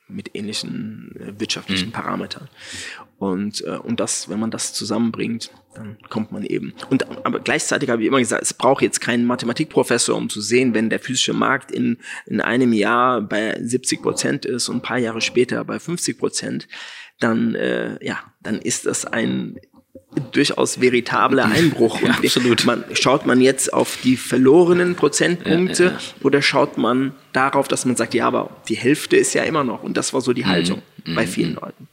mit 0.08 0.36
ähnlichen 0.36 1.16
äh, 1.20 1.40
wirtschaftlichen 1.40 1.88
mhm. 1.88 1.94
Parametern. 1.94 2.48
Und, 3.18 3.64
äh, 3.66 3.78
und 3.78 4.00
das, 4.00 4.30
wenn 4.30 4.40
man 4.40 4.52
das 4.52 4.74
zusammenbringt, 4.74 5.52
dann 5.74 5.98
kommt 6.10 6.32
man 6.32 6.44
eben. 6.44 6.74
Und 6.90 7.08
aber 7.26 7.40
gleichzeitig 7.40 7.90
habe 7.90 8.02
ich 8.02 8.08
immer 8.08 8.20
gesagt, 8.20 8.44
es 8.44 8.54
braucht 8.54 8.82
jetzt 8.82 9.02
keinen 9.02 9.26
Mathematikprofessor, 9.26 10.16
um 10.16 10.30
zu 10.30 10.42
sehen, 10.42 10.74
wenn 10.74 10.90
der 10.90 11.00
physische 11.00 11.34
Markt 11.34 11.72
in, 11.72 11.98
in 12.26 12.42
einem 12.42 12.74
Jahr 12.74 13.22
bei 13.22 13.58
70 13.62 14.02
Prozent 14.02 14.46
ist 14.46 14.70
und 14.70 14.78
ein 14.78 14.82
paar 14.82 14.98
Jahre 14.98 15.22
später 15.22 15.64
bei 15.64 15.80
50 15.80 16.18
Prozent, 16.18 16.68
dann 17.20 17.56
äh, 17.56 18.04
ja, 18.06 18.20
dann 18.42 18.60
ist 18.60 18.86
das 18.86 19.06
ein 19.06 19.58
durchaus 20.32 20.82
veritabler 20.82 21.46
Einbruch. 21.46 22.02
ja, 22.02 22.12
absolut. 22.12 22.66
Man, 22.66 22.84
schaut 22.94 23.26
man 23.26 23.42
jetzt 23.42 23.74
auf 23.74 23.98
die 24.04 24.18
verlorenen 24.18 24.96
Prozentpunkte 24.96 25.84
ja, 25.84 25.90
ja, 25.92 25.98
oder 26.24 26.42
schaut 26.42 26.78
man 26.78 27.14
darauf, 27.34 27.68
dass 27.68 27.86
man 27.86 27.96
sagt, 27.96 28.14
ja, 28.14 28.28
aber 28.28 28.50
die 28.68 28.76
Hälfte 28.76 29.18
ist 29.18 29.34
ja 29.34 29.44
immer 29.44 29.64
noch. 29.64 29.84
Und 29.84 29.98
das 29.98 30.14
war 30.14 30.22
so 30.22 30.34
die 30.34 30.44
mhm. 30.44 30.48
Haltung 30.48 30.82
mhm. 31.06 31.16
bei 31.16 31.28
vielen 31.28 31.56
Leuten. 31.56 31.88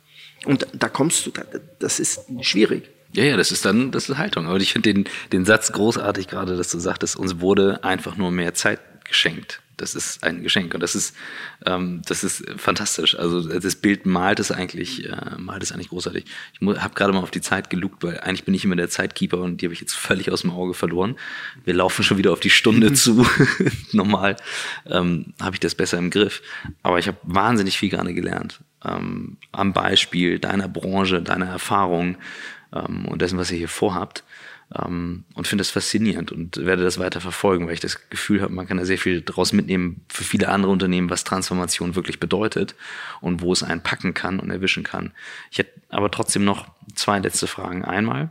Und 0.45 0.67
da 0.73 0.89
kommst 0.89 1.27
du, 1.27 1.33
das 1.79 2.01
ist 2.01 2.23
schwierig. 2.41 2.91
Ja, 3.13 3.25
ja, 3.25 3.37
das 3.37 3.51
ist 3.53 3.65
dann, 3.65 3.91
das 3.91 4.09
ist 4.09 4.19
Haltung. 4.19 4.47
Aber 4.47 4.59
ich 4.59 4.73
finde 4.73 4.93
den, 4.93 5.05
den 5.33 5.45
Satz 5.45 5.73
großartig 5.73 6.29
gerade, 6.29 6.57
dass 6.57 6.71
du 6.71 6.79
sagtest, 6.79 7.17
uns 7.17 7.41
wurde 7.41 7.85
einfach 7.85 8.17
nur 8.17 8.31
mehr 8.31 8.55
Zeit 8.55 8.81
geschenkt 9.05 9.61
das 9.83 9.97
ist 9.97 10.23
ein 10.23 10.43
Geschenk 10.43 10.75
und 10.75 10.81
das 10.81 10.95
ist, 10.95 11.15
ähm, 11.67 12.03
das 12.07 12.23
ist 12.23 12.45
fantastisch. 12.57 13.19
Also 13.19 13.59
das 13.59 13.77
Bild 13.77 14.07
malt 14.07 14.39
es 14.39 14.53
eigentlich, 14.53 15.09
äh, 15.09 15.37
malt 15.37 15.63
es 15.63 15.73
eigentlich 15.73 15.89
großartig. 15.89 16.25
Ich 16.59 16.67
habe 16.67 16.95
gerade 16.95 17.13
mal 17.13 17.21
auf 17.21 17.33
die 17.33 17.41
Zeit 17.41 17.69
gelugt, 17.69 18.05
weil 18.05 18.21
eigentlich 18.21 18.45
bin 18.45 18.55
ich 18.55 18.65
immer 18.65 18.77
der 18.77 18.89
Zeitkeeper 18.89 19.39
und 19.39 19.61
die 19.61 19.67
habe 19.67 19.75
ich 19.75 19.81
jetzt 19.81 19.95
völlig 19.95 20.31
aus 20.31 20.43
dem 20.43 20.53
Auge 20.53 20.73
verloren. 20.73 21.17
Wir 21.65 21.75
laufen 21.75 22.05
schon 22.05 22.17
wieder 22.17 22.33
auf 22.33 22.41
die 22.41 22.51
Stunde 22.51 22.93
zu. 22.95 23.27
Normal 23.93 24.37
ähm, 24.87 25.35
habe 25.41 25.57
ich 25.57 25.61
das 25.61 25.75
besser 25.75 25.99
im 25.99 26.11
Griff. 26.11 26.43
Aber 26.83 26.99
ich 26.99 27.09
habe 27.09 27.19
wahnsinnig 27.25 27.77
viel 27.77 27.91
gerade 27.91 28.15
gelernt. 28.15 28.61
Ähm, 28.85 29.37
am 29.51 29.73
Beispiel 29.73 30.39
deiner 30.39 30.69
Branche, 30.69 31.23
deiner 31.23 31.47
Erfahrung 31.47 32.17
ähm, 32.73 33.07
und 33.07 33.21
dessen, 33.21 33.39
was 33.39 33.51
ihr 33.51 33.59
hier 33.59 33.69
vorhabt. 33.69 34.23
Ähm, 34.75 35.25
und 35.35 35.47
finde 35.47 35.63
das 35.63 35.71
faszinierend 35.71 36.33
und 36.33 36.57
werde 36.57 36.83
das 36.83 36.99
weiter 36.99 37.21
verfolgen, 37.21 37.67
weil 37.67 37.75
ich 37.75 37.81
das 37.81 38.09
Gefühl 38.09 38.41
habe, 38.41 38.53
man 38.53 38.67
kann 38.67 38.79
da 38.79 38.85
sehr 38.85 38.99
viel 38.99 39.21
daraus 39.21 39.53
mitnehmen 39.53 40.05
für 40.09 40.25
viele 40.25 40.49
andere 40.49 40.73
Unternehmen, 40.73 41.11
was 41.11 41.25
Transformation 41.25 41.95
wirklich 41.95 42.21
bedeutet 42.21 42.75
und 43.21 43.43
wo 43.43 43.53
es 43.53 43.63
einen 43.63 43.83
packen 43.83 44.15
kann 44.15 44.41
und 44.41 44.51
erwischen 44.51 44.83
kann. 44.83 45.13
Ich 45.51 45.59
hätte 45.59 45.73
aber 45.89 46.11
trotzdem 46.11 46.45
noch 46.45 46.69
zwei 46.95 47.19
letzte 47.19 47.47
Fragen. 47.47 47.85
Einmal, 47.85 48.31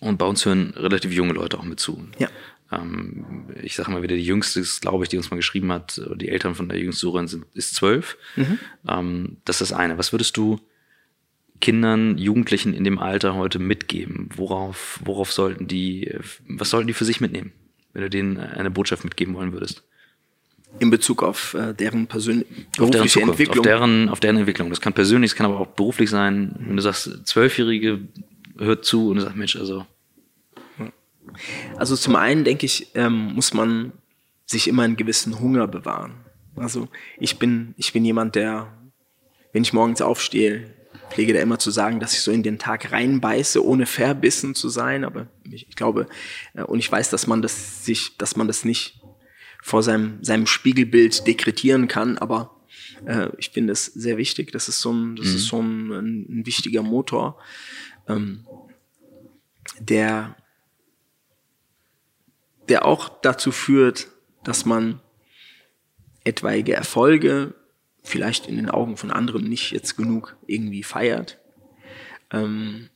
und 0.00 0.18
bei 0.18 0.26
uns 0.26 0.44
hören 0.44 0.74
relativ 0.76 1.12
junge 1.12 1.32
Leute 1.32 1.58
auch 1.58 1.64
mit 1.64 1.80
zu. 1.80 2.06
Ja. 2.18 2.28
Ähm, 2.72 3.46
ich 3.62 3.76
sage 3.76 3.90
mal 3.90 4.02
wieder, 4.02 4.16
die 4.16 4.24
jüngste, 4.24 4.62
glaube 4.80 5.04
ich, 5.04 5.08
die 5.08 5.16
uns 5.16 5.30
mal 5.30 5.36
geschrieben 5.36 5.72
hat, 5.72 6.00
die 6.16 6.28
Eltern 6.28 6.54
von 6.54 6.68
der 6.68 6.78
jüngsten 6.78 7.00
Sucherin 7.06 7.28
sind, 7.28 7.46
ist 7.54 7.74
zwölf. 7.74 8.16
Mhm. 8.34 8.58
Ähm, 8.88 9.36
das 9.44 9.60
ist 9.60 9.70
das 9.70 9.78
eine. 9.78 9.98
Was 9.98 10.12
würdest 10.12 10.36
du 10.36 10.60
Kindern, 11.60 12.18
Jugendlichen 12.18 12.74
in 12.74 12.84
dem 12.84 12.98
Alter 12.98 13.34
heute 13.34 13.58
mitgeben? 13.58 14.28
Worauf, 14.36 15.00
worauf 15.04 15.32
sollten 15.32 15.66
die, 15.66 16.14
was 16.48 16.70
sollten 16.70 16.86
die 16.86 16.92
für 16.92 17.04
sich 17.04 17.20
mitnehmen, 17.20 17.52
wenn 17.92 18.02
du 18.02 18.10
denen 18.10 18.38
eine 18.38 18.70
Botschaft 18.70 19.04
mitgeben 19.04 19.34
wollen 19.34 19.52
würdest? 19.52 19.82
In 20.78 20.90
Bezug 20.90 21.22
auf 21.22 21.54
äh, 21.54 21.72
deren 21.72 22.06
persönliche 22.06 22.50
auf 22.78 22.90
deren 22.90 23.08
Zukunft, 23.08 23.40
Entwicklung? 23.40 23.58
Auf 23.58 23.64
deren, 23.64 24.08
auf 24.08 24.20
deren 24.20 24.36
Entwicklung. 24.36 24.68
Das 24.68 24.80
kann 24.80 24.92
persönlich, 24.92 25.30
das 25.30 25.36
kann 25.36 25.46
aber 25.46 25.60
auch 25.60 25.68
beruflich 25.68 26.10
sein. 26.10 26.54
Wenn 26.58 26.76
du 26.76 26.82
sagst, 26.82 27.26
Zwölfjährige 27.26 28.00
hört 28.58 28.84
zu 28.84 29.10
und 29.10 29.20
sagt, 29.20 29.36
Mensch, 29.36 29.56
also. 29.56 29.86
Also 31.76 31.96
zum 31.96 32.16
einen 32.16 32.44
denke 32.44 32.66
ich, 32.66 32.88
ähm, 32.94 33.32
muss 33.34 33.54
man 33.54 33.92
sich 34.44 34.68
immer 34.68 34.82
einen 34.82 34.96
gewissen 34.96 35.40
Hunger 35.40 35.66
bewahren. 35.66 36.14
Also 36.56 36.88
ich 37.18 37.38
bin, 37.38 37.74
ich 37.76 37.92
bin 37.92 38.04
jemand, 38.04 38.34
der, 38.34 38.72
wenn 39.52 39.62
ich 39.62 39.72
morgens 39.72 40.00
aufstehe, 40.00 40.75
pflege 41.10 41.32
da 41.32 41.40
immer 41.40 41.58
zu 41.58 41.70
sagen, 41.70 42.00
dass 42.00 42.12
ich 42.12 42.20
so 42.20 42.30
in 42.30 42.42
den 42.42 42.58
Tag 42.58 42.92
reinbeiße, 42.92 43.64
ohne 43.64 43.86
verbissen 43.86 44.54
zu 44.54 44.68
sein. 44.68 45.04
Aber 45.04 45.28
ich, 45.50 45.68
ich 45.68 45.76
glaube, 45.76 46.06
äh, 46.54 46.62
und 46.62 46.78
ich 46.78 46.90
weiß, 46.90 47.10
dass 47.10 47.26
man 47.26 47.42
das 47.42 47.84
sich, 47.84 48.16
dass 48.16 48.36
man 48.36 48.46
das 48.46 48.64
nicht 48.64 49.00
vor 49.62 49.82
seinem, 49.82 50.22
seinem 50.22 50.46
Spiegelbild 50.46 51.26
dekretieren 51.26 51.88
kann, 51.88 52.18
aber 52.18 52.56
äh, 53.04 53.28
ich 53.38 53.50
finde 53.50 53.72
es 53.72 53.86
sehr 53.86 54.16
wichtig. 54.16 54.52
Das 54.52 54.68
ist 54.68 54.80
so 54.80 54.92
ein, 54.92 55.16
das 55.16 55.26
mhm. 55.26 55.34
ist 55.36 55.46
so 55.46 55.60
ein, 55.60 55.92
ein, 55.92 56.26
ein 56.28 56.46
wichtiger 56.46 56.82
Motor, 56.82 57.38
ähm, 58.08 58.46
der, 59.80 60.36
der 62.68 62.84
auch 62.84 63.08
dazu 63.20 63.52
führt, 63.52 64.08
dass 64.44 64.64
man 64.64 65.00
etwaige 66.24 66.74
Erfolge 66.74 67.54
vielleicht 68.06 68.46
in 68.46 68.56
den 68.56 68.70
Augen 68.70 68.96
von 68.96 69.10
anderen 69.10 69.48
nicht 69.48 69.72
jetzt 69.72 69.96
genug 69.96 70.36
irgendwie 70.46 70.82
feiert. 70.82 71.38
Ähm, 72.30 72.88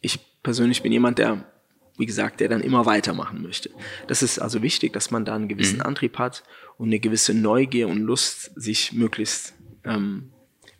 ich 0.00 0.18
persönlich 0.42 0.82
bin 0.82 0.92
jemand, 0.92 1.18
der, 1.18 1.50
wie 1.96 2.06
gesagt, 2.06 2.40
der 2.40 2.48
dann 2.48 2.60
immer 2.60 2.84
weitermachen 2.84 3.42
möchte. 3.42 3.70
Das 4.08 4.22
ist 4.22 4.38
also 4.38 4.62
wichtig, 4.62 4.92
dass 4.92 5.10
man 5.10 5.24
da 5.24 5.34
einen 5.34 5.48
gewissen 5.48 5.78
mhm. 5.78 5.86
Antrieb 5.86 6.18
hat 6.18 6.42
und 6.78 6.88
eine 6.88 7.00
gewisse 7.00 7.32
Neugier 7.32 7.88
und 7.88 7.98
Lust, 7.98 8.50
sich 8.56 8.92
möglichst 8.92 9.54
ähm, 9.84 10.32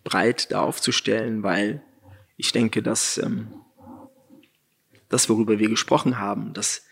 breit 0.04 0.52
da 0.52 0.62
aufzustellen, 0.62 1.42
weil 1.42 1.82
ich 2.36 2.52
denke, 2.52 2.82
dass 2.82 3.18
ähm, 3.18 3.48
das, 5.08 5.28
worüber 5.28 5.58
wir 5.58 5.68
gesprochen 5.68 6.18
haben, 6.18 6.52
dass 6.52 6.84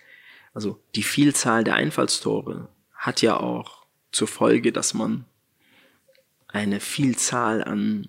also 0.52 0.80
die 0.94 1.02
Vielzahl 1.02 1.64
der 1.64 1.74
Einfallstore 1.74 2.68
hat 2.92 3.20
ja 3.22 3.36
auch 3.36 3.86
zur 4.12 4.28
Folge, 4.28 4.70
dass 4.70 4.94
man 4.94 5.26
eine 6.54 6.78
Vielzahl 6.78 7.64
an 7.64 8.08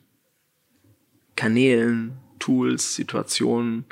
Kanälen, 1.36 2.18
Tools, 2.40 2.96
Situationen 2.96 3.86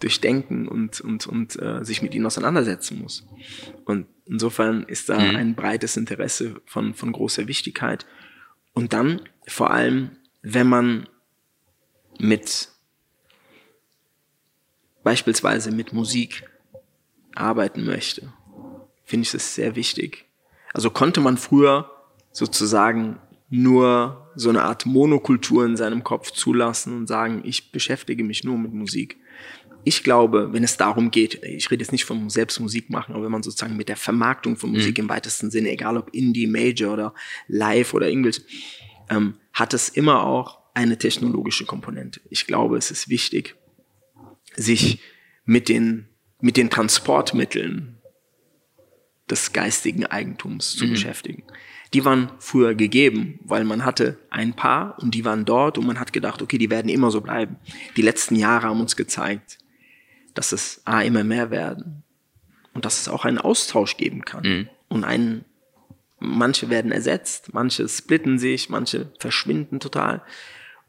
durchdenken 0.00 0.66
und, 0.66 1.00
und, 1.00 1.26
und 1.28 1.62
äh, 1.62 1.84
sich 1.84 2.02
mit 2.02 2.12
ihnen 2.12 2.26
auseinandersetzen 2.26 3.00
muss. 3.00 3.24
Und 3.84 4.08
insofern 4.26 4.82
ist 4.82 5.08
da 5.08 5.18
mhm. 5.18 5.36
ein 5.36 5.54
breites 5.54 5.96
Interesse 5.96 6.60
von, 6.66 6.94
von 6.94 7.12
großer 7.12 7.46
Wichtigkeit. 7.46 8.04
Und 8.74 8.92
dann 8.92 9.22
vor 9.46 9.70
allem, 9.70 10.10
wenn 10.42 10.66
man 10.66 11.08
mit 12.18 12.70
beispielsweise 15.04 15.70
mit 15.70 15.92
Musik 15.92 16.50
arbeiten 17.36 17.84
möchte, 17.84 18.32
finde 19.04 19.26
ich 19.28 19.34
es 19.34 19.54
sehr 19.54 19.76
wichtig. 19.76 20.26
Also 20.74 20.90
konnte 20.90 21.20
man 21.20 21.36
früher 21.36 21.88
sozusagen 22.32 23.20
nur 23.52 24.30
so 24.34 24.48
eine 24.48 24.62
Art 24.62 24.86
Monokultur 24.86 25.66
in 25.66 25.76
seinem 25.76 26.02
Kopf 26.02 26.30
zulassen 26.30 26.96
und 26.96 27.06
sagen, 27.06 27.42
ich 27.44 27.70
beschäftige 27.70 28.24
mich 28.24 28.44
nur 28.44 28.56
mit 28.56 28.72
Musik. 28.72 29.18
Ich 29.84 30.02
glaube, 30.02 30.54
wenn 30.54 30.64
es 30.64 30.78
darum 30.78 31.10
geht, 31.10 31.42
ich 31.44 31.70
rede 31.70 31.82
jetzt 31.82 31.92
nicht 31.92 32.06
vom 32.06 32.30
Selbstmusik 32.30 32.88
machen, 32.88 33.14
aber 33.14 33.24
wenn 33.24 33.30
man 33.32 33.42
sozusagen 33.42 33.76
mit 33.76 33.90
der 33.90 33.98
Vermarktung 33.98 34.56
von 34.56 34.70
Musik 34.70 34.96
mhm. 34.96 35.04
im 35.04 35.08
weitesten 35.10 35.50
Sinne, 35.50 35.70
egal 35.70 35.98
ob 35.98 36.14
Indie, 36.14 36.46
Major 36.46 36.94
oder 36.94 37.14
Live 37.46 37.92
oder 37.92 38.08
irgendwas, 38.08 38.40
ähm, 39.10 39.34
hat 39.52 39.74
es 39.74 39.90
immer 39.90 40.24
auch 40.24 40.60
eine 40.72 40.96
technologische 40.96 41.66
Komponente. 41.66 42.22
Ich 42.30 42.46
glaube, 42.46 42.78
es 42.78 42.90
ist 42.90 43.10
wichtig, 43.10 43.56
sich 44.56 45.00
mit 45.44 45.68
den, 45.68 46.08
mit 46.40 46.56
den 46.56 46.70
Transportmitteln 46.70 47.98
des 49.28 49.52
geistigen 49.52 50.06
Eigentums 50.06 50.74
zu 50.74 50.86
mhm. 50.86 50.90
beschäftigen 50.92 51.44
die 51.94 52.04
waren 52.04 52.30
früher 52.38 52.74
gegeben, 52.74 53.38
weil 53.44 53.64
man 53.64 53.84
hatte 53.84 54.18
ein 54.30 54.54
paar 54.54 54.98
und 55.00 55.14
die 55.14 55.24
waren 55.24 55.44
dort 55.44 55.76
und 55.76 55.86
man 55.86 56.00
hat 56.00 56.12
gedacht, 56.12 56.40
okay, 56.40 56.56
die 56.56 56.70
werden 56.70 56.88
immer 56.88 57.10
so 57.10 57.20
bleiben. 57.20 57.56
Die 57.96 58.02
letzten 58.02 58.36
Jahre 58.36 58.68
haben 58.68 58.80
uns 58.80 58.96
gezeigt, 58.96 59.58
dass 60.34 60.52
es 60.52 60.80
A, 60.86 61.02
immer 61.02 61.24
mehr 61.24 61.50
werden 61.50 62.02
und 62.72 62.86
dass 62.86 63.00
es 63.00 63.08
auch 63.08 63.24
einen 63.24 63.38
Austausch 63.38 63.98
geben 63.98 64.24
kann. 64.24 64.42
Mhm. 64.42 64.68
Und 64.88 65.04
einen, 65.04 65.44
manche 66.18 66.70
werden 66.70 66.92
ersetzt, 66.92 67.52
manche 67.52 67.86
splitten 67.88 68.38
sich, 68.38 68.70
manche 68.70 69.12
verschwinden 69.18 69.78
total. 69.78 70.22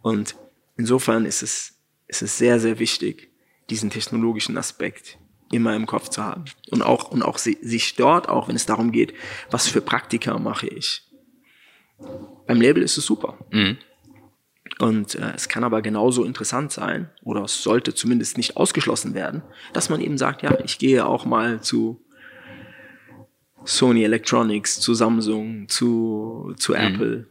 Und 0.02 0.36
insofern 0.78 1.26
ist 1.26 1.44
es, 1.44 1.74
ist 2.08 2.22
es 2.22 2.38
sehr, 2.38 2.60
sehr 2.62 2.80
wichtig, 2.80 3.30
diesen 3.70 3.90
technologischen 3.90 4.58
Aspekt 4.58 5.18
immer 5.54 5.76
im 5.76 5.86
Kopf 5.86 6.10
zu 6.10 6.24
haben. 6.24 6.46
Und 6.72 6.82
auch, 6.82 7.10
und 7.12 7.24
auch 7.24 7.38
sich 7.38 7.96
dort, 7.96 8.30
auch 8.30 8.48
wenn 8.48 8.56
es 8.56 8.66
darum 8.66 8.92
geht, 8.92 9.14
was 9.52 9.68
für 9.68 9.82
Praktika 9.82 10.38
mache 10.38 10.68
ich. 10.68 11.04
Beim 12.48 12.60
Label 12.60 12.84
ist 12.84 12.98
es 12.98 13.06
super. 13.06 13.38
Mhm. 13.52 13.78
Und 14.80 15.16
äh, 15.16 15.34
es 15.36 15.48
kann 15.48 15.64
aber 15.64 15.82
genauso 15.82 16.24
interessant 16.24 16.72
sein, 16.72 17.10
oder 17.24 17.44
es 17.44 17.62
sollte 17.62 17.94
zumindest 17.94 18.38
nicht 18.38 18.58
ausgeschlossen 18.58 19.14
werden, 19.14 19.44
dass 19.72 19.90
man 19.90 20.02
eben 20.02 20.18
sagt, 20.18 20.42
ja, 20.42 20.58
ich 20.64 20.80
gehe 20.80 21.06
auch 21.06 21.26
mal 21.26 21.62
zu 21.62 22.04
Sony 23.66 24.04
Electronics, 24.04 24.80
zu 24.80 24.94
Samsung, 24.94 25.70
zu, 25.70 26.54
zu 26.58 26.74
mhm. 26.74 26.78
Apple. 26.78 27.28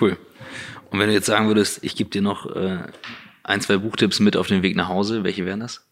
Cool. 0.00 0.16
Und 0.90 1.00
wenn 1.00 1.08
du 1.08 1.14
jetzt 1.14 1.26
sagen 1.26 1.48
würdest, 1.48 1.82
ich 1.82 1.96
gebe 1.96 2.10
dir 2.10 2.22
noch 2.22 2.54
äh, 2.54 2.84
ein, 3.42 3.60
zwei 3.60 3.76
Buchtipps 3.76 4.20
mit 4.20 4.36
auf 4.36 4.46
den 4.46 4.62
Weg 4.62 4.76
nach 4.76 4.88
Hause, 4.88 5.24
welche 5.24 5.44
wären 5.44 5.60
das? 5.60 5.86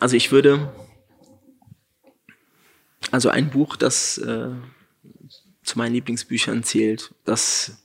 Also 0.00 0.16
ich 0.16 0.32
würde, 0.32 0.72
also 3.12 3.28
ein 3.28 3.50
Buch, 3.50 3.76
das 3.76 4.18
äh, 4.18 4.50
zu 5.62 5.78
meinen 5.78 5.94
Lieblingsbüchern 5.94 6.64
zählt, 6.64 7.14
das 7.24 7.84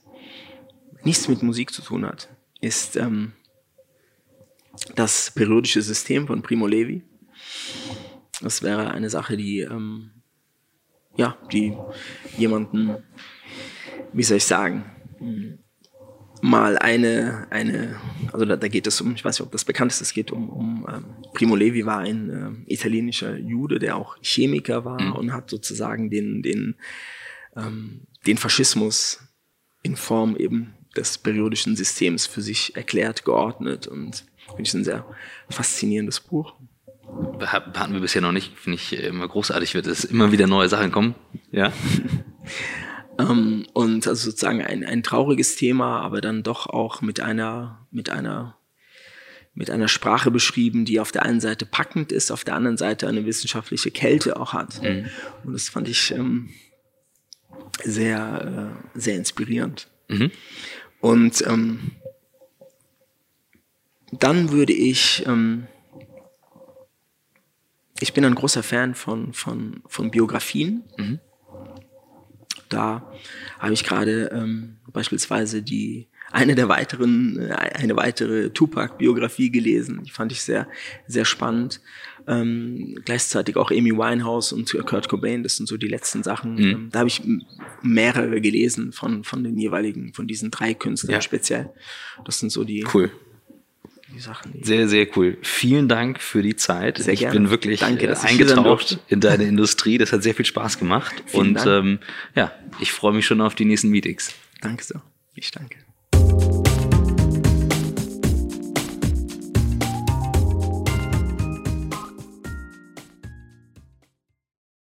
nichts 1.04 1.28
mit 1.28 1.44
Musik 1.44 1.72
zu 1.72 1.82
tun 1.82 2.04
hat, 2.04 2.28
ist 2.60 2.96
ähm, 2.96 3.32
das 4.96 5.30
periodische 5.30 5.80
System 5.80 6.26
von 6.26 6.42
Primo 6.42 6.66
Levi. 6.66 7.02
Das 8.40 8.62
wäre 8.62 8.90
eine 8.90 9.08
Sache, 9.08 9.36
die, 9.36 9.60
ähm, 9.60 10.10
ja, 11.16 11.38
die 11.52 11.76
jemanden, 12.36 12.96
wie 14.12 14.24
soll 14.24 14.38
ich 14.38 14.44
sagen, 14.44 14.84
mal 16.40 16.78
eine, 16.78 17.46
eine 17.50 17.96
also 18.32 18.44
da, 18.44 18.56
da 18.56 18.68
geht 18.68 18.86
es 18.86 19.00
um, 19.00 19.14
ich 19.14 19.24
weiß 19.24 19.38
nicht, 19.38 19.46
ob 19.46 19.52
das 19.52 19.64
bekannt 19.64 19.92
ist, 19.92 20.00
es 20.00 20.12
geht 20.12 20.30
um, 20.30 20.48
um 20.48 20.86
ähm, 20.88 21.04
Primo 21.34 21.56
Levi 21.56 21.86
war 21.86 21.98
ein 21.98 22.64
äh, 22.66 22.72
italienischer 22.72 23.36
Jude, 23.36 23.78
der 23.78 23.96
auch 23.96 24.16
Chemiker 24.22 24.84
war 24.84 25.00
mhm. 25.00 25.12
und 25.12 25.32
hat 25.32 25.50
sozusagen 25.50 26.10
den, 26.10 26.42
den, 26.42 26.76
ähm, 27.56 28.06
den 28.26 28.38
Faschismus 28.38 29.20
in 29.82 29.96
Form 29.96 30.36
eben 30.36 30.74
des 30.96 31.18
periodischen 31.18 31.76
Systems 31.76 32.26
für 32.26 32.42
sich 32.42 32.76
erklärt, 32.76 33.24
geordnet 33.24 33.86
und 33.86 34.24
finde 34.46 34.62
ich 34.62 34.74
ein 34.74 34.84
sehr 34.84 35.06
faszinierendes 35.48 36.20
Buch. 36.20 36.54
Hatten 37.40 37.92
wir 37.92 38.00
bisher 38.00 38.22
noch 38.22 38.32
nicht, 38.32 38.56
finde 38.56 38.76
ich 38.76 38.92
immer 38.92 39.26
großartig, 39.26 39.74
wird 39.74 39.86
es 39.86 40.04
immer 40.04 40.32
wieder 40.32 40.46
neue 40.46 40.68
Sachen 40.68 40.92
kommen. 40.92 41.14
Ja. 41.50 41.72
ähm, 43.28 43.66
und 43.72 44.06
also 44.06 44.30
sozusagen 44.30 44.62
ein, 44.62 44.84
ein 44.84 45.02
trauriges 45.02 45.56
Thema, 45.56 46.00
aber 46.00 46.20
dann 46.20 46.42
doch 46.42 46.66
auch 46.66 47.02
mit 47.02 47.20
einer, 47.20 47.86
mit 47.90 48.10
einer, 48.10 48.56
mit 49.54 49.70
einer 49.70 49.88
Sprache 49.88 50.30
beschrieben, 50.30 50.84
die 50.84 51.00
auf 51.00 51.12
der 51.12 51.24
einen 51.24 51.40
Seite 51.40 51.66
packend 51.66 52.12
ist, 52.12 52.30
auf 52.30 52.44
der 52.44 52.54
anderen 52.54 52.76
Seite 52.76 53.08
eine 53.08 53.26
wissenschaftliche 53.26 53.90
Kälte 53.90 54.38
auch 54.38 54.52
hat. 54.52 54.82
Mhm. 54.82 55.06
Und 55.44 55.52
das 55.52 55.68
fand 55.68 55.88
ich 55.88 56.12
ähm, 56.12 56.50
sehr, 57.82 58.74
äh, 58.94 58.98
sehr 58.98 59.16
inspirierend. 59.16 59.88
Mhm. 60.08 60.30
Und 61.00 61.44
ähm, 61.46 61.92
dann 64.12 64.50
würde 64.50 64.72
ich, 64.72 65.24
ähm, 65.26 65.66
ich 68.00 68.12
bin 68.12 68.24
ein 68.24 68.34
großer 68.34 68.62
Fan 68.62 68.94
von, 68.94 69.32
von, 69.32 69.82
von 69.86 70.10
Biografien. 70.10 70.84
Mhm. 70.96 71.20
Da 72.70 73.12
habe 73.58 73.72
ich 73.74 73.84
gerade 73.84 74.30
ähm, 74.32 74.76
beispielsweise 74.92 75.62
die 75.62 76.08
eine 76.32 76.54
der 76.54 76.68
weiteren, 76.68 77.38
äh, 77.38 77.52
eine 77.52 77.96
weitere 77.96 78.50
Tupac-Biografie 78.50 79.50
gelesen. 79.50 80.02
Die 80.04 80.10
fand 80.10 80.32
ich 80.32 80.42
sehr, 80.42 80.68
sehr 81.06 81.24
spannend. 81.24 81.80
Ähm, 82.26 82.98
gleichzeitig 83.04 83.56
auch 83.56 83.70
Amy 83.70 83.92
Winehouse 83.92 84.52
und 84.52 84.72
Kurt 84.86 85.08
Cobain, 85.08 85.42
das 85.42 85.56
sind 85.56 85.66
so 85.66 85.76
die 85.76 85.88
letzten 85.88 86.22
Sachen. 86.22 86.54
Mhm. 86.54 86.60
Ähm, 86.60 86.88
da 86.92 87.00
habe 87.00 87.08
ich 87.08 87.22
mehrere 87.82 88.40
gelesen 88.40 88.92
von, 88.92 89.24
von 89.24 89.42
den 89.42 89.58
jeweiligen, 89.58 90.14
von 90.14 90.28
diesen 90.28 90.50
drei 90.50 90.74
Künstlern 90.74 91.14
ja. 91.14 91.20
speziell. 91.20 91.70
Das 92.24 92.38
sind 92.38 92.52
so 92.52 92.64
die, 92.64 92.86
cool. 92.94 93.10
Die 94.14 94.20
Sachen. 94.20 94.52
Die 94.52 94.64
sehr, 94.64 94.88
sehr 94.88 95.06
cool. 95.16 95.38
Vielen 95.42 95.88
Dank 95.88 96.20
für 96.20 96.42
die 96.42 96.56
Zeit. 96.56 96.98
Sehr 96.98 97.14
ich 97.14 97.20
gerne. 97.20 97.40
bin 97.40 97.50
wirklich 97.50 97.80
Danke, 97.80 98.06
äh, 98.06 98.16
eingetaucht 98.16 98.98
in 99.08 99.20
deine 99.20 99.44
Industrie. 99.44 99.98
Das 99.98 100.12
hat 100.12 100.22
sehr 100.22 100.34
viel 100.34 100.46
Spaß 100.46 100.78
gemacht. 100.78 101.12
Vielen 101.26 101.56
und 101.56 101.66
ähm, 101.66 101.98
ja, 102.34 102.52
ich 102.78 102.92
freue 102.92 103.12
mich 103.12 103.26
schon 103.26 103.40
auf 103.40 103.54
die 103.54 103.64
nächsten 103.64 103.88
Meetings. 103.88 104.32
Danke 104.60 104.84
so. 104.84 105.00
Ich 105.34 105.50
danke. 105.50 105.78